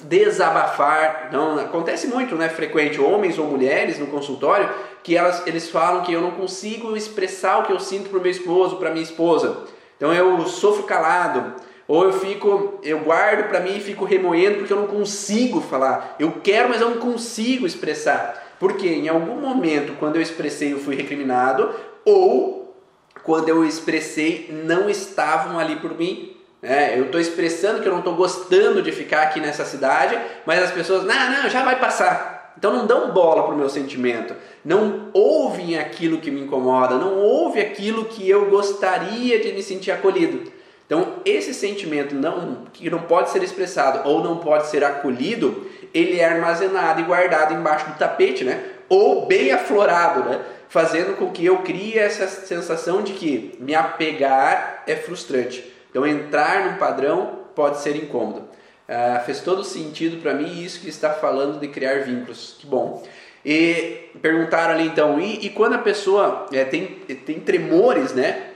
desabafar. 0.01 1.29
Não, 1.31 1.57
acontece 1.57 2.07
muito, 2.07 2.35
né? 2.35 2.49
Frequente, 2.49 2.99
homens 2.99 3.39
ou 3.39 3.45
mulheres 3.45 3.97
no 3.97 4.07
consultório, 4.07 4.69
que 5.01 5.15
elas, 5.15 5.47
eles 5.47 5.69
falam 5.69 6.03
que 6.03 6.11
eu 6.11 6.19
não 6.19 6.31
consigo 6.31 6.97
expressar 6.97 7.59
o 7.59 7.63
que 7.63 7.71
eu 7.71 7.79
sinto 7.79 8.09
para 8.09 8.19
o 8.19 8.21
meu 8.21 8.31
esposo, 8.31 8.75
para 8.75 8.91
minha 8.91 9.03
esposa. 9.03 9.59
Então 9.95 10.13
eu 10.13 10.45
sofro 10.45 10.83
calado, 10.83 11.53
ou 11.87 12.03
eu 12.03 12.11
fico, 12.11 12.79
eu 12.83 12.99
guardo 12.99 13.47
para 13.47 13.61
mim 13.61 13.77
e 13.77 13.79
fico 13.79 14.03
remoendo 14.03 14.57
porque 14.57 14.73
eu 14.73 14.81
não 14.81 14.87
consigo 14.87 15.61
falar. 15.61 16.17
Eu 16.19 16.33
quero, 16.43 16.67
mas 16.67 16.81
eu 16.81 16.89
não 16.89 16.97
consigo 16.97 17.65
expressar. 17.65 18.43
Porque 18.65 18.87
em 18.87 19.07
algum 19.07 19.35
momento, 19.35 19.93
quando 19.99 20.15
eu 20.15 20.23
expressei, 20.23 20.73
eu 20.73 20.79
fui 20.79 20.95
recriminado, 20.95 21.69
ou 22.03 22.75
quando 23.21 23.47
eu 23.47 23.63
expressei, 23.63 24.49
não 24.65 24.89
estavam 24.89 25.59
ali 25.59 25.75
por 25.75 25.95
mim. 25.95 26.35
É, 26.63 26.97
eu 26.97 27.05
estou 27.05 27.21
expressando 27.21 27.79
que 27.79 27.87
eu 27.87 27.91
não 27.91 27.99
estou 27.99 28.15
gostando 28.15 28.81
de 28.81 28.91
ficar 28.91 29.21
aqui 29.21 29.39
nessa 29.39 29.65
cidade, 29.65 30.19
mas 30.47 30.63
as 30.63 30.71
pessoas, 30.71 31.03
não, 31.03 31.29
não, 31.29 31.47
já 31.47 31.63
vai 31.63 31.79
passar. 31.79 32.55
Então 32.57 32.73
não 32.73 32.87
dão 32.87 33.11
bola 33.11 33.43
para 33.43 33.53
o 33.53 33.57
meu 33.57 33.69
sentimento, 33.69 34.33
não 34.63 35.11
ouvem 35.13 35.77
aquilo 35.77 36.17
que 36.17 36.31
me 36.31 36.41
incomoda, 36.41 36.95
não 36.95 37.19
ouvem 37.19 37.61
aquilo 37.61 38.05
que 38.05 38.27
eu 38.27 38.49
gostaria 38.49 39.39
de 39.39 39.53
me 39.53 39.61
sentir 39.61 39.91
acolhido. 39.91 40.51
Então 40.87 41.17
esse 41.23 41.53
sentimento 41.53 42.15
não, 42.15 42.63
que 42.73 42.89
não 42.89 43.03
pode 43.03 43.29
ser 43.29 43.43
expressado 43.43 44.09
ou 44.09 44.23
não 44.23 44.37
pode 44.37 44.65
ser 44.67 44.83
acolhido, 44.83 45.67
ele 45.93 46.19
é 46.19 46.25
armazenado 46.25 47.01
e 47.01 47.03
guardado 47.03 47.53
embaixo 47.53 47.87
do 47.89 47.97
tapete, 47.97 48.43
né? 48.43 48.63
Ou 48.89 49.25
bem 49.25 49.51
aflorado, 49.51 50.29
né? 50.29 50.41
Fazendo 50.69 51.15
com 51.17 51.31
que 51.31 51.45
eu 51.45 51.59
crie 51.59 51.97
essa 51.97 52.27
sensação 52.27 53.01
de 53.01 53.13
que 53.13 53.55
me 53.59 53.73
apegar 53.73 54.83
é 54.87 54.95
frustrante. 54.95 55.73
Então 55.89 56.05
entrar 56.05 56.65
num 56.65 56.77
padrão 56.77 57.39
pode 57.55 57.79
ser 57.79 57.95
incômodo. 57.95 58.41
Uh, 58.87 59.25
fez 59.25 59.41
todo 59.41 59.63
sentido 59.63 60.21
para 60.21 60.33
mim 60.33 60.61
isso 60.61 60.79
que 60.79 60.89
está 60.89 61.11
falando 61.11 61.59
de 61.59 61.67
criar 61.67 62.03
vínculos. 62.03 62.57
Que 62.59 62.67
bom. 62.67 63.03
E 63.43 64.09
perguntaram 64.21 64.73
ali 64.73 64.87
então, 64.87 65.19
e, 65.19 65.45
e 65.45 65.49
quando 65.49 65.73
a 65.73 65.79
pessoa 65.79 66.47
é, 66.51 66.65
tem, 66.65 66.85
tem 67.25 67.39
tremores, 67.39 68.13
né? 68.13 68.49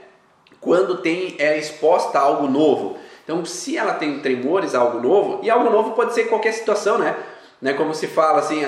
Quando 0.60 0.98
tem 0.98 1.36
é 1.38 1.56
exposta 1.56 2.18
a 2.18 2.22
algo 2.22 2.48
novo. 2.48 2.98
Então, 3.30 3.44
se 3.44 3.76
ela 3.76 3.94
tem 3.94 4.18
tremores 4.18 4.74
algo 4.74 4.98
novo, 4.98 5.38
e 5.44 5.48
algo 5.48 5.70
novo 5.70 5.92
pode 5.92 6.14
ser 6.14 6.24
qualquer 6.24 6.52
situação, 6.52 6.98
né? 6.98 7.14
né? 7.62 7.74
Como 7.74 7.94
se 7.94 8.08
fala 8.08 8.40
assim, 8.40 8.62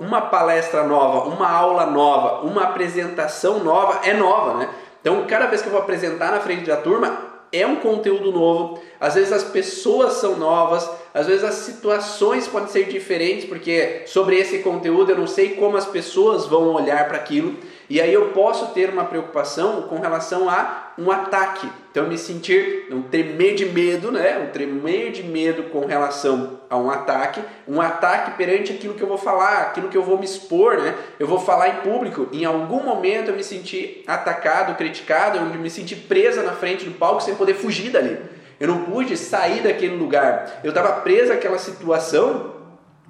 uma 0.00 0.22
palestra 0.22 0.84
nova, 0.84 1.28
uma 1.28 1.46
aula 1.46 1.84
nova, 1.84 2.46
uma 2.46 2.62
apresentação 2.62 3.62
nova 3.62 4.00
é 4.02 4.14
nova, 4.14 4.54
né? 4.54 4.70
Então, 5.02 5.26
cada 5.28 5.44
vez 5.48 5.60
que 5.60 5.68
eu 5.68 5.72
vou 5.72 5.82
apresentar 5.82 6.30
na 6.30 6.40
frente 6.40 6.64
da 6.64 6.78
turma, 6.78 7.30
é 7.52 7.66
um 7.66 7.76
conteúdo 7.76 8.32
novo. 8.32 8.80
Às 8.98 9.16
vezes 9.16 9.32
as 9.32 9.44
pessoas 9.44 10.14
são 10.14 10.38
novas, 10.38 10.90
às 11.12 11.26
vezes 11.26 11.44
as 11.44 11.56
situações 11.56 12.48
podem 12.48 12.68
ser 12.68 12.84
diferentes, 12.84 13.44
porque 13.44 14.04
sobre 14.06 14.38
esse 14.38 14.60
conteúdo 14.60 15.10
eu 15.10 15.18
não 15.18 15.26
sei 15.26 15.56
como 15.56 15.76
as 15.76 15.84
pessoas 15.84 16.46
vão 16.46 16.72
olhar 16.72 17.06
para 17.06 17.18
aquilo. 17.18 17.54
E 17.90 18.00
aí 18.00 18.14
eu 18.14 18.28
posso 18.28 18.66
ter 18.68 18.88
uma 18.88 19.04
preocupação 19.04 19.82
com 19.82 19.98
relação 19.98 20.48
a 20.48 20.92
um 20.96 21.10
ataque. 21.10 21.68
Então 21.90 22.06
me 22.06 22.16
sentir, 22.16 22.86
um 22.88 23.02
tremer 23.02 23.56
de 23.56 23.66
medo, 23.66 24.12
né? 24.12 24.38
Um 24.38 24.52
tremer 24.52 25.10
de 25.10 25.24
medo 25.24 25.64
com 25.64 25.84
relação 25.86 26.60
a 26.70 26.76
um 26.76 26.88
ataque, 26.88 27.42
um 27.66 27.80
ataque 27.80 28.36
perante 28.36 28.72
aquilo 28.72 28.94
que 28.94 29.02
eu 29.02 29.08
vou 29.08 29.18
falar, 29.18 29.62
aquilo 29.62 29.88
que 29.88 29.96
eu 29.96 30.04
vou 30.04 30.16
me 30.16 30.24
expor, 30.24 30.78
né? 30.78 30.94
Eu 31.18 31.26
vou 31.26 31.40
falar 31.40 31.68
em 31.68 31.76
público, 31.80 32.28
em 32.32 32.44
algum 32.44 32.80
momento 32.80 33.30
eu 33.30 33.34
me 33.34 33.42
senti 33.42 34.04
atacado, 34.06 34.76
criticado, 34.76 35.38
eu 35.38 35.44
me 35.46 35.68
senti 35.68 35.96
presa 35.96 36.44
na 36.44 36.52
frente 36.52 36.84
do 36.84 36.92
palco 36.92 37.20
sem 37.20 37.34
poder 37.34 37.54
fugir 37.54 37.90
dali. 37.90 38.18
Eu 38.60 38.68
não 38.68 38.84
pude 38.84 39.16
sair 39.16 39.62
daquele 39.62 39.96
lugar. 39.96 40.60
Eu 40.62 40.68
estava 40.68 41.00
preso 41.00 41.32
àquela 41.32 41.58
situação 41.58 42.54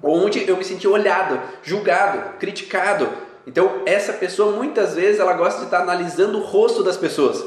onde 0.01 0.49
eu 0.49 0.57
me 0.57 0.63
senti 0.63 0.87
olhado, 0.87 1.39
julgado, 1.61 2.39
criticado. 2.39 3.07
Então, 3.45 3.81
essa 3.85 4.13
pessoa 4.13 4.51
muitas 4.51 4.93
vezes 4.93 5.19
ela 5.19 5.33
gosta 5.33 5.59
de 5.59 5.65
estar 5.65 5.81
analisando 5.81 6.37
o 6.37 6.43
rosto 6.43 6.83
das 6.83 6.97
pessoas. 6.97 7.43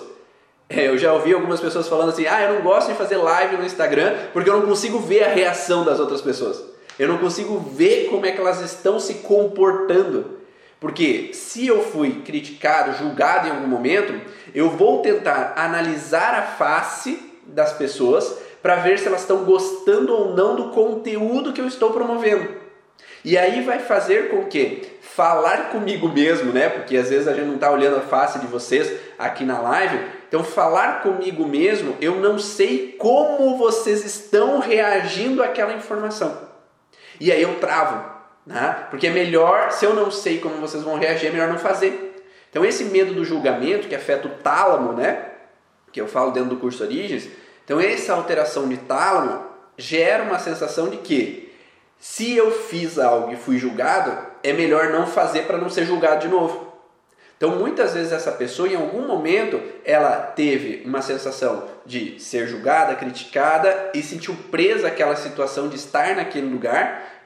É, 0.69 0.89
eu 0.89 0.97
já 0.97 1.13
ouvi 1.13 1.33
algumas 1.33 1.61
pessoas 1.61 1.89
falando 1.89 2.11
assim: 2.11 2.27
ah, 2.27 2.43
eu 2.43 2.55
não 2.55 2.63
gosto 2.63 2.89
de 2.89 2.95
fazer 2.95 3.17
live 3.17 3.57
no 3.57 3.65
Instagram 3.65 4.15
porque 4.33 4.49
eu 4.49 4.59
não 4.59 4.67
consigo 4.67 4.99
ver 4.99 5.25
a 5.25 5.29
reação 5.29 5.85
das 5.85 6.01
outras 6.01 6.21
pessoas. 6.21 6.63
Eu 6.99 7.09
não 7.09 7.19
consigo 7.19 7.59
ver 7.59 8.09
como 8.09 8.25
é 8.25 8.33
que 8.33 8.41
elas 8.41 8.61
estão 8.61 8.99
se 8.99 9.15
comportando. 9.15 10.39
Porque 10.81 11.31
se 11.33 11.67
eu 11.67 11.83
fui 11.83 12.23
criticado, 12.25 12.97
julgado 12.99 13.49
em 13.49 13.51
algum 13.51 13.67
momento, 13.67 14.21
eu 14.55 14.71
vou 14.71 15.01
tentar 15.01 15.55
analisar 15.57 16.35
a 16.35 16.43
face 16.43 17.19
das 17.47 17.73
pessoas 17.73 18.39
para 18.63 18.77
ver 18.77 18.99
se 18.99 19.07
elas 19.07 19.23
estão 19.23 19.45
gostando 19.45 20.13
ou 20.15 20.35
não 20.35 20.55
do 20.57 20.71
conteúdo 20.71 21.53
que 21.53 21.61
eu 21.61 21.67
estou 21.67 21.91
promovendo. 21.91 22.49
E 23.25 23.37
aí 23.39 23.63
vai 23.63 23.79
fazer 23.79 24.31
com 24.31 24.45
que 24.45 24.94
falar 25.15 25.71
comigo 25.71 26.09
mesmo, 26.09 26.53
né? 26.53 26.69
Porque 26.69 26.97
às 26.97 27.09
vezes 27.09 27.29
a 27.29 27.35
gente 27.35 27.47
não 27.47 27.55
está 27.55 27.71
olhando 27.71 27.99
a 27.99 28.01
face 28.01 28.41
de 28.41 28.49
vocês 28.49 29.01
aqui 29.17 29.45
na 29.45 29.61
live. 29.61 30.05
Então, 30.27 30.43
falar 30.43 31.03
comigo 31.03 31.47
mesmo, 31.47 31.97
eu 32.01 32.17
não 32.17 32.37
sei 32.37 32.97
como 32.99 33.57
vocês 33.57 34.05
estão 34.05 34.59
reagindo 34.59 35.41
àquela 35.41 35.73
informação. 35.73 36.37
E 37.21 37.31
aí 37.31 37.41
eu 37.41 37.61
travo, 37.61 38.05
né? 38.45 38.89
Porque 38.91 39.07
é 39.07 39.11
melhor, 39.11 39.71
se 39.71 39.85
eu 39.85 39.95
não 39.95 40.11
sei 40.11 40.41
como 40.41 40.57
vocês 40.57 40.83
vão 40.83 40.99
reagir, 40.99 41.29
é 41.29 41.31
melhor 41.31 41.49
não 41.49 41.59
fazer. 41.61 42.21
Então, 42.51 42.65
esse 42.65 42.85
medo 42.85 43.15
do 43.15 43.25
julgamento 43.25 43.87
que 43.87 43.95
afeta 43.95 44.27
o 44.27 44.33
tálamo, 44.43 44.95
né? 44.95 45.27
Que 45.93 46.01
eu 46.01 46.09
falo 46.09 46.33
dentro 46.33 46.51
do 46.51 46.57
curso 46.57 46.83
Origens. 46.83 47.29
Então, 47.65 47.81
essa 47.81 48.15
alteração 48.15 48.69
de 48.69 48.79
tálamo 48.79 49.45
gera 49.79 50.25
uma 50.25 50.41
sensação 50.41 50.89
de 50.89 50.97
que 50.97 51.55
se 52.01 52.35
eu 52.37 52.51
fiz 52.51 52.99
algo 52.99 53.33
e 53.33 53.37
fui 53.37 53.59
julgado, 53.59 54.34
é 54.45 54.53
melhor 54.53 54.91
não 54.91 55.07
fazer 55.07 55.47
para 55.47 55.59
não 55.59 55.71
ser 55.71 55.87
julgado 55.87 56.21
de 56.21 56.29
novo. 56.29 56.75
Então, 57.37 57.57
muitas 57.57 57.95
vezes 57.95 58.13
essa 58.13 58.31
pessoa, 58.31 58.69
em 58.69 58.77
algum 58.77 59.07
momento, 59.07 59.61
ela 59.85 60.17
teve 60.17 60.83
uma 60.85 61.03
sensação 61.03 61.65
de 61.85 62.21
ser 62.21 62.47
julgada, 62.47 62.95
criticada 62.95 63.91
e 63.93 64.03
sentiu 64.03 64.37
presa 64.51 64.89
àquela 64.89 65.17
situação 65.17 65.69
de 65.69 65.77
estar 65.77 66.15
naquele 66.15 66.47
lugar. 66.47 67.25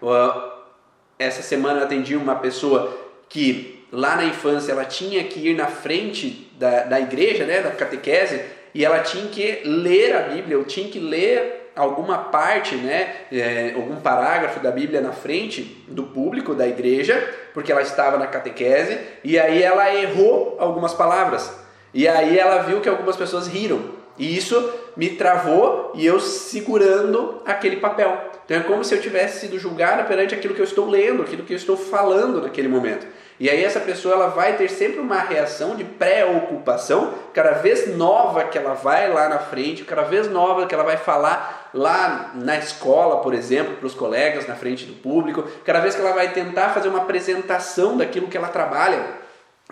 Essa 1.19 1.43
semana 1.43 1.81
eu 1.81 1.85
atendi 1.85 2.17
uma 2.17 2.37
pessoa 2.37 2.97
que 3.29 3.87
lá 3.93 4.17
na 4.17 4.25
infância 4.25 4.73
ela 4.73 4.85
tinha 4.85 5.23
que 5.25 5.41
ir 5.41 5.55
na 5.55 5.67
frente 5.67 6.51
da, 6.59 6.85
da 6.85 7.01
igreja, 7.01 7.45
né, 7.45 7.61
da 7.61 7.71
catequese, 7.71 8.43
e 8.75 8.85
ela 8.85 9.01
tinha 9.01 9.29
que 9.29 9.61
ler 9.65 10.17
a 10.17 10.23
Bíblia, 10.23 10.57
eu 10.57 10.65
tinha 10.65 10.89
que 10.89 10.99
ler 10.99 11.68
alguma 11.79 12.19
parte, 12.19 12.75
né, 12.75 13.15
é, 13.33 13.73
algum 13.75 13.97
parágrafo 13.97 14.61
da 14.61 14.71
Bíblia 14.71 15.01
na 15.01 15.13
frente 15.13 15.85
do 15.89 16.03
público 16.03 16.55
da 16.55 16.67
igreja, 16.67 17.17
porque 17.55 17.71
ela 17.71 17.83
estava 17.83 18.19
na 18.19 18.27
catequese, 18.27 18.99
e 19.23 19.39
aí 19.39 19.63
ela 19.63 19.95
errou 19.95 20.57
algumas 20.59 20.93
palavras. 20.93 21.51
E 21.95 22.07
aí 22.07 22.39
ela 22.39 22.63
viu 22.63 22.81
que 22.81 22.89
algumas 22.89 23.17
pessoas 23.17 23.47
riram. 23.47 23.97
E 24.19 24.37
isso 24.37 24.73
me 24.97 25.11
travou 25.11 25.93
e 25.95 26.05
eu 26.05 26.19
segurando 26.19 27.41
aquele 27.47 27.77
papel. 27.77 28.31
Então 28.45 28.57
é 28.57 28.61
como 28.61 28.83
se 28.83 28.95
eu 28.95 29.01
tivesse 29.01 29.41
sido 29.41 29.59
julgada 29.59 30.03
perante 30.03 30.35
aquilo 30.35 30.55
que 30.55 30.61
eu 30.61 30.65
estou 30.65 30.91
lendo, 30.91 31.23
aquilo 31.23 31.45
que 31.45 31.53
eu 31.53 31.57
estou 31.57 31.77
falando 31.77 32.43
naquele 32.43 32.67
momento. 32.67 33.07
E 33.41 33.49
aí 33.49 33.63
essa 33.63 33.79
pessoa 33.79 34.15
ela 34.15 34.29
vai 34.29 34.57
ter 34.57 34.69
sempre 34.69 34.99
uma 34.99 35.21
reação 35.21 35.77
de 35.77 35.85
preocupação, 35.85 37.15
cada 37.33 37.53
vez 37.53 37.97
nova 37.97 38.45
que 38.45 38.59
ela 38.59 38.75
vai 38.75 39.09
lá 39.13 39.29
na 39.29 39.39
frente, 39.39 39.85
cada 39.85 40.03
vez 40.03 40.29
nova 40.29 40.67
que 40.67 40.75
ela 40.75 40.83
vai 40.83 40.97
falar 40.97 41.71
lá 41.73 42.33
na 42.35 42.59
escola, 42.59 43.21
por 43.23 43.33
exemplo, 43.33 43.77
para 43.77 43.87
os 43.87 43.95
colegas, 43.95 44.49
na 44.49 44.57
frente 44.57 44.85
do 44.85 44.95
público, 44.95 45.45
cada 45.65 45.79
vez 45.79 45.95
que 45.95 46.01
ela 46.01 46.13
vai 46.13 46.33
tentar 46.33 46.71
fazer 46.71 46.89
uma 46.89 46.99
apresentação 46.99 47.97
daquilo 47.97 48.27
que 48.27 48.37
ela 48.37 48.49
trabalha 48.49 49.05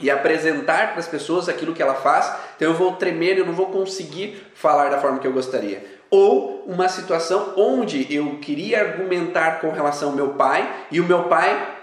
e 0.00 0.10
apresentar 0.10 0.90
para 0.90 1.00
as 1.00 1.08
pessoas 1.08 1.48
aquilo 1.48 1.74
que 1.74 1.82
ela 1.82 1.94
faz, 1.94 2.32
então 2.54 2.68
eu 2.68 2.74
vou 2.74 2.92
tremer, 2.92 3.38
eu 3.38 3.46
não 3.46 3.54
vou 3.54 3.66
conseguir 3.66 4.46
falar 4.54 4.90
da 4.90 4.98
forma 4.98 5.18
que 5.18 5.26
eu 5.26 5.32
gostaria. 5.32 5.82
Ou 6.08 6.62
uma 6.66 6.88
situação 6.88 7.54
onde 7.56 8.06
eu 8.14 8.38
queria 8.40 8.80
argumentar 8.80 9.60
com 9.60 9.70
relação 9.70 10.10
ao 10.10 10.14
meu 10.14 10.28
pai 10.34 10.70
e 10.90 11.00
o 11.00 11.04
meu 11.04 11.24
pai 11.24 11.75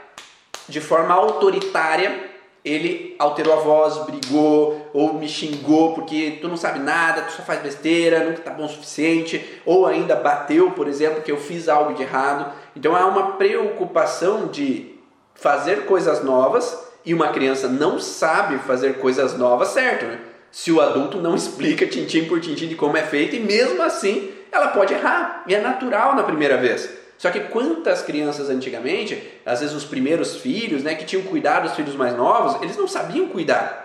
de 0.73 0.81
forma 0.81 1.13
autoritária, 1.13 2.31
ele 2.65 3.15
alterou 3.19 3.53
a 3.53 3.57
voz, 3.57 3.95
brigou 4.07 4.89
ou 4.91 5.13
me 5.13 5.29
xingou 5.29 5.93
porque 5.93 6.39
tu 6.41 6.47
não 6.47 6.57
sabe 6.57 6.79
nada, 6.79 7.21
tu 7.21 7.33
só 7.33 7.43
faz 7.43 7.61
besteira, 7.61 8.23
nunca 8.23 8.41
tá 8.41 8.49
bom 8.49 8.65
o 8.65 8.69
suficiente, 8.69 9.61
ou 9.67 9.85
ainda 9.85 10.15
bateu, 10.15 10.71
por 10.71 10.87
exemplo, 10.87 11.21
que 11.21 11.31
eu 11.31 11.37
fiz 11.37 11.69
algo 11.69 11.93
de 11.93 12.01
errado. 12.01 12.51
Então 12.75 12.95
há 12.95 13.05
uma 13.05 13.33
preocupação 13.33 14.47
de 14.47 14.95
fazer 15.35 15.85
coisas 15.85 16.23
novas 16.23 16.91
e 17.05 17.13
uma 17.13 17.27
criança 17.27 17.67
não 17.67 17.99
sabe 17.99 18.57
fazer 18.57 18.95
coisas 18.97 19.37
novas 19.37 19.67
certo, 19.67 20.05
né? 20.05 20.19
Se 20.51 20.71
o 20.71 20.81
adulto 20.81 21.19
não 21.19 21.35
explica 21.35 21.85
tintim 21.85 22.25
por 22.25 22.39
tintim 22.39 22.67
de 22.67 22.75
como 22.75 22.97
é 22.97 23.03
feito 23.03 23.35
e 23.35 23.39
mesmo 23.39 23.83
assim 23.83 24.31
ela 24.51 24.69
pode 24.69 24.93
errar, 24.93 25.43
e 25.47 25.53
é 25.53 25.59
natural 25.59 26.15
na 26.15 26.23
primeira 26.23 26.57
vez. 26.57 27.02
Só 27.17 27.29
que 27.29 27.39
quantas 27.41 28.01
crianças 28.01 28.49
antigamente, 28.49 29.31
às 29.45 29.61
vezes 29.61 29.75
os 29.75 29.85
primeiros 29.85 30.37
filhos, 30.37 30.83
né, 30.83 30.95
que 30.95 31.05
tinham 31.05 31.23
cuidado 31.23 31.63
dos 31.63 31.75
filhos 31.75 31.95
mais 31.95 32.15
novos, 32.15 32.61
eles 32.61 32.77
não 32.77 32.87
sabiam 32.87 33.27
cuidar. 33.27 33.83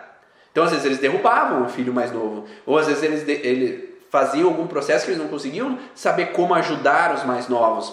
Então 0.51 0.65
às 0.65 0.71
vezes 0.71 0.87
eles 0.87 0.99
derrubavam 0.99 1.65
o 1.65 1.69
filho 1.69 1.93
mais 1.93 2.11
novo, 2.11 2.47
ou 2.67 2.79
às 2.79 2.87
vezes 2.87 3.03
eles, 3.03 3.29
eles 3.29 3.85
faziam 4.11 4.49
algum 4.49 4.67
processo 4.67 5.05
que 5.05 5.13
eles 5.13 5.23
não 5.23 5.29
conseguiam 5.29 5.79
saber 5.95 6.33
como 6.33 6.55
ajudar 6.55 7.15
os 7.15 7.25
mais 7.25 7.49
novos. 7.49 7.93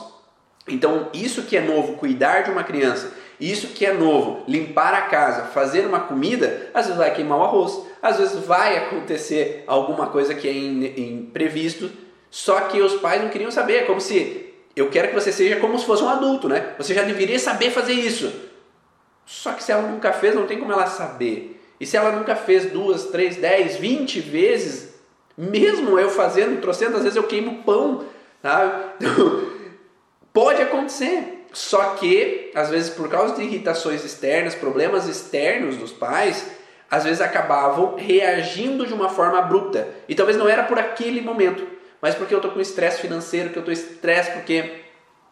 Então 0.67 1.09
isso 1.13 1.43
que 1.43 1.57
é 1.57 1.61
novo, 1.61 1.93
cuidar 1.93 2.41
de 2.41 2.51
uma 2.51 2.63
criança, 2.63 3.11
isso 3.39 3.67
que 3.67 3.85
é 3.85 3.93
novo, 3.93 4.43
limpar 4.47 4.93
a 4.93 5.03
casa, 5.03 5.43
fazer 5.43 5.85
uma 5.85 5.99
comida, 5.99 6.69
às 6.73 6.85
vezes 6.85 6.97
vai 6.97 7.13
queimar 7.13 7.37
o 7.37 7.43
arroz, 7.43 7.85
às 8.01 8.17
vezes 8.17 8.45
vai 8.45 8.77
acontecer 8.77 9.63
alguma 9.67 10.07
coisa 10.07 10.33
que 10.33 10.47
é 10.47 10.53
imprevisto, 10.53 11.91
só 12.31 12.61
que 12.61 12.81
os 12.81 12.95
pais 12.95 13.21
não 13.21 13.29
queriam 13.29 13.51
saber, 13.51 13.75
é 13.75 13.83
como 13.83 13.99
se 13.99 14.44
eu 14.75 14.89
quero 14.89 15.07
que 15.07 15.13
você 15.13 15.31
seja 15.31 15.57
como 15.57 15.79
se 15.79 15.85
fosse 15.85 16.03
um 16.03 16.09
adulto, 16.09 16.49
né? 16.49 16.73
Você 16.77 16.93
já 16.93 17.03
deveria 17.03 17.39
saber 17.39 17.71
fazer 17.71 17.93
isso. 17.93 18.31
Só 19.25 19.53
que 19.53 19.63
se 19.63 19.71
ela 19.71 19.83
nunca 19.83 20.11
fez, 20.11 20.35
não 20.35 20.45
tem 20.45 20.59
como 20.59 20.71
ela 20.71 20.85
saber. 20.85 21.61
E 21.79 21.85
se 21.85 21.95
ela 21.95 22.11
nunca 22.11 22.35
fez 22.35 22.71
duas, 22.71 23.05
três, 23.05 23.37
dez, 23.37 23.77
vinte 23.77 24.19
vezes, 24.19 24.93
mesmo 25.37 25.97
eu 25.97 26.09
fazendo 26.09 26.59
trocentas 26.61 27.03
vezes, 27.03 27.15
eu 27.15 27.23
queimo 27.23 27.63
pão, 27.63 28.05
tá? 28.41 28.95
pode 30.33 30.61
acontecer. 30.61 31.45
Só 31.53 31.95
que, 31.95 32.51
às 32.53 32.69
vezes, 32.69 32.89
por 32.89 33.07
causa 33.07 33.33
de 33.35 33.43
irritações 33.43 34.03
externas, 34.03 34.55
problemas 34.55 35.07
externos 35.07 35.77
dos 35.77 35.93
pais, 35.93 36.51
às 36.91 37.05
vezes 37.05 37.21
acabavam 37.21 37.95
reagindo 37.95 38.85
de 38.85 38.93
uma 38.93 39.07
forma 39.07 39.39
abrupta. 39.39 39.87
E 40.07 40.13
talvez 40.13 40.37
não 40.37 40.49
era 40.49 40.63
por 40.63 40.77
aquele 40.77 41.21
momento 41.21 41.65
mas 42.05 42.13
porque 42.13 42.35
eu 42.35 42.37
estou 42.37 42.51
com 42.51 42.61
estresse 42.61 43.01
financeiro, 43.01 43.49
que 43.49 43.57
eu 43.57 43.61
estou 43.61 43.73
estresse 43.73 44.29
porque 44.29 44.83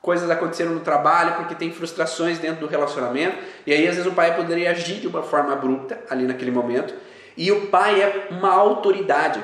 coisas 0.02 0.28
aconteceram 0.28 0.72
no 0.72 0.80
trabalho, 0.80 1.36
porque 1.36 1.54
tem 1.54 1.72
frustrações 1.72 2.40
dentro 2.40 2.62
do 2.62 2.66
relacionamento. 2.66 3.38
E 3.68 3.72
aí 3.72 3.88
às 3.88 3.94
vezes 3.94 4.12
o 4.12 4.16
pai 4.16 4.36
poderia 4.36 4.72
agir 4.72 5.00
de 5.00 5.08
uma 5.08 5.22
forma 5.22 5.54
abrupta 5.54 6.02
ali 6.10 6.26
naquele 6.26 6.50
momento. 6.50 6.96
E 7.38 7.52
o 7.52 7.68
pai 7.68 8.02
é 8.02 8.28
uma 8.32 8.52
autoridade 8.52 9.40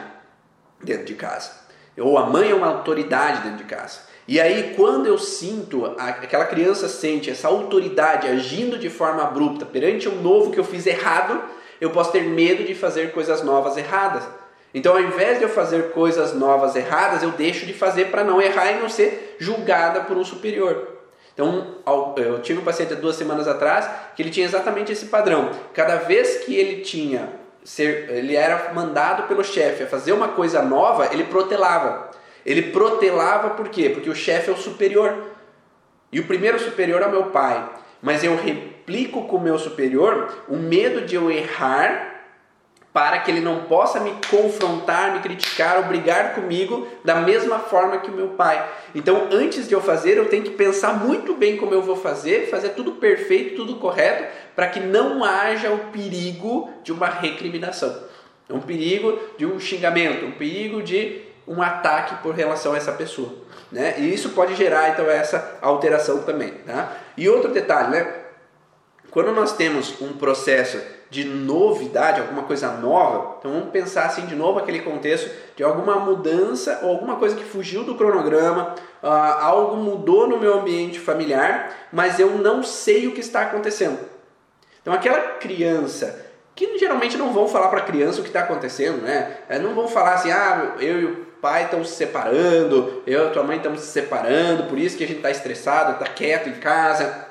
dentro 0.84 1.06
de 1.06 1.14
casa. 1.14 1.52
Ou 2.00 2.18
a 2.18 2.26
mãe 2.26 2.50
é 2.50 2.56
uma 2.56 2.66
autoridade 2.66 3.44
dentro 3.44 3.60
de 3.60 3.66
casa. 3.66 4.00
E 4.28 4.42
aí, 4.42 4.74
quando 4.76 5.06
eu 5.06 5.20
sinto, 5.20 5.86
aquela 6.00 6.46
criança 6.46 6.90
sente 6.90 7.30
essa 7.30 7.48
autoridade 7.48 8.28
agindo 8.28 8.80
de 8.80 8.90
forma 8.90 9.22
abrupta 9.22 9.68
perante 9.68 10.10
um 10.10 10.20
novo 10.20 10.50
que 10.50 10.60
eu 10.60 10.64
fiz 10.64 10.88
errado, 10.88 11.44
eu 11.80 11.92
posso 11.92 12.12
ter 12.12 12.24
medo 12.24 12.64
de 12.64 12.74
fazer 12.74 13.12
coisas 13.12 13.44
novas 13.44 13.78
erradas. 13.78 14.28
Então, 14.74 14.94
ao 14.94 15.02
invés 15.02 15.38
de 15.40 15.44
eu 15.44 15.50
fazer 15.50 15.92
coisas 15.92 16.34
novas 16.34 16.76
erradas, 16.76 17.24
eu 17.24 17.32
deixo 17.32 17.66
de 17.66 17.74
fazer 17.74 18.06
para 18.06 18.24
não 18.24 18.42
errar 18.42 18.72
e 18.72 18.80
não 18.80 18.90
ser 18.90 19.36
julgada 19.40 20.02
por 20.02 20.16
um 20.16 20.24
superior. 20.24 20.96
Então, 21.34 21.76
eu 22.18 22.42
tive 22.42 22.60
um 22.60 22.64
paciente 22.64 22.94
há 22.94 22.96
duas 22.96 23.16
semanas 23.16 23.48
atrás 23.48 23.90
que 24.16 24.22
ele 24.22 24.30
tinha 24.30 24.46
exatamente 24.46 24.92
esse 24.92 25.06
padrão. 25.06 25.50
Cada 25.74 25.96
vez 25.96 26.44
que 26.44 26.56
ele 26.56 26.82
tinha 26.82 27.40
ele 27.78 28.36
era 28.36 28.74
mandado 28.74 29.24
pelo 29.24 29.44
chefe 29.44 29.84
a 29.84 29.88
fazer 29.88 30.12
uma 30.12 30.30
coisa 30.30 30.62
nova, 30.62 31.10
ele 31.12 31.26
protelava. 31.26 32.10
Ele 32.46 32.64
protelava 32.64 33.52
por 33.52 33.70
quê? 33.70 33.90
Porque 33.90 34.10
o 34.10 34.16
chefe 34.16 34.50
é 34.50 34.54
o 34.54 34.58
superior. 34.58 35.16
E 36.12 36.20
o 36.20 36.26
primeiro 36.26 36.60
superior 36.60 37.02
é 37.02 37.06
o 37.06 37.12
meu 37.12 37.26
pai. 37.26 37.70
Mas 38.02 38.24
eu 38.24 38.36
replico 38.36 39.26
com 39.26 39.36
o 39.36 39.42
meu 39.42 39.60
superior 39.60 40.34
o 40.48 40.56
medo 40.56 41.02
de 41.02 41.16
eu 41.16 41.30
errar 41.30 42.09
para 42.92 43.20
que 43.20 43.30
ele 43.30 43.42
não 43.42 43.64
possa 43.66 44.00
me 44.00 44.14
confrontar, 44.30 45.14
me 45.14 45.20
criticar 45.20 45.78
ou 45.78 45.84
brigar 45.84 46.34
comigo 46.34 46.88
da 47.06 47.16
mesma 47.16 47.60
forma 47.60 48.00
que 48.00 48.10
o 48.10 48.14
meu 48.14 48.30
pai. 48.30 48.68
Então, 48.96 49.28
antes 49.32 49.68
de 49.68 49.74
eu 49.74 49.82
fazer, 49.82 50.18
eu 50.18 50.28
tenho 50.28 50.44
que 50.44 50.50
pensar 50.52 50.94
muito 50.94 51.36
bem 51.36 51.56
como 51.58 51.74
eu 51.74 51.82
vou 51.82 51.96
fazer, 51.96 52.50
fazer 52.50 52.70
tudo 52.70 52.94
perfeito, 52.94 53.56
tudo 53.56 53.76
correto, 53.76 54.26
para 54.56 54.68
que 54.68 54.80
não 54.80 55.24
haja 55.24 55.70
o 55.70 55.92
perigo 55.92 56.70
de 56.84 56.92
uma 56.92 57.08
recriminação, 57.08 57.96
um 58.50 58.60
perigo 58.60 59.20
de 59.38 59.46
um 59.46 59.60
xingamento, 59.60 60.26
um 60.26 60.32
perigo 60.32 60.82
de 60.82 61.22
um 61.48 61.62
ataque 61.62 62.16
por 62.24 62.34
relação 62.34 62.74
a 62.74 62.78
essa 62.78 62.92
pessoa. 62.92 63.34
Né? 63.72 63.96
E 64.00 64.14
isso 64.14 64.30
pode 64.30 64.56
gerar 64.56 64.90
então 64.90 65.10
essa 65.10 65.58
alteração 65.62 66.24
também. 66.24 66.52
Tá? 66.66 66.92
E 67.16 67.30
outro 67.30 67.52
detalhe, 67.52 67.92
né? 67.92 68.14
Quando 69.12 69.32
nós 69.32 69.54
temos 69.54 70.00
um 70.02 70.14
processo 70.14 70.80
de 71.10 71.24
novidade, 71.24 72.22
alguma 72.22 72.44
coisa 72.44 72.72
nova, 72.74 73.38
então 73.40 73.52
vamos 73.52 73.70
pensar 73.70 74.06
assim 74.06 74.28
de 74.28 74.36
novo 74.36 74.60
aquele 74.60 74.82
contexto 74.82 75.30
de 75.56 75.64
alguma 75.64 75.96
mudança 75.96 76.80
ou 76.84 76.90
alguma 76.92 77.16
coisa 77.16 77.36
que 77.36 77.44
fugiu 77.44 77.84
do 77.84 77.96
cronograma, 77.96 78.76
uh, 79.02 79.08
algo 79.08 79.78
mudou 79.78 80.28
no 80.28 80.38
meu 80.38 80.60
ambiente 80.60 81.00
familiar, 81.00 81.76
mas 81.92 82.20
eu 82.20 82.38
não 82.38 82.62
sei 82.62 83.08
o 83.08 83.14
que 83.14 83.22
está 83.22 83.42
acontecendo. 83.42 83.98
Então 84.82 84.94
aquela 84.94 85.20
criança 85.38 86.26
que 86.56 86.78
geralmente 86.78 87.18
não 87.18 87.34
vão 87.34 87.48
falar 87.48 87.70
para 87.70 87.80
a 87.80 87.86
criança 87.86 88.20
o 88.20 88.24
que 88.24 88.30
está 88.30 88.42
acontecendo, 88.42 89.02
né? 89.02 89.38
É, 89.48 89.58
não 89.58 89.74
vão 89.74 89.88
falar 89.88 90.16
assim, 90.16 90.30
ah, 90.30 90.76
eu 90.80 91.02
e 91.02 91.06
o 91.06 91.16
pai 91.42 91.64
estão 91.64 91.84
se 91.86 91.96
separando, 91.96 93.02
eu 93.08 93.24
e 93.24 93.28
a 93.28 93.32
tua 93.32 93.44
mãe 93.44 93.58
estamos 93.58 93.80
se 93.80 93.88
separando, 93.88 94.64
por 94.66 94.78
isso 94.78 94.98
que 94.98 95.04
a 95.06 95.08
gente 95.08 95.18
está 95.18 95.32
estressado, 95.32 95.94
está 95.94 96.06
quieto 96.06 96.50
em 96.50 96.60
casa, 96.60 97.28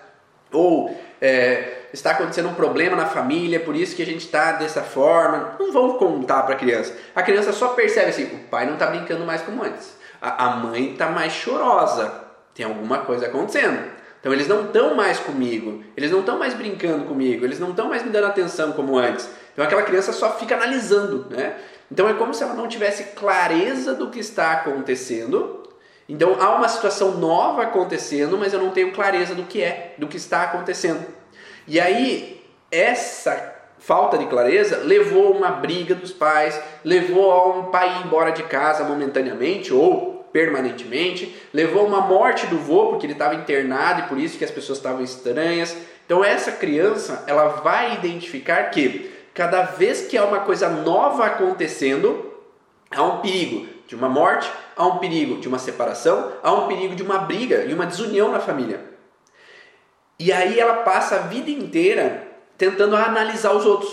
ou 0.50 0.96
é, 1.20 1.78
está 1.92 2.12
acontecendo 2.12 2.48
um 2.48 2.54
problema 2.54 2.96
na 2.96 3.06
família, 3.06 3.60
por 3.60 3.74
isso 3.74 3.96
que 3.96 4.02
a 4.02 4.06
gente 4.06 4.24
está 4.24 4.52
dessa 4.52 4.82
forma. 4.82 5.56
Não 5.58 5.72
vão 5.72 5.98
contar 5.98 6.42
para 6.42 6.54
a 6.54 6.58
criança. 6.58 6.94
A 7.14 7.22
criança 7.22 7.52
só 7.52 7.68
percebe 7.68 8.10
assim: 8.10 8.24
o 8.24 8.38
pai 8.50 8.66
não 8.66 8.74
está 8.74 8.86
brincando 8.86 9.24
mais 9.24 9.42
como 9.42 9.62
antes, 9.62 9.96
a, 10.20 10.46
a 10.46 10.56
mãe 10.56 10.92
está 10.92 11.08
mais 11.08 11.32
chorosa, 11.32 12.12
tem 12.54 12.64
alguma 12.64 12.98
coisa 12.98 13.26
acontecendo. 13.26 13.98
Então 14.20 14.32
eles 14.32 14.48
não 14.48 14.66
estão 14.66 14.94
mais 14.94 15.18
comigo, 15.18 15.82
eles 15.96 16.10
não 16.10 16.20
estão 16.20 16.38
mais 16.38 16.52
brincando 16.54 17.04
comigo, 17.04 17.44
eles 17.44 17.60
não 17.60 17.70
estão 17.70 17.88
mais 17.88 18.02
me 18.02 18.10
dando 18.10 18.26
atenção 18.26 18.72
como 18.72 18.98
antes. 18.98 19.28
Então 19.52 19.64
aquela 19.64 19.82
criança 19.82 20.12
só 20.12 20.32
fica 20.34 20.56
analisando, 20.56 21.26
né? 21.30 21.56
Então 21.90 22.08
é 22.08 22.14
como 22.14 22.34
se 22.34 22.42
ela 22.42 22.54
não 22.54 22.68
tivesse 22.68 23.04
clareza 23.14 23.94
do 23.94 24.10
que 24.10 24.18
está 24.18 24.52
acontecendo. 24.52 25.57
Então 26.08 26.36
há 26.40 26.54
uma 26.56 26.68
situação 26.68 27.18
nova 27.18 27.62
acontecendo, 27.62 28.38
mas 28.38 28.52
eu 28.52 28.60
não 28.60 28.70
tenho 28.70 28.92
clareza 28.92 29.34
do 29.34 29.42
que 29.42 29.62
é, 29.62 29.94
do 29.98 30.06
que 30.06 30.16
está 30.16 30.42
acontecendo. 30.42 31.04
E 31.66 31.78
aí 31.78 32.42
essa 32.70 33.56
falta 33.78 34.16
de 34.16 34.26
clareza 34.26 34.78
levou 34.78 35.28
a 35.28 35.36
uma 35.36 35.50
briga 35.50 35.94
dos 35.94 36.12
pais, 36.12 36.58
levou 36.82 37.30
a 37.30 37.58
um 37.58 37.64
pai 37.66 37.98
ir 37.98 38.06
embora 38.06 38.30
de 38.32 38.42
casa 38.44 38.84
momentaneamente 38.84 39.72
ou 39.72 40.26
permanentemente, 40.32 41.34
levou 41.52 41.86
uma 41.86 42.00
morte 42.00 42.46
do 42.46 42.58
vô 42.58 42.86
porque 42.86 43.06
ele 43.06 43.12
estava 43.12 43.34
internado 43.34 44.00
e 44.00 44.08
por 44.08 44.18
isso 44.18 44.38
que 44.38 44.44
as 44.44 44.50
pessoas 44.50 44.78
estavam 44.78 45.02
estranhas. 45.02 45.76
Então 46.04 46.24
essa 46.24 46.52
criança, 46.52 47.24
ela 47.26 47.48
vai 47.48 47.94
identificar 47.94 48.64
que 48.70 49.10
cada 49.34 49.62
vez 49.62 50.06
que 50.06 50.16
há 50.16 50.24
uma 50.24 50.40
coisa 50.40 50.68
nova 50.68 51.26
acontecendo, 51.26 52.32
há 52.90 53.02
um 53.02 53.20
perigo 53.20 53.66
de 53.86 53.94
uma 53.94 54.08
morte, 54.08 54.50
há 54.78 54.86
um 54.86 54.98
perigo 54.98 55.38
de 55.40 55.48
uma 55.48 55.58
separação, 55.58 56.32
há 56.42 56.52
um 56.52 56.68
perigo 56.68 56.94
de 56.94 57.02
uma 57.02 57.18
briga 57.18 57.64
e 57.64 57.74
uma 57.74 57.84
desunião 57.84 58.32
na 58.32 58.40
família. 58.40 58.82
E 60.18 60.32
aí 60.32 60.58
ela 60.58 60.82
passa 60.82 61.16
a 61.16 61.18
vida 61.18 61.50
inteira 61.50 62.26
tentando 62.56 62.96
analisar 62.96 63.52
os 63.52 63.66
outros. 63.66 63.92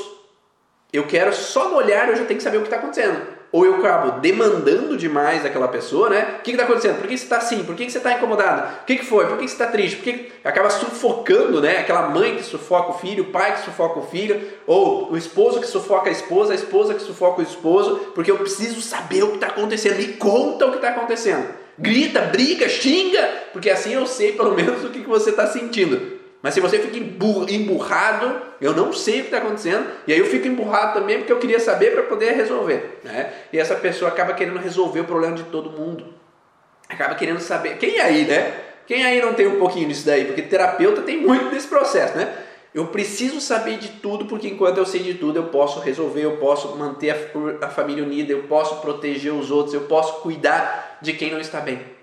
Eu 0.94 1.06
quero 1.06 1.34
só 1.34 1.70
no 1.70 1.76
olhar, 1.76 2.08
eu 2.08 2.16
já 2.16 2.24
tenho 2.26 2.38
que 2.38 2.44
saber 2.44 2.58
o 2.58 2.62
que 2.62 2.68
está 2.68 2.78
acontecendo 2.78 3.35
ou 3.56 3.66
eu 3.66 3.76
acabo 3.76 4.20
demandando 4.20 4.98
demais 4.98 5.44
daquela 5.44 5.70
pessoa, 5.70 6.10
né? 6.10 6.36
O 6.40 6.42
que 6.42 6.52
está 6.52 6.64
acontecendo? 6.64 6.98
Por 6.98 7.08
que 7.08 7.18
você 7.18 7.24
está 7.24 7.38
assim? 7.38 7.64
Por 7.64 7.74
que 7.74 7.90
você 7.90 8.00
está 8.00 8.12
incomodado? 8.12 8.82
O 8.82 8.86
que, 8.86 8.98
que 8.98 9.06
foi? 9.06 9.28
Por 9.28 9.38
que 9.38 9.48
você 9.48 9.54
está 9.54 9.68
triste? 9.68 9.96
Por 9.96 10.04
que 10.04 10.30
acaba 10.44 10.70
sufocando, 10.70 11.62
né? 11.62 11.78
Aquela 11.78 12.10
mãe 12.10 12.36
que 12.36 12.44
sufoca 12.44 12.90
o 12.90 13.00
filho, 13.00 13.24
o 13.24 13.28
pai 13.28 13.56
que 13.56 13.64
sufoca 13.64 13.98
o 13.98 14.08
filho, 14.08 14.46
ou 14.68 15.10
o 15.10 15.16
esposo 15.16 15.62
que 15.62 15.68
sufoca 15.68 16.10
a 16.10 16.12
esposa, 16.12 16.52
a 16.52 16.56
esposa 16.56 16.96
que 16.96 17.02
sufoca 17.02 17.40
o 17.40 17.44
esposo, 17.44 18.12
porque 18.14 18.30
eu 18.30 18.36
preciso 18.36 18.82
saber 18.82 19.24
o 19.24 19.30
que 19.30 19.36
está 19.36 19.48
acontecendo. 19.48 19.96
Me 20.00 20.08
conta 20.08 20.66
o 20.66 20.72
que 20.72 20.76
está 20.76 20.90
acontecendo. 20.90 21.48
Grita, 21.80 22.24
briga, 22.24 22.68
xinga, 22.68 23.26
porque 23.54 23.70
assim 23.70 23.94
eu 23.94 24.06
sei 24.06 24.34
pelo 24.34 24.52
menos 24.54 24.84
o 24.84 24.90
que 24.90 25.00
você 25.00 25.30
está 25.30 25.48
sentindo. 25.48 26.15
Mas 26.46 26.54
se 26.54 26.62
você 26.62 26.78
fica 26.78 26.96
emburrado, 27.52 28.40
eu 28.62 28.72
não 28.72 28.94
sei 28.94 29.16
o 29.16 29.22
que 29.22 29.28
está 29.30 29.40
acontecendo, 29.40 29.84
e 30.06 30.14
aí 30.14 30.20
eu 30.20 30.28
fico 30.28 30.48
emburrado 30.48 31.00
também 31.00 31.18
porque 31.18 31.34
eu 31.34 31.40
queria 31.40 31.60
saber 31.60 31.92
para 31.92 32.04
poder 32.04 32.36
resolver. 32.36 33.00
Né? 33.04 33.34
E 33.52 33.58
essa 33.58 33.74
pessoa 33.74 34.12
acaba 34.12 34.32
querendo 34.32 34.60
resolver 34.60 35.00
o 35.00 35.06
problema 35.06 35.36
de 35.36 35.42
todo 35.46 35.72
mundo. 35.72 36.14
Acaba 36.88 37.16
querendo 37.16 37.40
saber. 37.40 37.80
Quem 37.80 38.00
aí, 38.00 38.26
né? 38.26 38.60
Quem 38.86 39.04
aí 39.04 39.20
não 39.24 39.34
tem 39.34 39.48
um 39.48 39.58
pouquinho 39.58 39.88
disso 39.88 40.06
daí? 40.06 40.26
Porque 40.26 40.44
terapeuta 40.44 41.02
tem 41.02 41.18
muito 41.20 41.50
desse 41.50 41.66
processo, 41.66 42.16
né? 42.16 42.32
Eu 42.76 42.86
preciso 42.90 43.42
saber 43.42 43.80
de 43.80 43.88
tudo, 43.94 44.26
porque 44.26 44.48
enquanto 44.48 44.78
eu 44.78 44.86
sei 44.86 45.02
de 45.02 45.16
tudo, 45.16 45.40
eu 45.40 45.46
posso 45.46 45.80
resolver, 45.80 46.26
eu 46.26 46.38
posso 46.38 46.76
manter 46.78 47.10
a, 47.10 47.66
a 47.66 47.70
família 47.70 48.04
unida, 48.04 48.32
eu 48.32 48.44
posso 48.44 48.82
proteger 48.82 49.34
os 49.34 49.50
outros, 49.50 49.74
eu 49.74 49.82
posso 49.82 50.22
cuidar 50.22 51.00
de 51.02 51.12
quem 51.14 51.32
não 51.32 51.40
está 51.40 51.60
bem. 51.60 51.95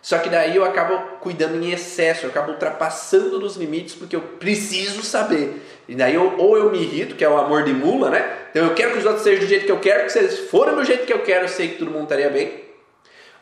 Só 0.00 0.18
que 0.18 0.28
daí 0.28 0.56
eu 0.56 0.64
acabo 0.64 1.18
cuidando 1.20 1.62
em 1.62 1.72
excesso, 1.72 2.26
eu 2.26 2.30
acabo 2.30 2.52
ultrapassando 2.52 3.38
dos 3.38 3.56
limites 3.56 3.94
porque 3.94 4.14
eu 4.14 4.20
preciso 4.20 5.02
saber. 5.02 5.60
E 5.88 5.94
daí 5.94 6.14
eu, 6.14 6.36
ou 6.38 6.56
eu 6.56 6.70
me 6.70 6.78
irrito, 6.78 7.14
que 7.14 7.24
é 7.24 7.28
o 7.28 7.36
amor 7.36 7.64
de 7.64 7.72
mula, 7.72 8.10
né? 8.10 8.38
Então 8.50 8.64
eu 8.64 8.74
quero 8.74 8.92
que 8.92 8.98
os 8.98 9.04
outros 9.04 9.24
sejam 9.24 9.40
do 9.40 9.48
jeito 9.48 9.66
que 9.66 9.72
eu 9.72 9.80
quero, 9.80 10.00
porque 10.00 10.12
se 10.12 10.18
eles 10.18 10.38
forem 10.50 10.74
do 10.74 10.84
jeito 10.84 11.06
que 11.06 11.12
eu 11.12 11.22
quero, 11.22 11.44
eu 11.44 11.48
sei 11.48 11.68
que 11.68 11.78
todo 11.78 11.90
mundo 11.90 12.04
estaria 12.04 12.30
bem. 12.30 12.64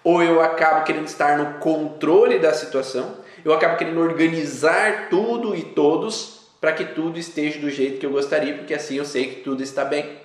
Ou 0.03 0.23
eu 0.23 0.41
acabo 0.41 0.85
querendo 0.85 1.07
estar 1.07 1.37
no 1.37 1.59
controle 1.59 2.39
da 2.39 2.55
situação, 2.55 3.17
eu 3.45 3.53
acabo 3.53 3.77
querendo 3.77 4.01
organizar 4.01 5.09
tudo 5.11 5.55
e 5.55 5.63
todos 5.63 6.37
para 6.61 6.73
que 6.73 6.85
tudo 6.85 7.19
esteja 7.19 7.59
do 7.59 7.71
jeito 7.71 7.99
que 7.99 8.07
eu 8.07 8.11
gostaria, 8.11 8.55
porque 8.55 8.75
assim 8.75 8.97
eu 8.97 9.05
sei 9.05 9.27
que 9.27 9.41
tudo 9.43 9.63
está 9.63 9.85
bem. 9.85 10.19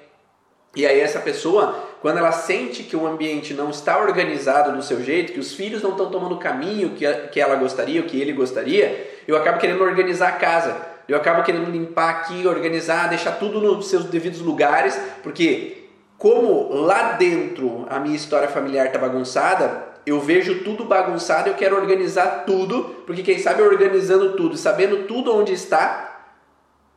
E 0.75 0.85
aí 0.85 0.99
essa 0.99 1.19
pessoa, 1.19 1.90
quando 2.01 2.17
ela 2.17 2.31
sente 2.31 2.83
que 2.83 2.95
o 2.95 3.05
ambiente 3.05 3.53
não 3.53 3.69
está 3.69 3.99
organizado 3.99 4.75
do 4.75 4.81
seu 4.81 5.03
jeito, 5.03 5.33
que 5.33 5.39
os 5.39 5.53
filhos 5.53 5.83
não 5.83 5.91
estão 5.91 6.09
tomando 6.09 6.33
o 6.33 6.39
caminho 6.39 6.95
que, 6.95 7.05
que 7.31 7.39
ela 7.39 7.55
gostaria, 7.55 8.01
o 8.01 8.05
que 8.05 8.19
ele 8.19 8.33
gostaria, 8.33 9.21
eu 9.27 9.37
acabo 9.37 9.59
querendo 9.59 9.83
organizar 9.83 10.29
a 10.29 10.33
casa. 10.33 10.89
Eu 11.07 11.15
acabo 11.15 11.43
querendo 11.43 11.69
limpar 11.69 12.09
aqui, 12.09 12.47
organizar, 12.47 13.07
deixar 13.07 13.33
tudo 13.33 13.61
nos 13.61 13.87
seus 13.87 14.05
devidos 14.05 14.39
lugares, 14.39 14.99
porque 15.21 15.89
como 16.17 16.73
lá 16.73 17.13
dentro 17.13 17.85
a 17.89 17.99
minha 17.99 18.15
história 18.15 18.47
familiar 18.47 18.87
está 18.87 18.97
bagunçada, 18.97 19.89
eu 20.03 20.19
vejo 20.19 20.63
tudo 20.63 20.85
bagunçado, 20.85 21.49
eu 21.49 21.53
quero 21.53 21.75
organizar 21.75 22.45
tudo, 22.45 23.03
porque 23.05 23.21
quem 23.21 23.37
sabe 23.37 23.61
organizando 23.61 24.35
tudo, 24.35 24.57
sabendo 24.57 25.03
tudo 25.05 25.35
onde 25.35 25.53
está, 25.53 26.25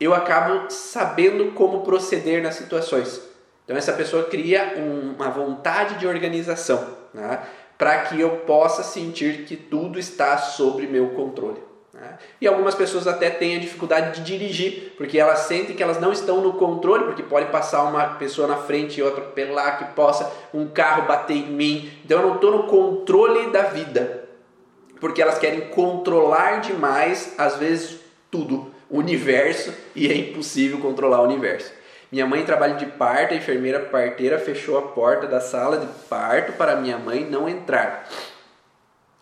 eu 0.00 0.14
acabo 0.14 0.70
sabendo 0.70 1.52
como 1.52 1.82
proceder 1.82 2.42
nas 2.42 2.54
situações. 2.54 3.33
Então 3.64 3.76
essa 3.76 3.92
pessoa 3.92 4.24
cria 4.24 4.74
um, 4.76 5.14
uma 5.14 5.30
vontade 5.30 5.98
de 5.98 6.06
organização, 6.06 6.86
né? 7.12 7.40
para 7.78 8.02
que 8.02 8.20
eu 8.20 8.30
possa 8.38 8.82
sentir 8.82 9.44
que 9.44 9.56
tudo 9.56 9.98
está 9.98 10.36
sob 10.38 10.86
meu 10.86 11.10
controle. 11.10 11.60
Né? 11.92 12.18
E 12.40 12.46
algumas 12.46 12.74
pessoas 12.74 13.06
até 13.06 13.30
têm 13.30 13.56
a 13.56 13.60
dificuldade 13.60 14.20
de 14.20 14.26
dirigir, 14.26 14.94
porque 14.96 15.18
elas 15.18 15.40
sentem 15.40 15.74
que 15.74 15.82
elas 15.82 16.00
não 16.00 16.12
estão 16.12 16.40
no 16.40 16.54
controle, 16.54 17.04
porque 17.04 17.22
pode 17.22 17.50
passar 17.50 17.84
uma 17.84 18.14
pessoa 18.14 18.46
na 18.46 18.56
frente 18.56 18.98
e 18.98 19.02
outra 19.02 19.22
pela 19.22 19.72
que 19.72 19.84
possa 19.94 20.30
um 20.52 20.66
carro 20.66 21.06
bater 21.06 21.36
em 21.36 21.50
mim. 21.50 21.90
Então 22.04 22.20
eu 22.20 22.28
não 22.28 22.34
estou 22.34 22.50
no 22.50 22.64
controle 22.64 23.50
da 23.50 23.62
vida, 23.62 24.28
porque 25.00 25.22
elas 25.22 25.38
querem 25.38 25.68
controlar 25.68 26.60
demais, 26.60 27.34
às 27.38 27.56
vezes, 27.56 27.98
tudo, 28.30 28.72
o 28.90 28.98
universo, 28.98 29.72
e 29.94 30.08
é 30.08 30.16
impossível 30.16 30.78
controlar 30.78 31.20
o 31.20 31.24
universo. 31.24 31.72
Minha 32.14 32.26
mãe 32.26 32.44
trabalha 32.44 32.74
de 32.74 32.86
parto, 32.86 33.34
a 33.34 33.36
enfermeira 33.36 33.80
parteira 33.80 34.38
fechou 34.38 34.78
a 34.78 34.82
porta 34.82 35.26
da 35.26 35.40
sala 35.40 35.78
de 35.78 35.86
parto 36.08 36.52
para 36.52 36.76
minha 36.76 36.96
mãe 36.96 37.28
não 37.28 37.48
entrar. 37.48 38.08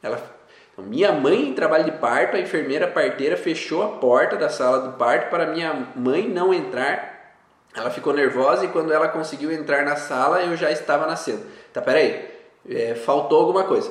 Ela, 0.03 0.23
então, 0.71 0.85
minha 0.85 1.11
mãe 1.11 1.55
trabalha 1.55 1.85
de 1.85 1.93
parto, 1.93 2.37
a 2.37 2.39
enfermeira 2.39 2.87
parteira 2.87 3.35
fechou 3.35 3.83
a 3.83 3.89
porta 3.97 4.37
da 4.37 4.51
sala 4.51 4.91
de 4.91 4.99
parto 4.99 5.31
para 5.31 5.47
minha 5.47 5.89
mãe 5.97 6.29
não 6.29 6.53
entrar. 6.53 7.33
Ela 7.75 7.89
ficou 7.89 8.13
nervosa 8.13 8.67
e 8.67 8.69
quando 8.69 8.93
ela 8.93 9.09
conseguiu 9.09 9.51
entrar 9.51 9.87
na 9.87 9.97
sala, 9.97 10.43
eu 10.43 10.55
já 10.55 10.71
estava 10.71 11.07
nascendo. 11.07 11.47
Tá, 11.73 11.81
peraí, 11.81 12.29
é, 12.69 12.95
faltou 12.95 13.41
alguma 13.41 13.65
coisa 13.65 13.91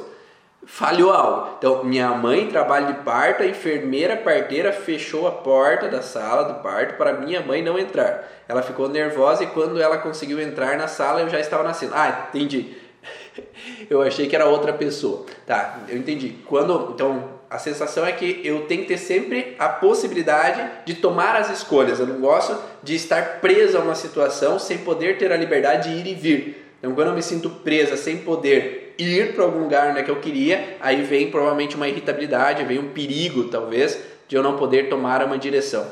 falhou 0.66 1.12
algo. 1.12 1.56
Então, 1.58 1.84
minha 1.84 2.10
mãe 2.10 2.48
trabalha 2.48 2.88
de 2.88 3.00
parto, 3.04 3.44
a 3.44 3.48
enfermeira 3.48 4.16
parteira 4.18 4.72
fechou 4.72 5.28
a 5.28 5.32
porta 5.32 5.88
da 5.88 6.02
sala 6.02 6.44
do 6.44 6.62
parto 6.62 6.96
para 6.96 7.14
minha 7.14 7.42
mãe 7.42 7.64
não 7.64 7.78
entrar. 7.78 8.30
Ela 8.48 8.62
ficou 8.62 8.88
nervosa 8.88 9.44
e 9.44 9.48
quando 9.48 9.82
ela 9.82 9.98
conseguiu 9.98 10.40
entrar 10.40 10.78
na 10.78 10.88
sala, 10.88 11.22
eu 11.22 11.30
já 11.30 11.40
estava 11.40 11.64
nascendo. 11.64 11.94
Ah, 11.96 12.28
entendi. 12.30 12.76
Eu 13.90 14.02
achei 14.02 14.28
que 14.28 14.36
era 14.36 14.46
outra 14.46 14.74
pessoa. 14.74 15.26
Tá, 15.46 15.80
eu 15.90 15.98
entendi. 15.98 16.38
Quando, 16.46 16.92
então, 16.94 17.30
a 17.50 17.58
sensação 17.58 18.06
é 18.06 18.12
que 18.12 18.42
eu 18.44 18.66
tenho 18.68 18.82
que 18.82 18.90
ter 18.90 18.98
sempre 18.98 19.56
a 19.58 19.68
possibilidade 19.68 20.70
de 20.86 20.96
tomar 20.96 21.36
as 21.36 21.50
escolhas. 21.50 22.00
Eu 22.00 22.08
não 22.08 22.20
gosto 22.20 22.58
de 22.84 22.96
estar 22.96 23.40
preso 23.42 23.78
a 23.78 23.82
uma 23.82 23.96
situação 23.96 24.60
sem 24.60 24.80
poder 24.80 25.18
ter 25.18 25.32
a 25.32 25.38
liberdade 25.38 25.90
de 25.90 25.98
ir 25.98 26.12
e 26.12 26.16
vir. 26.16 26.66
Então, 26.80 26.94
quando 26.94 27.10
eu 27.10 27.14
me 27.14 27.22
sinto 27.22 27.50
presa 27.50 27.98
sem 27.98 28.18
poder 28.18 28.81
ir 28.98 29.34
para 29.34 29.44
algum 29.44 29.60
lugar 29.60 29.90
onde 29.90 30.00
é 30.00 30.04
que 30.04 30.12
eu 30.12 30.20
queria, 30.20 30.78
aí 30.80 31.04
vem 31.04 31.30
provavelmente 31.30 31.76
uma 31.76 31.88
irritabilidade, 31.88 32.64
vem 32.64 32.80
um 32.80 32.90
perigo 32.90 33.46
talvez 33.46 34.00
de 34.28 34.36
eu 34.36 34.44
não 34.44 34.56
poder 34.56 34.90
tomar 34.90 35.24
uma 35.24 35.38
direção. 35.38 35.86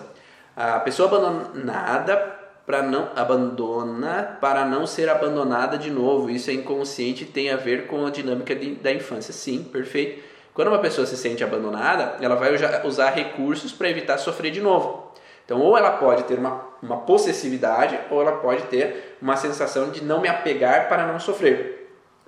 A 0.56 0.80
pessoa 0.80 1.08
abandonada 1.08 2.40
para 2.66 2.84
não 2.84 3.10
abandona 3.16 4.38
para 4.40 4.64
não 4.64 4.86
ser 4.86 5.10
abandonada 5.10 5.76
de 5.76 5.90
novo. 5.90 6.30
Isso 6.30 6.52
é 6.52 6.54
inconsciente 6.54 7.24
e 7.24 7.26
tem 7.26 7.50
a 7.50 7.56
ver 7.56 7.88
com 7.88 8.06
a 8.06 8.12
dinâmica 8.12 8.54
de, 8.56 8.76
da 8.76 8.92
infância. 8.92 9.34
Sim, 9.34 9.64
perfeito. 9.64 10.24
Quando 10.54 10.68
uma 10.68 10.78
pessoa 10.78 11.08
se 11.08 11.18
sente 11.18 11.44
abandonada, 11.44 12.18
ela 12.22 12.36
vai 12.36 12.52
usar 12.84 13.10
recursos 13.10 13.72
para 13.72 13.90
evitar 13.90 14.18
sofrer 14.20 14.52
de 14.52 14.62
novo. 14.62 15.12
Então, 15.46 15.60
ou 15.60 15.76
ela 15.76 15.94
pode 15.94 16.26
ter 16.26 16.38
uma, 16.38 16.64
uma 16.84 16.98
possessividade, 16.98 18.00
ou 18.12 18.22
ela 18.22 18.34
pode 18.34 18.62
ter 18.64 19.18
uma 19.20 19.36
sensação 19.36 19.90
de 19.90 20.04
não 20.04 20.22
me 20.22 20.28
apegar 20.28 20.88
para 20.88 21.08
não 21.08 21.20
sofrer. 21.20 21.79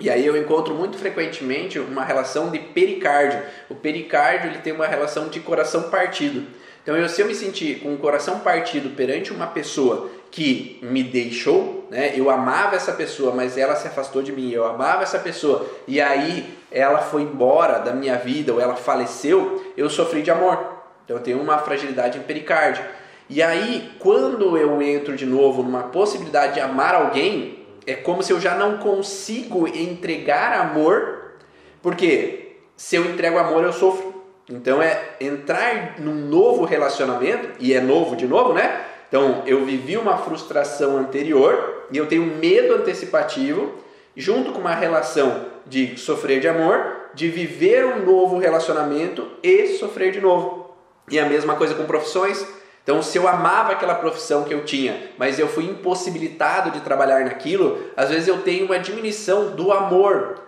E 0.01 0.09
aí 0.09 0.25
eu 0.25 0.35
encontro 0.35 0.73
muito 0.73 0.97
frequentemente 0.97 1.77
uma 1.77 2.03
relação 2.03 2.49
de 2.49 2.57
pericárdio. 2.57 3.39
O 3.69 3.75
pericárdio 3.75 4.49
ele 4.49 4.57
tem 4.57 4.73
uma 4.73 4.87
relação 4.87 5.29
de 5.29 5.39
coração 5.39 5.83
partido. 5.83 6.47
Então, 6.81 6.97
eu, 6.97 7.07
se 7.07 7.21
eu 7.21 7.27
me 7.27 7.35
sentir 7.35 7.79
com 7.81 7.93
o 7.93 7.97
coração 7.97 8.39
partido 8.39 8.95
perante 8.95 9.31
uma 9.31 9.45
pessoa 9.45 10.09
que 10.31 10.79
me 10.81 11.03
deixou, 11.03 11.87
né? 11.91 12.13
Eu 12.15 12.29
amava 12.31 12.75
essa 12.75 12.93
pessoa, 12.93 13.31
mas 13.35 13.57
ela 13.57 13.75
se 13.75 13.87
afastou 13.87 14.23
de 14.23 14.31
mim. 14.31 14.49
Eu 14.49 14.65
amava 14.65 15.03
essa 15.03 15.19
pessoa 15.19 15.69
e 15.87 16.01
aí 16.01 16.57
ela 16.71 16.99
foi 16.99 17.21
embora 17.21 17.77
da 17.77 17.93
minha 17.93 18.17
vida 18.17 18.51
ou 18.51 18.59
ela 18.59 18.75
faleceu, 18.75 19.63
eu 19.77 19.89
sofri 19.89 20.23
de 20.23 20.31
amor. 20.31 20.57
Então 21.05 21.17
eu 21.17 21.21
tenho 21.21 21.39
uma 21.39 21.59
fragilidade 21.59 22.17
em 22.17 22.21
pericárdio. 22.23 22.83
E 23.29 23.43
aí, 23.43 23.91
quando 23.99 24.57
eu 24.57 24.81
entro 24.81 25.15
de 25.15 25.25
novo 25.25 25.61
numa 25.61 25.83
possibilidade 25.83 26.55
de 26.55 26.59
amar 26.59 26.95
alguém, 26.95 27.60
é 27.85 27.95
como 27.95 28.21
se 28.23 28.31
eu 28.31 28.39
já 28.39 28.55
não 28.55 28.77
consigo 28.77 29.67
entregar 29.67 30.59
amor, 30.59 31.33
porque 31.81 32.57
se 32.75 32.95
eu 32.95 33.05
entrego 33.05 33.37
amor, 33.37 33.63
eu 33.63 33.73
sofro. 33.73 34.11
Então 34.49 34.81
é 34.81 35.15
entrar 35.19 35.99
num 35.99 36.13
novo 36.13 36.65
relacionamento, 36.65 37.49
e 37.59 37.73
é 37.73 37.81
novo 37.81 38.15
de 38.15 38.27
novo, 38.27 38.53
né? 38.53 38.85
Então, 39.11 39.43
eu 39.45 39.65
vivi 39.65 39.97
uma 39.97 40.17
frustração 40.17 40.97
anterior 40.97 41.85
e 41.91 41.97
eu 41.97 42.07
tenho 42.07 42.23
medo 42.23 42.75
antecipativo, 42.75 43.73
junto 44.15 44.53
com 44.53 44.59
uma 44.59 44.73
relação 44.73 45.47
de 45.65 45.97
sofrer 45.99 46.39
de 46.39 46.47
amor, 46.47 47.09
de 47.13 47.27
viver 47.27 47.85
um 47.85 48.05
novo 48.05 48.37
relacionamento 48.37 49.27
e 49.43 49.67
sofrer 49.77 50.13
de 50.13 50.21
novo. 50.21 50.73
E 51.09 51.19
a 51.19 51.25
mesma 51.25 51.55
coisa 51.55 51.75
com 51.75 51.83
profissões. 51.83 52.41
Então, 52.83 53.01
se 53.01 53.17
eu 53.17 53.27
amava 53.27 53.73
aquela 53.73 53.95
profissão 53.95 54.43
que 54.43 54.53
eu 54.53 54.65
tinha, 54.65 55.11
mas 55.17 55.37
eu 55.37 55.47
fui 55.47 55.65
impossibilitado 55.65 56.71
de 56.71 56.81
trabalhar 56.81 57.23
naquilo, 57.23 57.91
às 57.95 58.09
vezes 58.09 58.27
eu 58.27 58.41
tenho 58.41 58.65
uma 58.65 58.79
diminuição 58.79 59.51
do 59.51 59.71
amor, 59.71 60.41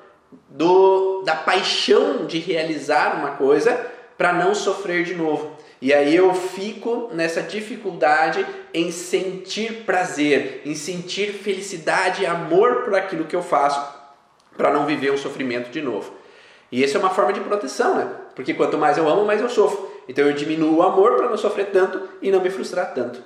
do, 0.49 1.21
da 1.23 1.35
paixão 1.35 2.25
de 2.25 2.39
realizar 2.39 3.15
uma 3.17 3.31
coisa 3.31 3.85
para 4.17 4.33
não 4.33 4.55
sofrer 4.55 5.03
de 5.03 5.13
novo. 5.13 5.51
E 5.81 5.93
aí 5.93 6.15
eu 6.15 6.33
fico 6.33 7.09
nessa 7.13 7.41
dificuldade 7.41 8.45
em 8.73 8.89
sentir 8.89 9.83
prazer, 9.85 10.61
em 10.65 10.73
sentir 10.75 11.33
felicidade 11.33 12.23
e 12.23 12.25
amor 12.25 12.83
por 12.83 12.95
aquilo 12.95 13.25
que 13.25 13.35
eu 13.35 13.43
faço, 13.43 13.85
para 14.57 14.71
não 14.71 14.85
viver 14.85 15.11
um 15.11 15.17
sofrimento 15.17 15.69
de 15.69 15.81
novo. 15.81 16.13
E 16.71 16.81
isso 16.81 16.97
é 16.97 16.99
uma 16.99 17.09
forma 17.09 17.33
de 17.33 17.41
proteção, 17.41 17.95
né? 17.95 18.09
Porque 18.33 18.53
quanto 18.53 18.77
mais 18.77 18.97
eu 18.97 19.07
amo, 19.07 19.25
mais 19.25 19.41
eu 19.41 19.49
sofro. 19.49 19.92
Então 20.07 20.25
eu 20.25 20.33
diminuo 20.33 20.77
o 20.77 20.83
amor 20.83 21.15
para 21.15 21.29
não 21.29 21.37
sofrer 21.37 21.67
tanto 21.67 22.01
e 22.21 22.31
não 22.31 22.41
me 22.41 22.49
frustrar 22.49 22.93
tanto. 22.93 23.21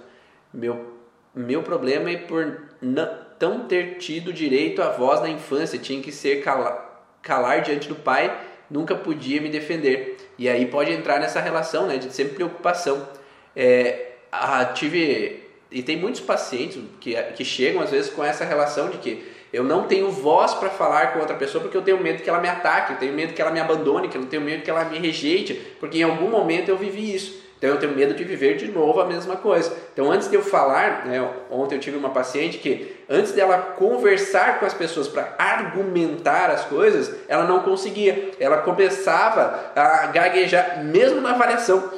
Meu, 0.54 0.94
meu 1.34 1.64
problema 1.64 2.10
é 2.10 2.18
por 2.18 2.62
não 2.82 3.28
tão 3.38 3.68
ter 3.68 3.98
tido 3.98 4.34
direito 4.34 4.82
à 4.82 4.90
voz 4.90 5.22
na 5.22 5.30
infância, 5.30 5.78
tinha 5.78 6.02
que 6.02 6.12
ser 6.12 6.44
calar, 6.44 7.04
calar 7.22 7.62
diante 7.62 7.88
do 7.88 7.96
pai, 7.96 8.36
nunca 8.70 8.96
podia 8.96 9.42
me 9.42 9.50
defender. 9.50 10.18
E 10.38 10.50
aí 10.50 10.66
pode 10.66 10.92
entrar 10.92 11.20
nessa 11.20 11.40
relação 11.40 11.88
né, 11.88 11.98
de 11.98 12.14
sempre 12.14 12.36
preocupação. 12.36 13.08
É, 13.56 14.12
a, 14.32 14.66
tive. 14.66 15.44
E 15.70 15.84
tem 15.84 15.98
muitos 15.98 16.22
pacientes 16.22 16.82
que, 17.00 17.16
que 17.34 17.44
chegam 17.44 17.82
às 17.82 17.92
vezes 17.92 18.10
com 18.10 18.24
essa 18.24 18.46
relação 18.46 18.90
de 18.90 18.98
que 19.00 19.37
eu 19.52 19.64
não 19.64 19.84
tenho 19.84 20.12
voz 20.12 20.54
para 20.54 20.70
falar 20.70 21.14
com 21.14 21.20
outra 21.20 21.36
pessoa 21.36 21.62
porque 21.62 21.78
eu 21.78 21.82
tenho 21.82 22.02
medo 22.02 22.22
que 22.22 22.30
ela 22.30 22.40
me 22.40 22.50
ataque, 22.50 22.94
eu 22.94 22.98
tenho 22.98 23.14
medo 23.14 23.34
que 23.34 23.42
ela 23.42 23.52
me 23.52 23.60
abandone, 23.60 24.10
que 24.10 24.18
eu 24.18 24.26
tenho 24.26 24.42
medo 24.42 24.64
que 24.64 24.70
ela 24.70 24.86
me 24.86 24.98
rejeite, 25.00 25.54
porque 25.80 26.00
em 26.00 26.04
algum 26.04 26.30
momento 26.30 26.70
eu 26.70 26.78
vivi 26.78 27.16
isso. 27.16 27.48
Então 27.58 27.72
eu 27.72 27.80
tenho 27.80 27.96
medo 27.96 28.14
de 28.14 28.24
viver 28.24 28.56
de 28.56 28.68
novo 28.68 29.02
a 29.02 29.06
mesma 29.06 29.36
coisa. 29.36 29.76
Então 29.92 30.12
antes 30.12 30.30
de 30.30 30.36
eu 30.36 30.44
falar, 30.44 31.06
né, 31.06 31.28
ontem 31.50 31.76
eu 31.76 31.80
tive 31.80 31.98
uma 31.98 32.12
paciente 32.12 32.60
que 32.60 32.96
antes 33.10 33.32
dela 33.32 33.58
conversar 33.58 34.60
com 34.60 34.66
as 34.66 34.76
pessoas 34.76 35.08
para 35.08 35.34
argumentar 35.40 36.52
as 36.52 36.66
coisas, 36.66 37.16
ela 37.28 37.46
não 37.46 37.62
conseguia. 37.62 38.32
Ela 38.40 38.58
começava 38.58 39.72
a 39.76 40.06
gaguejar 40.08 40.84
mesmo 40.84 41.20
na 41.20 41.32
avaliação. 41.32 41.92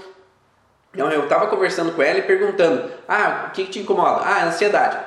Então 0.93 1.11
eu 1.11 1.23
estava 1.23 1.47
conversando 1.47 1.91
com 1.91 2.01
ela 2.01 2.19
e 2.19 2.23
perguntando: 2.23 2.89
"Ah, 3.07 3.47
o 3.49 3.51
que, 3.51 3.65
que 3.65 3.71
te 3.71 3.79
incomoda?" 3.79 4.21
"Ah, 4.23 4.45
ansiedade." 4.45 4.97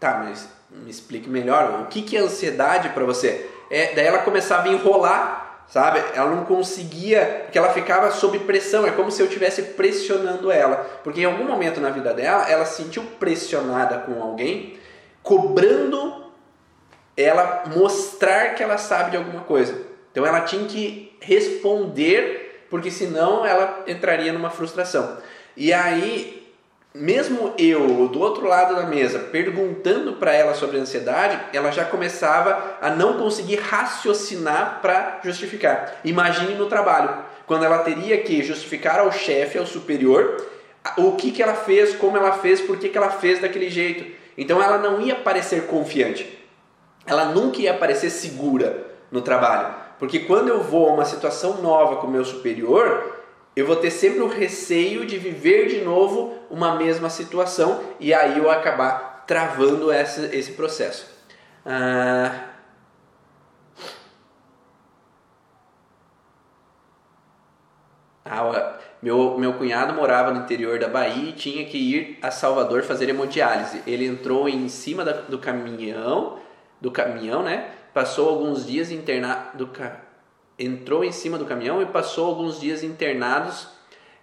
"Tá, 0.00 0.22
mas 0.24 0.48
me 0.74 0.90
explique 0.90 1.28
melhor, 1.28 1.82
o 1.82 1.86
que 1.86 2.02
que 2.02 2.16
é 2.16 2.20
ansiedade 2.20 2.90
para 2.90 3.04
você?" 3.04 3.50
É, 3.70 3.94
daí 3.94 4.06
ela 4.06 4.18
começava 4.18 4.68
a 4.68 4.72
enrolar 4.72 5.44
sabe? 5.68 6.02
Ela 6.14 6.30
não 6.30 6.44
conseguia, 6.44 7.42
porque 7.44 7.58
ela 7.58 7.72
ficava 7.72 8.10
sob 8.10 8.38
pressão, 8.40 8.86
é 8.86 8.90
como 8.90 9.10
se 9.10 9.20
eu 9.22 9.26
estivesse 9.26 9.62
pressionando 9.62 10.50
ela, 10.50 10.76
porque 11.02 11.22
em 11.22 11.24
algum 11.24 11.44
momento 11.44 11.80
na 11.80 11.90
vida 11.90 12.12
dela, 12.12 12.48
ela 12.48 12.64
se 12.64 12.82
sentiu 12.82 13.02
pressionada 13.18 13.98
com 13.98 14.22
alguém, 14.22 14.78
cobrando 15.22 16.24
ela 17.16 17.64
mostrar 17.74 18.54
que 18.54 18.62
ela 18.62 18.76
sabe 18.76 19.12
de 19.12 19.16
alguma 19.16 19.42
coisa. 19.42 19.80
Então 20.10 20.26
ela 20.26 20.42
tinha 20.42 20.66
que 20.66 21.16
responder, 21.20 22.66
porque 22.70 22.90
senão 22.90 23.44
ela 23.46 23.84
entraria 23.86 24.32
numa 24.32 24.50
frustração. 24.50 25.16
E 25.56 25.72
aí 25.72 26.43
mesmo 26.94 27.52
eu, 27.58 28.06
do 28.06 28.20
outro 28.20 28.46
lado 28.46 28.76
da 28.76 28.86
mesa, 28.86 29.18
perguntando 29.18 30.12
para 30.12 30.32
ela 30.32 30.54
sobre 30.54 30.78
ansiedade, 30.78 31.40
ela 31.52 31.72
já 31.72 31.84
começava 31.84 32.76
a 32.80 32.88
não 32.88 33.18
conseguir 33.18 33.56
raciocinar 33.56 34.78
para 34.80 35.18
justificar. 35.24 35.96
Imagine 36.04 36.54
no 36.54 36.66
trabalho, 36.66 37.24
quando 37.46 37.64
ela 37.64 37.78
teria 37.78 38.18
que 38.22 38.44
justificar 38.44 39.00
ao 39.00 39.10
chefe, 39.10 39.58
ao 39.58 39.66
superior, 39.66 40.46
o 40.96 41.12
que, 41.12 41.32
que 41.32 41.42
ela 41.42 41.54
fez, 41.54 41.96
como 41.96 42.16
ela 42.16 42.38
fez, 42.38 42.60
por 42.60 42.78
que, 42.78 42.88
que 42.88 42.96
ela 42.96 43.10
fez 43.10 43.40
daquele 43.40 43.68
jeito. 43.68 44.14
Então 44.38 44.62
ela 44.62 44.78
não 44.78 45.00
ia 45.00 45.16
parecer 45.16 45.66
confiante, 45.66 46.38
ela 47.04 47.24
nunca 47.26 47.60
ia 47.60 47.74
parecer 47.74 48.10
segura 48.10 48.86
no 49.10 49.20
trabalho. 49.20 49.74
Porque 49.98 50.20
quando 50.20 50.48
eu 50.48 50.62
vou 50.62 50.88
a 50.88 50.92
uma 50.92 51.04
situação 51.04 51.60
nova 51.60 51.96
com 51.96 52.06
o 52.06 52.10
meu 52.10 52.24
superior, 52.24 53.13
eu 53.56 53.66
vou 53.66 53.76
ter 53.76 53.90
sempre 53.90 54.20
o 54.20 54.26
receio 54.26 55.06
de 55.06 55.16
viver 55.16 55.68
de 55.68 55.80
novo 55.80 56.34
uma 56.50 56.74
mesma 56.74 57.08
situação 57.08 57.82
e 58.00 58.12
aí 58.12 58.38
eu 58.38 58.50
acabar 58.50 59.24
travando 59.26 59.90
essa, 59.92 60.34
esse 60.34 60.52
processo. 60.52 61.06
Ah, 61.64 62.50
ah, 68.24 68.78
meu, 69.00 69.38
meu 69.38 69.54
cunhado 69.54 69.94
morava 69.94 70.32
no 70.32 70.40
interior 70.40 70.78
da 70.78 70.88
Bahia 70.88 71.30
e 71.30 71.32
tinha 71.32 71.64
que 71.64 71.78
ir 71.78 72.18
a 72.20 72.30
Salvador 72.30 72.82
fazer 72.82 73.08
hemodiálise. 73.08 73.82
Ele 73.86 74.06
entrou 74.06 74.48
em 74.48 74.68
cima 74.68 75.04
da, 75.04 75.12
do 75.12 75.38
caminhão, 75.38 76.38
do 76.80 76.90
caminhão, 76.90 77.42
né? 77.42 77.70
Passou 77.94 78.28
alguns 78.28 78.66
dias 78.66 78.90
internado, 78.90 79.56
do, 79.58 79.70
entrou 80.58 81.04
em 81.04 81.12
cima 81.12 81.38
do 81.38 81.44
caminhão 81.44 81.82
e 81.82 81.86
passou 81.86 82.26
alguns 82.26 82.60
dias 82.60 82.82
internados 82.82 83.68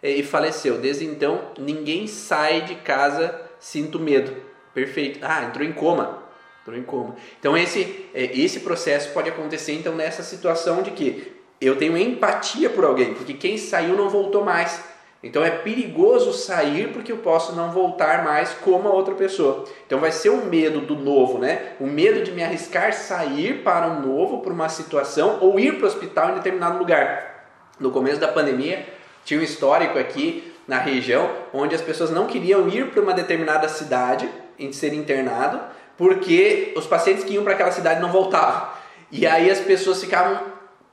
eh, 0.01 0.11
e 0.11 0.23
faleceu. 0.23 0.77
Desde 0.77 1.05
então, 1.05 1.51
ninguém 1.57 2.07
sai 2.07 2.61
de 2.61 2.75
casa, 2.75 3.39
sinto 3.59 3.99
medo. 3.99 4.36
Perfeito. 4.73 5.19
Ah, 5.21 5.43
entrou 5.43 5.65
em 5.65 5.73
coma. 5.73 6.23
Entrou 6.61 6.77
em 6.77 6.84
coma. 6.84 7.15
Então 7.39 7.57
esse 7.57 8.07
eh, 8.13 8.32
esse 8.34 8.61
processo 8.61 9.11
pode 9.13 9.29
acontecer 9.29 9.73
então 9.73 9.95
nessa 9.95 10.23
situação 10.23 10.82
de 10.82 10.91
que 10.91 11.34
eu 11.59 11.75
tenho 11.75 11.95
empatia 11.95 12.69
por 12.71 12.84
alguém, 12.84 13.13
porque 13.13 13.36
quem 13.36 13.57
saiu 13.57 13.95
não 13.95 14.09
voltou 14.09 14.43
mais. 14.43 14.84
Então 15.24 15.43
é 15.43 15.51
perigoso 15.51 16.34
sair 16.34 16.91
porque 16.91 17.11
eu 17.11 17.17
posso 17.17 17.53
não 17.53 17.72
voltar 17.72 18.24
mais 18.24 18.53
como 18.53 18.88
a 18.88 18.91
outra 18.91 19.13
pessoa. 19.13 19.65
Então 19.86 19.99
vai 19.99 20.11
ser 20.11 20.30
o 20.30 20.45
medo 20.45 20.82
do 20.82 20.95
novo, 20.95 21.38
né? 21.38 21.74
O 21.80 21.86
medo 21.86 22.24
de 22.24 22.32
me 22.32 22.43
arriscar 22.43 22.91
sair 22.91 23.61
para 23.63 23.88
um 23.88 24.01
novo, 24.01 24.39
para 24.39 24.51
uma 24.51 24.67
situação 24.67 25.38
ou 25.39 25.59
ir 25.59 25.76
para 25.76 25.86
o 25.86 25.88
hospital 25.88 26.32
em 26.32 26.36
determinado 26.36 26.80
lugar. 26.80 27.45
No 27.80 27.91
começo 27.91 28.19
da 28.19 28.28
pandemia 28.28 28.86
tinha 29.24 29.39
um 29.39 29.43
histórico 29.43 29.99
aqui 29.99 30.51
na 30.67 30.80
região 30.80 31.30
onde 31.53 31.76
as 31.76 31.82
pessoas 31.82 32.09
não 32.09 32.26
queriam 32.26 32.67
ir 32.67 32.88
para 32.88 33.01
uma 33.01 33.13
determinada 33.13 33.69
cidade 33.69 34.28
em 34.57 34.74
ser 34.74 34.93
internado 34.93 35.59
porque 35.97 36.74
os 36.76 36.88
pacientes 36.88 37.24
que 37.24 37.34
iam 37.34 37.43
para 37.43 37.53
aquela 37.53 37.72
cidade 37.72 38.01
não 38.01 38.11
voltavam. 38.11 38.69
E 39.11 39.28
aí 39.28 39.51
as 39.51 39.59
pessoas 39.59 40.01
ficavam 40.01 40.39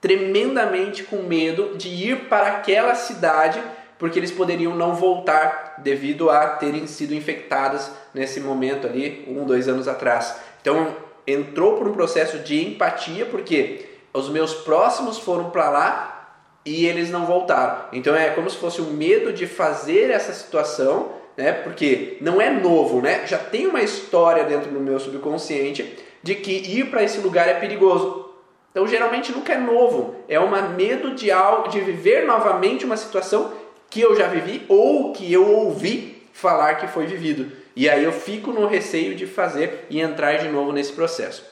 tremendamente 0.03 1.03
com 1.03 1.23
medo 1.23 1.77
de 1.77 1.89
ir 1.89 2.29
para 2.29 2.49
aquela 2.49 2.95
cidade 2.95 3.59
porque 3.99 4.19
eles 4.19 4.31
poderiam 4.31 4.75
não 4.75 4.95
voltar 4.95 5.75
devido 5.79 6.31
a 6.31 6.47
terem 6.47 6.87
sido 6.87 7.15
infectadas 7.15 7.91
nesse 8.15 8.41
momento 8.41 8.87
ali, 8.87 9.25
um, 9.29 9.45
dois 9.45 9.69
anos 9.69 9.89
atrás. 9.89 10.37
Então 10.61 10.95
entrou 11.27 11.77
por 11.77 11.89
um 11.89 11.93
processo 11.93 12.39
de 12.39 12.65
empatia, 12.65 13.27
porque 13.27 13.87
os 14.13 14.29
meus 14.29 14.55
próximos 14.55 15.19
foram 15.19 15.51
para 15.51 15.69
lá 15.69 16.19
e 16.65 16.87
eles 16.87 17.11
não 17.11 17.27
voltaram. 17.27 17.85
Então 17.93 18.15
é 18.15 18.31
como 18.31 18.49
se 18.49 18.57
fosse 18.57 18.81
um 18.81 18.91
medo 18.91 19.33
de 19.33 19.47
fazer 19.47 20.11
essa 20.11 20.33
situação, 20.33 21.13
né? 21.37 21.53
Porque 21.53 22.17
não 22.21 22.41
é 22.41 22.51
novo, 22.51 23.01
né? 23.01 23.27
Já 23.27 23.39
tem 23.39 23.67
uma 23.67 23.83
história 23.83 24.45
dentro 24.45 24.71
do 24.71 24.81
meu 24.81 24.99
subconsciente 24.99 25.97
de 26.23 26.35
que 26.35 26.53
ir 26.53 26.91
para 26.91 27.03
esse 27.03 27.21
lugar 27.21 27.49
é 27.49 27.55
perigoso. 27.55 28.29
Então, 28.71 28.87
geralmente 28.87 29.33
nunca 29.33 29.55
é 29.55 29.59
novo, 29.59 30.15
é 30.29 30.39
um 30.39 30.51
medo 30.77 31.15
de 31.15 31.31
algo, 31.31 31.69
de 31.69 31.81
viver 31.81 32.27
novamente 32.27 32.85
uma 32.85 32.97
situação 32.97 33.53
que 33.91 34.01
eu 34.01 34.15
já 34.17 34.29
vivi 34.29 34.65
ou 34.69 35.13
que 35.13 35.33
eu 35.33 35.47
ouvi 35.47 36.23
falar 36.33 36.77
que 36.77 36.87
foi 36.87 37.07
vivido. 37.07 37.51
E 37.75 37.89
aí 37.89 38.05
eu 38.05 38.13
fico 38.13 38.53
no 38.53 38.67
receio 38.67 39.15
de 39.15 39.27
fazer 39.27 39.87
e 39.89 40.01
entrar 40.01 40.39
de 40.39 40.49
novo 40.49 40.73
nesse 40.73 40.93
processo. 40.93 41.45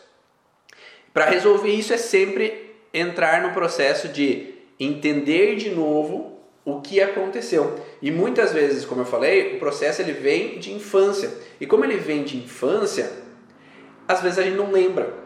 Para 1.12 1.30
resolver 1.30 1.70
isso 1.70 1.92
é 1.92 1.96
sempre 1.96 2.74
entrar 2.92 3.42
no 3.42 3.52
processo 3.52 4.08
de 4.08 4.54
entender 4.78 5.56
de 5.56 5.70
novo 5.70 6.38
o 6.64 6.80
que 6.80 7.00
aconteceu. 7.00 7.76
E 8.02 8.10
muitas 8.10 8.52
vezes, 8.52 8.84
como 8.84 9.02
eu 9.02 9.06
falei, 9.06 9.54
o 9.54 9.58
processo 9.58 10.02
ele 10.02 10.12
vem 10.12 10.58
de 10.58 10.72
infância. 10.72 11.32
E 11.60 11.66
como 11.66 11.84
ele 11.84 11.96
vem 11.96 12.24
de 12.24 12.36
infância, 12.36 13.10
às 14.06 14.20
vezes 14.20 14.38
a 14.38 14.42
gente 14.42 14.56
não 14.56 14.72
lembra. 14.72 15.25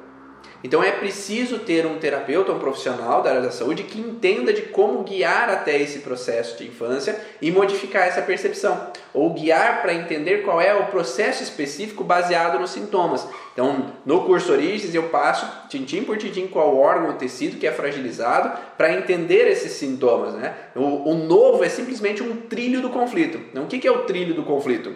Então 0.63 0.83
é 0.83 0.93
preciso 0.93 1.61
ter 1.61 1.87
um 1.87 1.99
terapeuta, 1.99 2.53
um 2.53 2.59
profissional 2.59 3.23
da 3.23 3.31
área 3.31 3.43
da 3.43 3.51
saúde 3.51 3.85
que 3.85 3.99
entenda 3.99 4.53
de 4.53 4.63
como 4.63 5.03
guiar 5.03 5.49
até 5.49 5.81
esse 5.81 6.01
processo 6.01 6.59
de 6.59 6.67
infância 6.67 7.19
e 7.41 7.51
modificar 7.51 8.07
essa 8.07 8.21
percepção, 8.21 8.89
ou 9.15 9.33
guiar 9.33 9.81
para 9.81 9.95
entender 9.95 10.43
qual 10.43 10.61
é 10.61 10.75
o 10.75 10.87
processo 10.87 11.43
específico 11.43 12.05
baseado 12.05 12.59
nos 12.59 12.71
sintomas. 12.71 13.27
Então, 13.53 13.93
no 14.05 14.25
curso 14.25 14.53
Origens 14.53 14.95
eu 14.95 15.05
passo 15.05 15.47
tintim 15.69 16.05
por 16.05 16.19
tintim 16.19 16.47
qual 16.47 16.77
órgão 16.77 17.09
ou 17.09 17.15
tecido 17.15 17.59
que 17.59 17.67
é 17.67 17.73
fragilizado 17.73 18.59
para 18.77 18.93
entender 18.93 19.49
esses 19.49 19.73
sintomas. 19.73 20.35
Né? 20.35 20.55
O, 20.77 21.11
o, 21.11 21.15
novo 21.15 21.65
é 21.65 21.69
simplesmente 21.69 22.23
um 22.23 22.37
trilho 22.37 22.83
do 22.83 22.91
conflito. 22.91 23.39
Então, 23.51 23.65
o 23.65 23.67
que, 23.67 23.79
que 23.79 23.89
é 23.89 23.91
o 23.91 24.05
trilho 24.05 24.35
do 24.35 24.43
conflito? 24.43 24.95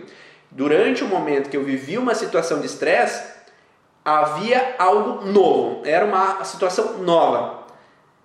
Durante 0.51 1.03
o 1.03 1.09
momento 1.09 1.51
que 1.51 1.57
eu 1.57 1.65
vivi 1.65 1.99
uma 1.99 2.15
situação 2.15 2.61
de 2.61 2.67
estresse, 2.67 3.34
havia 4.05 4.75
algo 4.79 5.25
novo, 5.27 5.81
era 5.85 6.05
uma 6.05 6.45
situação 6.45 6.99
nova. 6.99 7.65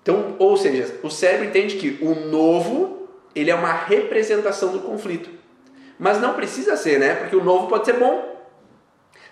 Então, 0.01 0.35
ou 0.39 0.57
seja, 0.57 0.99
o 1.03 1.09
cérebro 1.09 1.47
entende 1.47 1.77
que 1.77 2.03
o 2.03 2.15
novo 2.15 3.07
ele 3.35 3.51
é 3.51 3.55
uma 3.55 3.71
representação 3.71 4.71
do 4.71 4.79
conflito. 4.79 5.29
Mas 5.97 6.19
não 6.19 6.33
precisa 6.33 6.75
ser, 6.75 6.99
né? 6.99 7.15
Porque 7.15 7.35
o 7.35 7.43
novo 7.43 7.67
pode 7.67 7.85
ser 7.85 7.93
bom. 7.93 8.37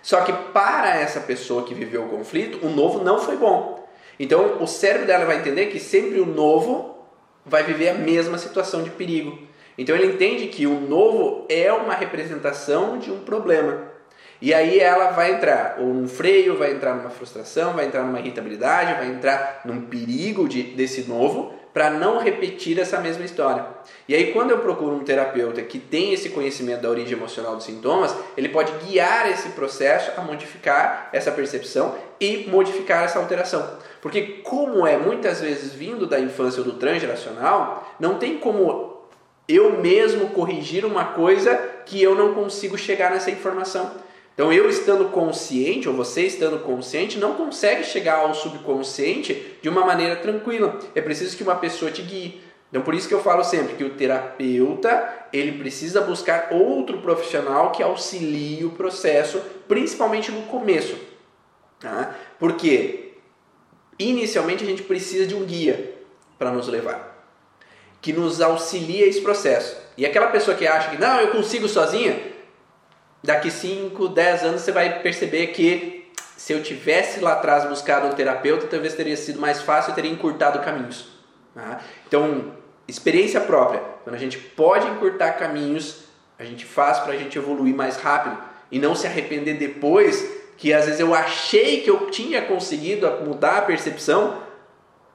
Só 0.02 0.20
que 0.20 0.32
para 0.32 0.96
essa 0.96 1.20
pessoa 1.20 1.64
que 1.64 1.74
viveu 1.74 2.04
o 2.04 2.08
conflito, 2.08 2.64
o 2.64 2.70
novo 2.70 3.02
não 3.02 3.18
foi 3.18 3.36
bom. 3.36 3.86
Então, 4.18 4.62
o 4.62 4.66
cérebro 4.66 5.06
dela 5.06 5.24
vai 5.24 5.38
entender 5.38 5.66
que 5.66 5.80
sempre 5.80 6.20
o 6.20 6.26
novo 6.26 6.96
vai 7.44 7.62
viver 7.62 7.90
a 7.90 7.94
mesma 7.94 8.38
situação 8.38 8.82
de 8.82 8.90
perigo. 8.90 9.38
Então, 9.76 9.94
ele 9.94 10.12
entende 10.12 10.48
que 10.48 10.66
o 10.66 10.80
novo 10.80 11.46
é 11.48 11.72
uma 11.72 11.94
representação 11.94 12.98
de 12.98 13.10
um 13.10 13.20
problema. 13.20 13.97
E 14.40 14.54
aí 14.54 14.78
ela 14.78 15.10
vai 15.10 15.32
entrar 15.32 15.76
ou 15.80 15.86
num 15.86 16.06
freio, 16.06 16.56
vai 16.56 16.72
entrar 16.72 16.94
numa 16.94 17.10
frustração, 17.10 17.72
vai 17.72 17.86
entrar 17.86 18.04
numa 18.04 18.20
irritabilidade, 18.20 18.94
vai 18.94 19.08
entrar 19.08 19.62
num 19.64 19.82
perigo 19.82 20.48
de, 20.48 20.62
desse 20.62 21.08
novo 21.08 21.54
para 21.74 21.90
não 21.90 22.18
repetir 22.18 22.78
essa 22.78 22.98
mesma 23.00 23.24
história. 23.24 23.64
E 24.08 24.14
aí 24.14 24.32
quando 24.32 24.50
eu 24.50 24.58
procuro 24.58 24.94
um 24.96 25.04
terapeuta 25.04 25.62
que 25.62 25.78
tem 25.78 26.12
esse 26.12 26.30
conhecimento 26.30 26.82
da 26.82 26.88
origem 26.88 27.12
emocional 27.16 27.56
dos 27.56 27.64
sintomas, 27.64 28.14
ele 28.36 28.48
pode 28.48 28.72
guiar 28.84 29.30
esse 29.30 29.50
processo 29.50 30.12
a 30.18 30.22
modificar 30.22 31.08
essa 31.12 31.30
percepção 31.30 31.96
e 32.20 32.48
modificar 32.48 33.04
essa 33.04 33.18
alteração. 33.18 33.78
Porque 34.00 34.22
como 34.44 34.86
é 34.86 34.96
muitas 34.96 35.40
vezes 35.40 35.72
vindo 35.72 36.06
da 36.06 36.18
infância 36.18 36.60
ou 36.60 36.64
do 36.64 36.74
transgeracional, 36.74 37.92
não 37.98 38.18
tem 38.18 38.38
como 38.38 38.98
eu 39.48 39.80
mesmo 39.80 40.30
corrigir 40.30 40.84
uma 40.84 41.06
coisa 41.06 41.56
que 41.86 42.02
eu 42.02 42.14
não 42.14 42.34
consigo 42.34 42.76
chegar 42.76 43.10
nessa 43.10 43.30
informação. 43.30 43.90
Então, 44.38 44.52
eu 44.52 44.70
estando 44.70 45.06
consciente, 45.06 45.88
ou 45.88 45.96
você 45.96 46.22
estando 46.22 46.60
consciente, 46.60 47.18
não 47.18 47.34
consegue 47.34 47.82
chegar 47.82 48.18
ao 48.18 48.32
subconsciente 48.32 49.58
de 49.60 49.68
uma 49.68 49.84
maneira 49.84 50.14
tranquila. 50.14 50.78
É 50.94 51.00
preciso 51.00 51.36
que 51.36 51.42
uma 51.42 51.56
pessoa 51.56 51.90
te 51.90 52.02
guie. 52.02 52.40
Então, 52.70 52.80
por 52.82 52.94
isso 52.94 53.08
que 53.08 53.14
eu 53.14 53.20
falo 53.20 53.42
sempre 53.42 53.74
que 53.74 53.82
o 53.82 53.90
terapeuta 53.90 55.26
ele 55.32 55.58
precisa 55.58 56.02
buscar 56.02 56.50
outro 56.52 56.98
profissional 56.98 57.72
que 57.72 57.82
auxilie 57.82 58.64
o 58.64 58.70
processo, 58.70 59.42
principalmente 59.66 60.30
no 60.30 60.42
começo. 60.42 60.96
Tá? 61.80 62.14
Porque 62.38 63.14
inicialmente 63.98 64.62
a 64.62 64.66
gente 64.68 64.84
precisa 64.84 65.26
de 65.26 65.34
um 65.34 65.44
guia 65.44 65.96
para 66.38 66.52
nos 66.52 66.68
levar, 66.68 67.26
que 68.00 68.12
nos 68.12 68.40
auxilie 68.40 69.02
esse 69.02 69.20
processo. 69.20 69.76
E 69.96 70.06
aquela 70.06 70.28
pessoa 70.28 70.56
que 70.56 70.64
acha 70.64 70.90
que 70.90 70.96
não, 70.96 71.18
eu 71.18 71.32
consigo 71.32 71.66
sozinha, 71.66 72.37
daqui 73.22 73.50
5, 73.50 74.08
10 74.08 74.42
anos 74.44 74.62
você 74.62 74.72
vai 74.72 75.00
perceber 75.00 75.48
que 75.48 75.98
se 76.36 76.52
eu 76.52 76.62
tivesse 76.62 77.20
lá 77.20 77.32
atrás 77.32 77.68
buscado 77.68 78.06
um 78.06 78.12
terapeuta, 78.12 78.66
talvez 78.66 78.94
teria 78.94 79.16
sido 79.16 79.40
mais 79.40 79.60
fácil, 79.60 79.90
eu 79.90 79.94
teria 79.94 80.10
encurtado 80.10 80.60
caminhos. 80.60 81.08
Tá? 81.54 81.80
Então, 82.06 82.52
experiência 82.86 83.40
própria. 83.40 83.82
Quando 84.04 84.14
a 84.14 84.18
gente 84.18 84.38
pode 84.38 84.86
encurtar 84.86 85.32
caminhos, 85.32 86.04
a 86.38 86.44
gente 86.44 86.64
faz 86.64 87.00
para 87.00 87.12
a 87.12 87.16
gente 87.16 87.36
evoluir 87.36 87.74
mais 87.74 87.96
rápido 87.96 88.38
e 88.70 88.78
não 88.78 88.94
se 88.94 89.06
arrepender 89.06 89.58
depois 89.58 90.38
que 90.56 90.72
às 90.72 90.86
vezes 90.86 91.00
eu 91.00 91.14
achei 91.14 91.80
que 91.80 91.90
eu 91.90 92.10
tinha 92.10 92.42
conseguido 92.42 93.08
mudar 93.24 93.58
a 93.58 93.62
percepção, 93.62 94.42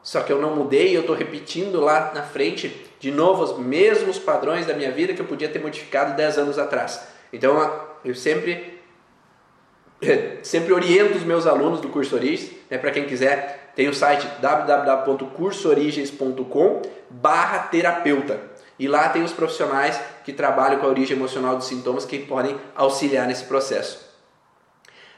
só 0.01 0.21
que 0.21 0.31
eu 0.31 0.41
não 0.41 0.55
mudei 0.55 0.91
e 0.91 0.93
eu 0.93 1.01
estou 1.01 1.15
repetindo 1.15 1.79
lá 1.79 2.11
na 2.13 2.23
frente 2.23 2.85
de 2.99 3.11
novo 3.11 3.43
os 3.43 3.57
mesmos 3.57 4.19
padrões 4.19 4.65
da 4.65 4.73
minha 4.73 4.91
vida 4.91 5.13
que 5.13 5.21
eu 5.21 5.25
podia 5.25 5.49
ter 5.49 5.59
modificado 5.59 6.15
10 6.15 6.37
anos 6.37 6.59
atrás. 6.59 7.07
Então, 7.31 7.92
eu 8.03 8.15
sempre 8.15 8.73
sempre 10.43 10.73
oriento 10.73 11.17
os 11.17 11.23
meus 11.23 11.47
alunos 11.47 11.79
do 11.79 11.87
curso 11.89 12.15
Origens, 12.15 12.51
né, 12.69 12.77
para 12.77 12.91
quem 12.91 13.05
quiser, 13.05 13.71
tem 13.75 13.87
o 13.87 13.93
site 13.93 14.27
www.cursoorigens.com 14.39 16.81
barra 17.09 17.59
terapeuta. 17.59 18.39
E 18.77 18.85
lá 18.87 19.09
tem 19.09 19.23
os 19.23 19.31
profissionais 19.31 19.99
que 20.23 20.33
trabalham 20.33 20.79
com 20.79 20.85
a 20.85 20.89
origem 20.89 21.15
emocional 21.15 21.55
dos 21.55 21.67
sintomas 21.67 22.05
que 22.05 22.19
podem 22.19 22.55
auxiliar 22.75 23.25
nesse 23.27 23.45
processo. 23.45 24.11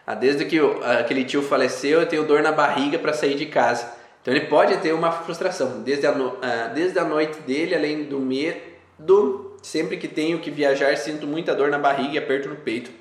Ah, 0.05 0.13
desde 0.13 0.45
que 0.45 0.59
aquele 0.99 1.25
tio 1.25 1.41
faleceu, 1.41 2.01
eu 2.01 2.07
tenho 2.07 2.25
dor 2.25 2.43
na 2.43 2.51
barriga 2.51 2.99
para 2.99 3.13
sair 3.13 3.33
de 3.35 3.47
casa. 3.47 3.91
Então 4.21 4.31
ele 4.33 4.45
pode 4.47 4.77
ter 4.77 4.93
uma 4.93 5.11
frustração. 5.11 5.81
Desde 5.81 6.05
a, 6.05 6.11
no, 6.11 6.37
ah, 6.41 6.67
desde 6.73 6.99
a 6.99 7.03
noite 7.03 7.39
dele, 7.39 7.73
além 7.73 8.03
do 8.03 8.19
medo, 8.19 9.54
sempre 9.65 9.97
que 9.97 10.07
tenho 10.07 10.37
que 10.37 10.51
viajar, 10.51 10.95
sinto 10.95 11.25
muita 11.25 11.55
dor 11.55 11.71
na 11.71 11.79
barriga 11.79 12.13
e 12.13 12.17
aperto 12.19 12.47
no 12.47 12.55
peito. 12.55 12.91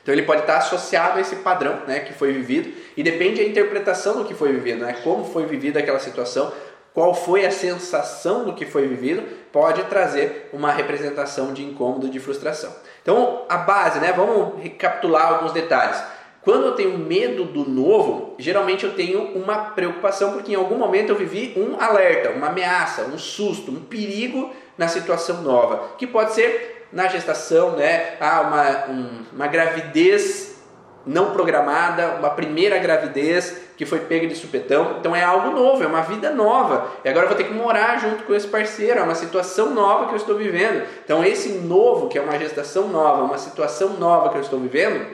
Então 0.00 0.14
ele 0.14 0.22
pode 0.22 0.42
estar 0.42 0.58
associado 0.58 1.18
a 1.18 1.20
esse 1.20 1.36
padrão 1.36 1.80
né, 1.84 1.98
que 1.98 2.12
foi 2.12 2.32
vivido 2.32 2.72
e 2.96 3.02
depende 3.02 3.42
da 3.42 3.48
interpretação 3.48 4.18
do 4.18 4.24
que 4.24 4.34
foi 4.34 4.52
vivido, 4.52 4.84
né, 4.84 5.00
como 5.02 5.24
foi 5.24 5.46
vivida 5.46 5.80
aquela 5.80 5.98
situação, 5.98 6.52
qual 6.92 7.12
foi 7.12 7.44
a 7.44 7.50
sensação 7.50 8.44
do 8.44 8.54
que 8.54 8.64
foi 8.64 8.86
vivido, 8.86 9.24
pode 9.50 9.82
trazer 9.84 10.48
uma 10.52 10.70
representação 10.70 11.52
de 11.52 11.64
incômodo, 11.64 12.08
de 12.08 12.20
frustração. 12.20 12.72
Então 13.02 13.44
a 13.48 13.56
base, 13.56 13.98
né, 13.98 14.12
vamos 14.12 14.62
recapitular 14.62 15.26
alguns 15.26 15.50
detalhes. 15.50 16.00
Quando 16.42 16.66
eu 16.66 16.72
tenho 16.74 16.98
medo 16.98 17.46
do 17.46 17.68
novo, 17.68 18.36
geralmente 18.38 18.84
eu 18.84 18.94
tenho 18.94 19.32
uma 19.34 19.70
preocupação 19.70 20.34
porque 20.34 20.52
em 20.52 20.56
algum 20.56 20.76
momento 20.76 21.08
eu 21.08 21.16
vivi 21.16 21.54
um 21.56 21.80
alerta, 21.80 22.30
uma 22.30 22.48
ameaça, 22.48 23.06
um 23.06 23.18
susto, 23.18 23.72
um 23.72 23.80
perigo 23.80 24.52
na 24.76 24.88
situação 24.88 25.42
nova, 25.42 25.90
que 25.98 26.06
pode 26.06 26.32
ser 26.32 26.86
na 26.92 27.08
gestação, 27.08 27.72
né? 27.72 28.14
Ah, 28.20 28.40
uma, 28.40 28.92
um, 28.92 29.24
uma 29.32 29.46
gravidez 29.46 30.54
não 31.06 31.32
programada, 31.32 32.16
uma 32.18 32.30
primeira 32.30 32.78
gravidez 32.78 33.62
que 33.76 33.84
foi 33.84 34.00
pega 34.00 34.26
de 34.26 34.34
supetão. 34.34 34.96
Então 34.98 35.14
é 35.14 35.22
algo 35.22 35.50
novo, 35.50 35.82
é 35.82 35.86
uma 35.86 36.00
vida 36.02 36.30
nova. 36.30 36.90
E 37.04 37.08
agora 37.08 37.26
eu 37.26 37.28
vou 37.28 37.36
ter 37.36 37.44
que 37.44 37.52
morar 37.52 37.98
junto 37.98 38.24
com 38.24 38.34
esse 38.34 38.46
parceiro, 38.46 39.00
é 39.00 39.02
uma 39.02 39.14
situação 39.14 39.70
nova 39.74 40.06
que 40.06 40.12
eu 40.12 40.16
estou 40.16 40.36
vivendo. 40.36 40.86
Então 41.04 41.24
esse 41.24 41.50
novo, 41.50 42.08
que 42.08 42.18
é 42.18 42.22
uma 42.22 42.38
gestação 42.38 42.88
nova, 42.88 43.22
uma 43.22 43.38
situação 43.38 43.90
nova 43.94 44.30
que 44.30 44.36
eu 44.36 44.40
estou 44.40 44.58
vivendo, 44.58 45.06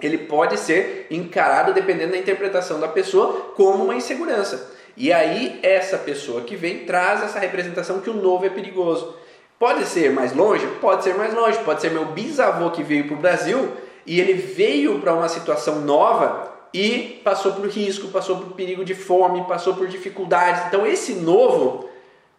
ele 0.00 0.18
pode 0.18 0.58
ser 0.58 1.06
encarado, 1.10 1.72
dependendo 1.72 2.12
da 2.12 2.18
interpretação 2.18 2.78
da 2.78 2.88
pessoa, 2.88 3.52
como 3.56 3.84
uma 3.84 3.94
insegurança. 3.94 4.75
E 4.96 5.12
aí 5.12 5.60
essa 5.62 5.98
pessoa 5.98 6.42
que 6.42 6.56
vem 6.56 6.86
traz 6.86 7.22
essa 7.22 7.38
representação 7.38 8.00
que 8.00 8.10
o 8.10 8.14
novo 8.14 8.46
é 8.46 8.48
perigoso. 8.48 9.14
Pode 9.58 9.84
ser 9.84 10.10
mais 10.10 10.34
longe? 10.34 10.66
Pode 10.80 11.04
ser 11.04 11.14
mais 11.14 11.34
longe. 11.34 11.58
Pode 11.58 11.80
ser 11.80 11.90
meu 11.90 12.06
bisavô 12.06 12.70
que 12.70 12.82
veio 12.82 13.06
para 13.06 13.14
o 13.14 13.20
Brasil 13.20 13.72
e 14.06 14.20
ele 14.20 14.34
veio 14.34 15.00
para 15.00 15.12
uma 15.12 15.28
situação 15.28 15.80
nova 15.80 16.52
e 16.72 17.20
passou 17.24 17.52
por 17.52 17.66
risco, 17.68 18.08
passou 18.08 18.36
por 18.36 18.52
perigo 18.52 18.84
de 18.84 18.94
fome, 18.94 19.46
passou 19.46 19.74
por 19.74 19.88
dificuldades. 19.88 20.66
Então 20.66 20.86
esse 20.86 21.14
novo 21.14 21.88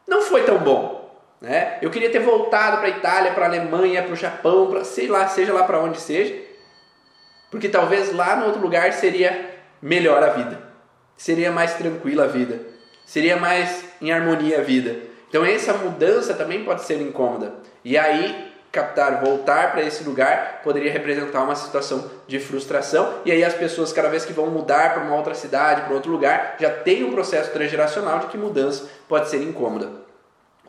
não 0.07 0.21
foi 0.21 0.43
tão 0.43 0.57
bom. 0.57 0.97
Né? 1.39 1.77
Eu 1.81 1.91
queria 1.91 2.09
ter 2.09 2.19
voltado 2.19 2.77
para 2.77 2.87
a 2.87 2.89
Itália, 2.89 3.31
para 3.33 3.45
a 3.45 3.47
Alemanha, 3.47 4.01
para 4.01 4.13
o 4.13 4.15
Japão, 4.15 4.67
para 4.69 4.83
sei 4.83 5.07
lá, 5.07 5.27
seja 5.27 5.53
lá 5.53 5.63
para 5.63 5.79
onde 5.79 5.99
seja, 5.99 6.35
porque 7.51 7.69
talvez 7.69 8.13
lá 8.15 8.35
no 8.35 8.47
outro 8.47 8.61
lugar 8.61 8.91
seria 8.93 9.55
melhor 9.81 10.23
a 10.23 10.29
vida, 10.29 10.59
seria 11.17 11.51
mais 11.51 11.73
tranquila 11.73 12.25
a 12.25 12.27
vida, 12.27 12.59
seria 13.05 13.37
mais 13.37 13.83
em 13.99 14.11
harmonia 14.11 14.59
a 14.59 14.61
vida. 14.61 14.95
Então 15.29 15.43
essa 15.43 15.73
mudança 15.73 16.33
também 16.33 16.63
pode 16.63 16.83
ser 16.83 17.01
incômoda. 17.01 17.55
E 17.83 17.97
aí 17.97 18.47
captar, 18.71 19.21
voltar 19.21 19.71
para 19.71 19.81
esse 19.81 20.03
lugar, 20.03 20.61
poderia 20.63 20.91
representar 20.91 21.43
uma 21.43 21.55
situação 21.55 22.11
de 22.27 22.39
frustração. 22.39 23.21
E 23.25 23.31
aí 23.31 23.43
as 23.43 23.53
pessoas, 23.53 23.91
cada 23.91 24.09
vez 24.09 24.23
que 24.23 24.33
vão 24.33 24.47
mudar 24.47 24.93
para 24.93 25.03
uma 25.03 25.15
outra 25.15 25.33
cidade, 25.33 25.81
para 25.81 25.93
outro 25.93 26.11
lugar, 26.11 26.55
já 26.59 26.69
tem 26.69 27.03
um 27.03 27.11
processo 27.11 27.51
transgeracional 27.51 28.19
de 28.19 28.27
que 28.27 28.37
mudança 28.37 28.87
pode 29.07 29.29
ser 29.29 29.41
incômoda. 29.41 29.89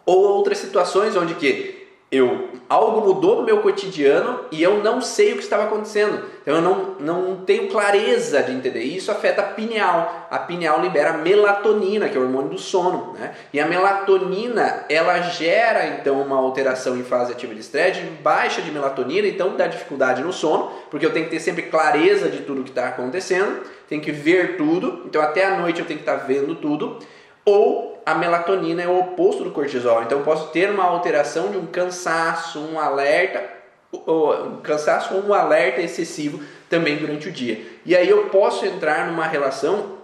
Ou 0.07 0.23
outras 0.23 0.59
situações 0.59 1.17
onde 1.17 1.35
que 1.35 1.78
eu 2.11 2.49
algo 2.71 3.03
mudou 3.03 3.37
no 3.37 3.43
meu 3.43 3.61
cotidiano 3.61 4.41
e 4.51 4.63
eu 4.63 4.83
não 4.83 4.99
sei 5.01 5.33
o 5.33 5.37
que 5.37 5.43
estava 5.43 5.65
acontecendo. 5.65 6.25
Então 6.41 6.55
eu 6.55 6.63
não, 6.63 6.95
não 6.99 7.37
tenho 7.45 7.69
clareza 7.69 8.43
de 8.43 8.53
entender. 8.53 8.83
E 8.83 8.97
isso 8.97 9.11
afeta 9.11 9.43
a 9.43 9.45
pineal. 9.45 10.27
A 10.31 10.39
pineal 10.39 10.81
libera 10.81 11.19
melatonina, 11.19 12.09
que 12.09 12.17
é 12.17 12.21
o 12.21 12.25
hormônio 12.25 12.49
do 12.49 12.59
sono. 12.59 13.13
Né? 13.13 13.35
E 13.53 13.61
a 13.61 13.67
melatonina, 13.67 14.87
ela 14.89 15.21
gera 15.21 15.87
então 15.87 16.23
uma 16.23 16.37
alteração 16.37 16.97
em 16.97 17.03
fase 17.03 17.33
ativa 17.33 17.55
de 17.55 17.61
estresse, 17.61 18.01
baixa 18.23 18.63
de 18.63 18.71
melatonina, 18.71 19.29
então 19.29 19.55
dá 19.55 19.67
dificuldade 19.67 20.23
no 20.23 20.33
sono, 20.33 20.71
porque 20.91 21.05
eu 21.05 21.13
tenho 21.13 21.27
que 21.27 21.33
ter 21.33 21.41
sempre 21.41 21.65
clareza 21.65 22.31
de 22.31 22.39
tudo 22.39 22.65
que 22.65 22.71
está 22.71 22.89
acontecendo, 22.89 23.63
tenho 23.87 24.01
que 24.01 24.13
ver 24.13 24.57
tudo. 24.57 25.03
Então 25.05 25.21
até 25.21 25.45
a 25.45 25.59
noite 25.59 25.81
eu 25.81 25.87
tenho 25.87 25.99
que 25.99 26.09
estar 26.09 26.21
tá 26.21 26.25
vendo 26.25 26.55
tudo. 26.55 26.99
Ou 27.45 27.98
a 28.09 28.15
melatonina 28.15 28.83
é 28.83 28.89
o 28.89 28.99
oposto 28.99 29.45
do 29.45 29.51
cortisol. 29.51 30.03
Então 30.03 30.21
eu 30.21 30.25
posso 30.25 30.49
ter 30.49 30.71
uma 30.71 30.85
alteração 30.85 31.51
de 31.51 31.59
um 31.59 31.67
cansaço, 31.67 32.59
um 32.59 32.81
alerta, 32.81 33.45
um 33.93 34.63
cansaço 34.63 35.15
ou 35.15 35.27
um 35.27 35.35
alerta 35.35 35.83
excessivo 35.83 36.41
também 36.71 36.97
durante 36.97 37.29
o 37.29 37.31
dia. 37.31 37.61
E 37.85 37.95
aí 37.95 38.09
eu 38.09 38.25
posso 38.29 38.65
entrar 38.65 39.07
numa 39.09 39.27
relação 39.27 39.99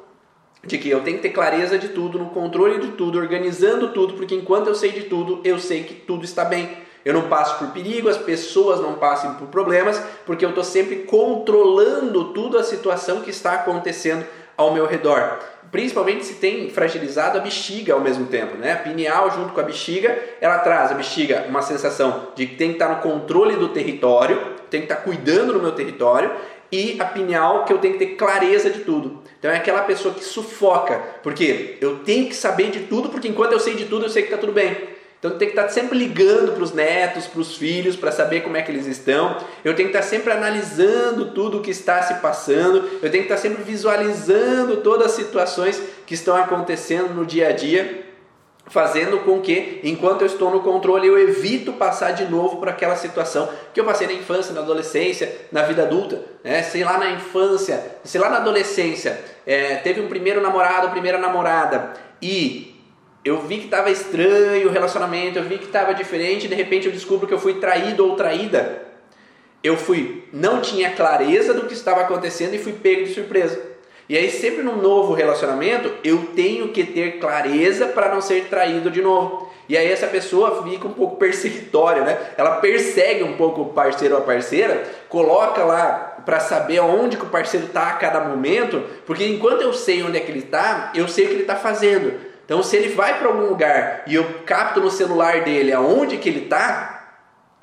de 0.62 0.76
que 0.76 0.90
eu 0.90 1.00
tenho 1.00 1.16
que 1.16 1.22
ter 1.22 1.30
clareza 1.30 1.78
de 1.78 1.88
tudo, 1.88 2.18
no 2.18 2.28
controle 2.28 2.78
de 2.78 2.88
tudo, 2.88 3.18
organizando 3.18 3.88
tudo, 3.88 4.12
porque 4.12 4.34
enquanto 4.34 4.66
eu 4.66 4.74
sei 4.74 4.92
de 4.92 5.04
tudo, 5.04 5.40
eu 5.42 5.58
sei 5.58 5.82
que 5.84 5.94
tudo 5.94 6.26
está 6.26 6.44
bem. 6.44 6.76
Eu 7.06 7.14
não 7.14 7.28
passo 7.28 7.58
por 7.58 7.68
perigo, 7.68 8.10
as 8.10 8.18
pessoas 8.18 8.80
não 8.80 8.96
passam 8.96 9.36
por 9.36 9.48
problemas, 9.48 9.98
porque 10.26 10.44
eu 10.44 10.50
estou 10.50 10.64
sempre 10.64 10.96
controlando 11.04 12.34
tudo 12.34 12.58
a 12.58 12.62
situação 12.62 13.22
que 13.22 13.30
está 13.30 13.54
acontecendo 13.54 14.26
ao 14.58 14.74
meu 14.74 14.86
redor 14.86 15.53
principalmente 15.74 16.24
se 16.24 16.34
tem 16.34 16.70
fragilizado 16.70 17.36
a 17.36 17.40
bexiga 17.40 17.94
ao 17.94 18.00
mesmo 18.00 18.26
tempo, 18.26 18.56
né? 18.56 18.74
A 18.74 18.76
pineal 18.76 19.28
junto 19.32 19.52
com 19.52 19.58
a 19.58 19.64
bexiga, 19.64 20.16
ela 20.40 20.58
traz 20.58 20.92
a 20.92 20.94
bexiga 20.94 21.46
uma 21.48 21.62
sensação 21.62 22.28
de 22.36 22.46
que 22.46 22.54
tem 22.54 22.68
que 22.68 22.74
estar 22.74 22.88
no 22.88 23.02
controle 23.02 23.56
do 23.56 23.70
território, 23.70 24.40
tem 24.70 24.82
que 24.82 24.84
estar 24.84 25.02
cuidando 25.02 25.52
do 25.52 25.58
meu 25.58 25.72
território 25.72 26.30
e 26.70 26.96
a 27.00 27.04
pineal 27.04 27.64
que 27.64 27.72
eu 27.72 27.78
tenho 27.78 27.94
que 27.94 28.06
ter 28.06 28.14
clareza 28.14 28.70
de 28.70 28.84
tudo. 28.84 29.20
Então 29.36 29.50
é 29.50 29.56
aquela 29.56 29.82
pessoa 29.82 30.14
que 30.14 30.22
sufoca, 30.22 30.96
porque 31.24 31.76
eu 31.80 31.98
tenho 32.04 32.28
que 32.28 32.36
saber 32.36 32.70
de 32.70 32.84
tudo, 32.84 33.08
porque 33.08 33.26
enquanto 33.26 33.50
eu 33.50 33.58
sei 33.58 33.74
de 33.74 33.86
tudo, 33.86 34.04
eu 34.04 34.10
sei 34.10 34.22
que 34.22 34.28
está 34.28 34.38
tudo 34.38 34.52
bem. 34.52 34.93
Então 35.24 35.38
tem 35.38 35.48
que 35.48 35.58
estar 35.58 35.70
sempre 35.70 35.96
ligando 35.96 36.52
para 36.52 36.62
os 36.62 36.74
netos, 36.74 37.26
para 37.26 37.40
os 37.40 37.56
filhos, 37.56 37.96
para 37.96 38.12
saber 38.12 38.42
como 38.42 38.58
é 38.58 38.62
que 38.62 38.70
eles 38.70 38.84
estão. 38.84 39.38
Eu 39.64 39.74
tenho 39.74 39.88
que 39.88 39.96
estar 39.96 40.06
sempre 40.06 40.30
analisando 40.30 41.30
tudo 41.30 41.56
o 41.56 41.62
que 41.62 41.70
está 41.70 42.02
se 42.02 42.16
passando. 42.16 42.86
Eu 43.02 43.10
tenho 43.10 43.24
que 43.24 43.32
estar 43.32 43.38
sempre 43.38 43.62
visualizando 43.62 44.82
todas 44.82 45.06
as 45.06 45.12
situações 45.12 45.82
que 46.04 46.12
estão 46.12 46.36
acontecendo 46.36 47.14
no 47.14 47.24
dia 47.24 47.48
a 47.48 47.52
dia, 47.52 48.04
fazendo 48.66 49.20
com 49.20 49.40
que, 49.40 49.80
enquanto 49.82 50.20
eu 50.20 50.26
estou 50.26 50.50
no 50.50 50.60
controle, 50.60 51.08
eu 51.08 51.18
evito 51.18 51.72
passar 51.72 52.10
de 52.10 52.26
novo 52.26 52.58
por 52.58 52.68
aquela 52.68 52.94
situação 52.94 53.48
que 53.72 53.80
eu 53.80 53.84
passei 53.86 54.06
na 54.06 54.12
infância, 54.12 54.52
na 54.52 54.60
adolescência, 54.60 55.34
na 55.50 55.62
vida 55.62 55.84
adulta. 55.84 56.20
Né? 56.44 56.62
Sei 56.62 56.84
lá 56.84 56.98
na 56.98 57.12
infância, 57.12 57.82
sei 58.04 58.20
lá 58.20 58.28
na 58.28 58.36
adolescência, 58.36 59.18
é, 59.46 59.76
teve 59.76 60.02
um 60.02 60.06
primeiro 60.06 60.42
namorado, 60.42 60.90
primeira 60.90 61.16
namorada 61.16 61.94
e 62.20 62.73
eu 63.24 63.40
vi 63.40 63.58
que 63.58 63.64
estava 63.64 63.90
estranho 63.90 64.68
o 64.68 64.72
relacionamento, 64.72 65.38
eu 65.38 65.44
vi 65.44 65.56
que 65.56 65.64
estava 65.64 65.94
diferente, 65.94 66.46
de 66.46 66.54
repente 66.54 66.86
eu 66.86 66.92
descubro 66.92 67.26
que 67.26 67.32
eu 67.32 67.38
fui 67.38 67.54
traído 67.54 68.06
ou 68.06 68.16
traída. 68.16 68.82
Eu 69.62 69.78
fui, 69.78 70.24
não 70.30 70.60
tinha 70.60 70.90
clareza 70.90 71.54
do 71.54 71.64
que 71.64 71.72
estava 71.72 72.02
acontecendo 72.02 72.52
e 72.52 72.58
fui 72.58 72.74
pego 72.74 73.04
de 73.04 73.14
surpresa. 73.14 73.58
E 74.06 74.18
aí 74.18 74.30
sempre 74.30 74.62
num 74.62 74.76
novo 74.76 75.14
relacionamento, 75.14 75.90
eu 76.04 76.32
tenho 76.36 76.68
que 76.68 76.84
ter 76.84 77.18
clareza 77.18 77.86
para 77.86 78.14
não 78.14 78.20
ser 78.20 78.44
traído 78.48 78.90
de 78.90 79.00
novo. 79.00 79.50
E 79.66 79.78
aí 79.78 79.90
essa 79.90 80.06
pessoa 80.06 80.62
fica 80.62 80.86
um 80.86 80.92
pouco 80.92 81.16
perseguitória, 81.16 82.02
né? 82.02 82.18
Ela 82.36 82.56
persegue 82.56 83.22
um 83.22 83.38
pouco 83.38 83.62
o 83.62 83.72
parceiro 83.72 84.16
ou 84.16 84.20
a 84.20 84.24
parceira, 84.24 84.84
coloca 85.08 85.64
lá 85.64 86.22
para 86.26 86.40
saber 86.40 86.80
onde 86.80 87.16
que 87.16 87.24
o 87.24 87.30
parceiro 87.30 87.66
está 87.66 87.88
a 87.88 87.92
cada 87.94 88.20
momento, 88.20 88.82
porque 89.06 89.26
enquanto 89.26 89.62
eu 89.62 89.72
sei 89.72 90.02
onde 90.02 90.18
é 90.18 90.20
que 90.20 90.30
ele 90.30 90.40
está, 90.40 90.92
eu 90.94 91.08
sei 91.08 91.24
o 91.24 91.28
que 91.28 91.34
ele 91.34 91.42
está 91.42 91.56
fazendo. 91.56 92.33
Então, 92.44 92.62
se 92.62 92.76
ele 92.76 92.94
vai 92.94 93.18
para 93.18 93.28
algum 93.28 93.46
lugar 93.46 94.02
e 94.06 94.14
eu 94.14 94.40
capto 94.44 94.80
no 94.80 94.90
celular 94.90 95.42
dele 95.42 95.72
aonde 95.72 96.18
que 96.18 96.28
ele 96.28 96.44
está, 96.44 96.94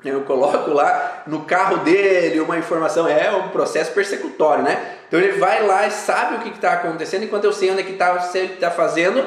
eu 0.04 0.22
coloco 0.22 0.70
lá 0.72 1.22
no 1.26 1.44
carro 1.44 1.78
dele 1.78 2.40
uma 2.40 2.58
informação, 2.58 3.06
é 3.06 3.30
um 3.30 3.48
processo 3.50 3.92
persecutório, 3.92 4.64
né? 4.64 4.96
Então 5.06 5.20
ele 5.20 5.38
vai 5.38 5.64
lá 5.64 5.86
e 5.86 5.90
sabe 5.90 6.36
o 6.36 6.38
que 6.40 6.48
está 6.48 6.72
acontecendo, 6.72 7.24
enquanto 7.24 7.44
eu 7.44 7.52
sei 7.52 7.70
onde 7.70 7.80
é 7.82 7.84
que 7.84 7.92
está, 7.92 8.18
sei 8.20 8.46
está 8.46 8.70
fazendo, 8.70 9.24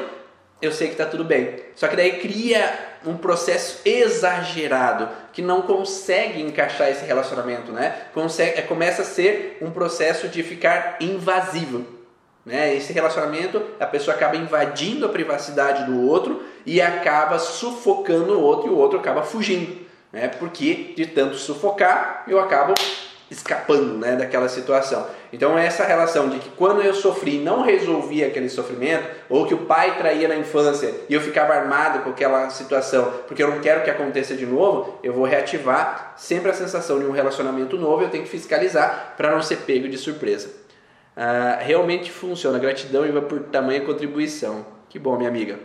eu 0.62 0.72
sei 0.72 0.88
que 0.88 0.94
está 0.94 1.06
tudo 1.06 1.24
bem. 1.24 1.56
Só 1.76 1.88
que 1.88 1.96
daí 1.96 2.20
cria 2.20 2.98
um 3.06 3.16
processo 3.16 3.82
exagerado 3.86 5.08
que 5.32 5.42
não 5.42 5.62
consegue 5.62 6.42
encaixar 6.42 6.90
esse 6.90 7.06
relacionamento, 7.06 7.72
né? 7.72 7.96
Consegue, 8.14 8.60
é, 8.60 8.62
começa 8.62 9.04
a 9.04 9.06
ser 9.06 9.58
um 9.62 9.70
processo 9.72 10.28
de 10.28 10.44
ficar 10.44 10.98
invasivo. 11.00 11.86
Né? 12.46 12.76
Esse 12.76 12.94
relacionamento, 12.94 13.62
a 13.80 13.86
pessoa 13.86 14.16
acaba 14.16 14.38
invadindo 14.38 15.06
a 15.06 15.10
privacidade 15.10 15.86
do 15.86 16.08
outro 16.08 16.44
e 16.66 16.80
acaba 16.82 17.40
sufocando 17.40 18.34
o 18.34 18.42
outro 18.42 18.68
e 18.68 18.70
o 18.70 18.78
outro 18.78 19.00
acaba 19.00 19.24
fugindo. 19.24 19.84
Né? 20.14 20.28
Porque 20.28 20.94
de 20.96 21.08
tanto 21.08 21.36
sufocar, 21.36 22.24
eu 22.28 22.40
acabo 22.40 22.76
escapando 23.30 23.98
né, 23.98 24.16
daquela 24.16 24.48
situação. 24.48 25.08
Então 25.34 25.58
essa 25.58 25.84
relação 25.84 26.30
de 26.30 26.40
que 26.40 26.50
quando 26.50 26.82
eu 26.82 26.94
sofri 26.94 27.40
não 27.40 27.62
resolvi 27.62 28.24
aquele 28.24 28.48
sofrimento, 28.50 29.08
ou 29.28 29.48
que 29.48 29.54
o 29.54 29.66
pai 29.66 29.98
traía 29.98 30.28
na 30.28 30.36
infância 30.36 30.94
e 31.10 31.14
eu 31.14 31.22
ficava 31.22 31.54
armado 31.54 32.00
com 32.04 32.12
aquela 32.12 32.50
situação, 32.52 33.12
porque 33.28 33.42
eu 33.42 33.50
não 33.50 33.60
quero 33.60 33.84
que 33.84 33.90
aconteça 33.90 34.36
de 34.36 34.46
novo, 34.46 35.00
eu 35.04 35.12
vou 35.12 35.26
reativar 35.26 36.14
sempre 36.16 36.52
a 36.52 36.54
sensação 36.54 37.00
de 37.00 37.06
um 37.06 37.12
relacionamento 37.12 37.78
novo, 37.78 38.04
eu 38.04 38.10
tenho 38.10 38.24
que 38.24 38.30
fiscalizar 38.30 39.16
para 39.18 39.32
não 39.32 39.42
ser 39.42 39.58
pego 39.58 39.90
de 39.90 39.98
surpresa. 39.98 40.65
Ah, 41.16 41.58
realmente 41.62 42.12
funciona. 42.12 42.60
Gratidão 42.60 43.06
Iva 43.06 43.22
por 43.22 43.40
tamanha 43.44 43.82
contribuição. 43.82 44.66
Que 44.90 45.00
bom, 45.00 45.18
minha 45.18 45.30
amiga. 45.30 45.58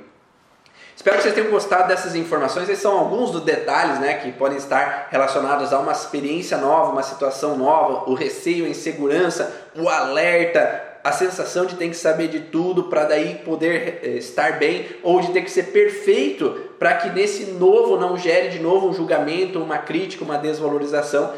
Espero 0.94 1.16
que 1.16 1.22
vocês 1.22 1.34
tenham 1.34 1.50
gostado 1.50 1.88
dessas 1.88 2.14
informações. 2.14 2.68
Esses 2.68 2.82
são 2.82 2.98
alguns 2.98 3.30
dos 3.30 3.42
detalhes 3.42 3.98
né, 3.98 4.14
que 4.18 4.32
podem 4.32 4.58
estar 4.58 5.08
relacionados 5.10 5.72
a 5.72 5.78
uma 5.78 5.92
experiência 5.92 6.58
nova, 6.58 6.92
uma 6.92 7.02
situação 7.02 7.56
nova, 7.56 8.10
o 8.10 8.14
receio, 8.14 8.66
a 8.66 8.68
insegurança, 8.68 9.50
o 9.74 9.88
alerta, 9.88 10.90
a 11.02 11.10
sensação 11.10 11.64
de 11.64 11.76
ter 11.76 11.88
que 11.88 11.96
saber 11.96 12.28
de 12.28 12.40
tudo 12.40 12.84
para 12.84 13.04
daí 13.04 13.36
poder 13.36 14.00
eh, 14.02 14.08
estar 14.18 14.58
bem 14.58 14.86
ou 15.02 15.20
de 15.22 15.32
ter 15.32 15.40
que 15.42 15.50
ser 15.50 15.68
perfeito 15.68 16.50
para 16.78 16.94
que 16.94 17.08
nesse 17.08 17.52
novo 17.52 17.98
não 17.98 18.18
gere 18.18 18.50
de 18.50 18.58
novo 18.58 18.88
um 18.88 18.92
julgamento, 18.92 19.62
uma 19.62 19.78
crítica, 19.78 20.22
uma 20.22 20.36
desvalorização. 20.36 21.32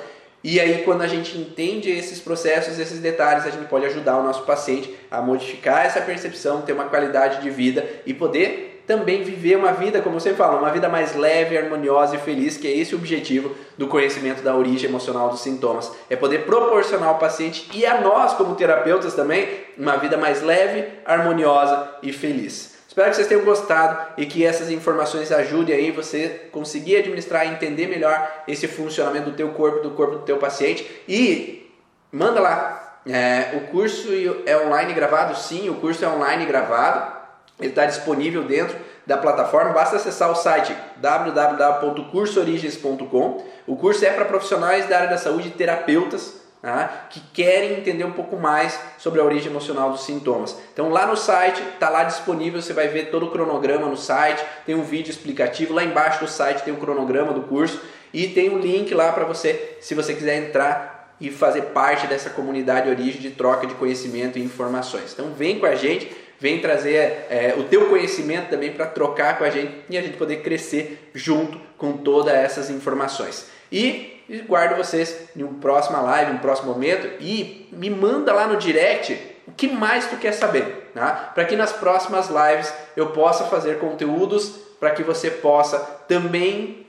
E 0.45 0.59
aí, 0.59 0.83
quando 0.85 1.03
a 1.03 1.07
gente 1.07 1.39
entende 1.39 1.89
esses 1.89 2.19
processos, 2.19 2.79
esses 2.79 2.99
detalhes, 2.99 3.47
a 3.47 3.51
gente 3.51 3.69
pode 3.69 3.87
ajudar 3.87 4.19
o 4.19 4.25
nosso 4.25 4.43
paciente 4.43 4.93
a 5.11 5.23
modificar 5.23 5.87
essa 5.87 6.01
percepção, 6.01 6.63
ter 6.63 6.73
uma 6.73 6.87
qualidade 6.87 7.41
de 7.41 7.49
vida 7.49 7.87
e 8.05 8.13
poder 8.13 8.73
também 8.87 9.23
viver 9.23 9.57
uma 9.57 9.73
vida, 9.73 10.03
como 10.03 10.19
você 10.19 10.35
fala, 10.35 10.59
uma 10.59 10.71
vida 10.71 10.89
mais 10.89 11.15
leve, 11.15 11.57
harmoniosa 11.57 12.17
e 12.17 12.19
feliz, 12.19 12.57
que 12.57 12.67
é 12.67 12.77
esse 12.77 12.95
o 12.95 12.99
objetivo 12.99 13.55
do 13.79 13.87
conhecimento 13.87 14.43
da 14.43 14.57
origem 14.57 14.89
emocional 14.89 15.29
dos 15.29 15.41
sintomas. 15.41 15.93
É 16.11 16.17
poder 16.17 16.45
proporcionar 16.45 17.09
ao 17.09 17.19
paciente 17.19 17.69
e 17.73 17.87
a 17.87 18.01
nós, 18.01 18.33
como 18.33 18.57
terapeutas 18.57 19.15
também, 19.15 19.49
uma 19.79 19.97
vida 19.97 20.17
mais 20.17 20.43
leve, 20.43 20.87
harmoniosa 21.05 21.89
e 22.03 22.13
feliz. 22.13 22.72
Espero 22.93 23.09
que 23.09 23.17
vocês 23.17 23.27
tenham 23.27 23.43
gostado 23.43 24.13
e 24.19 24.27
que 24.27 24.45
essas 24.45 24.71
informações 24.71 25.33
ajudem 25.33 25.75
aí 25.75 25.91
você 25.91 26.51
conseguir 26.53 26.97
administrar 26.97 27.47
e 27.47 27.49
entender 27.49 27.87
melhor 27.87 28.31
esse 28.47 28.69
funcionamento 28.69 29.31
do 29.31 29.37
teu 29.37 29.49
corpo, 29.53 29.81
do 29.81 29.93
corpo 29.93 30.17
do 30.17 30.27
teu 30.27 30.37
paciente 30.37 30.87
e 31.09 31.73
manda 32.13 32.39
lá. 32.39 33.01
É, 33.07 33.57
o 33.57 33.61
curso 33.69 34.11
é 34.45 34.55
online 34.59 34.93
gravado? 34.93 35.35
Sim, 35.39 35.71
o 35.71 35.77
curso 35.77 36.05
é 36.05 36.09
online 36.09 36.45
gravado. 36.45 37.17
Ele 37.59 37.71
está 37.71 37.87
disponível 37.87 38.45
dentro 38.45 38.77
da 39.07 39.17
plataforma. 39.17 39.73
Basta 39.73 39.97
acessar 39.97 40.31
o 40.31 40.35
site 40.35 40.77
www.cursoorigens.com. 40.99 43.43
O 43.67 43.75
curso 43.75 44.05
é 44.05 44.11
para 44.11 44.27
profissionais 44.27 44.87
da 44.87 44.99
área 44.99 45.09
da 45.09 45.17
saúde 45.17 45.49
e 45.49 45.53
terapeutas 45.53 46.42
Tá? 46.63 47.09
que 47.11 47.19
querem 47.35 47.73
entender 47.73 48.05
um 48.05 48.13
pouco 48.13 48.37
mais 48.37 48.79
sobre 48.97 49.21
a 49.21 49.25
origem 49.25 49.51
emocional 49.51 49.91
dos 49.91 50.05
sintomas. 50.05 50.57
Então 50.73 50.91
lá 50.91 51.05
no 51.09 51.17
site, 51.17 51.61
está 51.61 51.89
lá 51.89 52.05
disponível, 52.05 52.63
você 52.63 52.73
vai 52.73 52.87
ver 52.87 53.11
todo 53.11 53.27
o 53.27 53.31
cronograma 53.33 53.89
no 53.89 53.97
site, 53.97 54.45
tem 54.65 54.77
um 54.77 54.85
vídeo 54.85 55.11
explicativo, 55.11 55.75
lá 55.75 55.83
embaixo 55.83 56.21
do 56.21 56.31
site 56.31 56.63
tem 56.63 56.73
o 56.73 56.77
cronograma 56.77 57.33
do 57.33 57.43
curso 57.43 57.81
e 58.15 58.29
tem 58.29 58.49
um 58.49 58.61
link 58.61 58.95
lá 58.95 59.11
para 59.11 59.25
você, 59.25 59.77
se 59.81 59.93
você 59.93 60.15
quiser 60.15 60.37
entrar 60.37 60.93
e 61.21 61.31
fazer 61.31 61.63
parte 61.67 62.07
dessa 62.07 62.31
comunidade 62.31 62.89
origem 62.89 63.21
de 63.21 63.31
troca 63.31 63.67
de 63.67 63.75
conhecimento 63.75 64.39
e 64.39 64.43
informações. 64.43 65.13
Então 65.13 65.33
vem 65.33 65.59
com 65.59 65.67
a 65.67 65.75
gente, 65.75 66.11
vem 66.39 66.61
trazer 66.61 67.27
é, 67.29 67.55
o 67.57 67.65
teu 67.65 67.89
conhecimento 67.89 68.51
também 68.51 68.73
para 68.73 68.87
trocar 68.87 69.39
com 69.39 69.43
a 69.45 69.51
gente 69.51 69.73
e 69.91 69.99
a 69.99 70.03
gente 70.03 70.17
poder 70.17 70.43
crescer 70.43 71.11
junto 71.15 71.61
com 71.77 71.93
todas 71.93 72.35
essas 72.35 72.71
informações. 72.71 73.47
E 73.71 74.22
guardo 74.49 74.77
vocês 74.77 75.29
em 75.37 75.43
uma 75.43 75.59
próxima 75.61 76.01
live, 76.01 76.33
em 76.33 76.35
um 76.35 76.39
próximo 76.39 76.73
momento 76.73 77.09
e 77.21 77.69
me 77.73 77.91
manda 77.91 78.33
lá 78.33 78.47
no 78.47 78.57
direct 78.57 79.19
o 79.47 79.53
que 79.53 79.69
mais 79.69 80.07
tu 80.07 80.17
quer 80.17 80.33
saber, 80.33 80.91
tá? 80.95 81.33
para 81.35 81.45
que 81.45 81.57
nas 81.57 81.73
próximas 81.73 82.29
lives 82.29 82.73
eu 82.97 83.09
possa 83.09 83.45
fazer 83.45 83.79
conteúdos 83.79 84.61
para 84.79 84.91
que 84.91 85.03
você 85.03 85.31
possa 85.31 85.79
também 86.09 86.83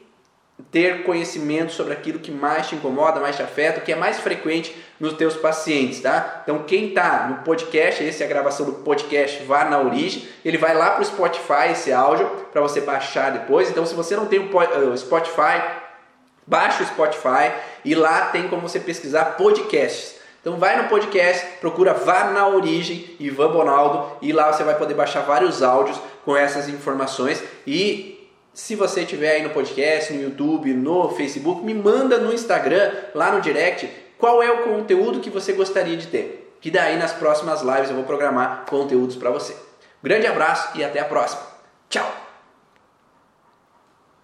ter 0.72 1.04
conhecimento 1.04 1.72
sobre 1.72 1.94
aquilo 1.94 2.20
que 2.20 2.32
mais 2.32 2.68
te 2.68 2.76
incomoda, 2.76 3.20
mais 3.20 3.36
te 3.36 3.42
afeta, 3.42 3.80
o 3.80 3.84
que 3.84 3.92
é 3.92 3.96
mais 3.96 4.20
frequente 4.20 4.76
nos 5.00 5.14
teus 5.14 5.36
pacientes, 5.36 6.00
tá? 6.00 6.42
Então 6.44 6.64
quem 6.64 6.90
está 6.90 7.28
no 7.28 7.44
podcast, 7.44 8.08
essa 8.08 8.24
é 8.24 8.26
a 8.26 8.30
gravação 8.30 8.66
do 8.66 8.74
podcast 8.74 9.44
Vá 9.44 9.66
na 9.66 9.80
Origem, 9.80 10.28
ele 10.46 10.58
vai 10.58 10.76
lá 10.76 10.92
para 10.92 11.02
o 11.02 11.06
Spotify 11.06 11.72
esse 11.72 11.92
áudio 11.92 12.28
para 12.52 12.62
você 12.62 12.82
baixar 12.82 13.32
depois. 13.32 13.70
Então 13.70 13.86
se 13.86 13.94
você 13.96 14.16
não 14.16 14.28
tem 14.28 14.40
o 14.40 14.98
Spotify, 14.98 15.62
baixa 16.46 16.84
o 16.84 16.88
Spotify 16.88 17.52
e 17.84 17.96
lá 17.96 18.28
tem 18.28 18.48
como 18.48 18.62
você 18.62 18.80
pesquisar 18.80 19.38
podcasts. 19.38 20.16
Então 20.42 20.58
vai 20.58 20.82
no 20.82 20.90
podcast, 20.90 21.46
procura 21.62 21.94
Vá 21.94 22.26
na 22.26 22.48
Origem, 22.48 23.16
Ivan 23.20 23.52
Bonaldo, 23.52 24.18
e 24.22 24.34
lá 24.34 24.52
você 24.52 24.64
vai 24.64 24.78
poder 24.78 24.94
baixar 24.94 25.22
vários 25.22 25.64
áudios 25.64 26.00
com 26.26 26.36
essas 26.36 26.68
informações 26.68 27.42
e 27.66 28.14
se 28.54 28.76
você 28.76 29.02
estiver 29.02 29.32
aí 29.32 29.42
no 29.42 29.50
podcast, 29.50 30.14
no 30.14 30.22
YouTube, 30.22 30.74
no 30.74 31.10
Facebook, 31.10 31.64
me 31.64 31.74
manda 31.74 32.18
no 32.20 32.32
Instagram, 32.32 32.92
lá 33.16 33.32
no 33.32 33.42
direct, 33.42 33.90
qual 34.18 34.44
é 34.44 34.52
o 34.52 34.64
conteúdo 34.64 35.20
que 35.20 35.30
você 35.30 35.54
gostaria 35.54 35.98
de 35.98 36.08
ter. 36.08 36.56
Que 36.62 36.70
daí 36.70 36.98
nas 36.98 37.12
próximas 37.12 37.62
lives 37.62 37.90
eu 37.90 37.96
vou 37.96 38.06
programar 38.06 38.66
conteúdos 38.70 39.16
para 39.16 39.32
você. 39.32 39.56
grande 40.02 40.28
abraço 40.28 40.78
e 40.78 40.84
até 40.84 41.00
a 41.00 41.06
próxima. 41.06 41.42
Tchau! 41.90 42.23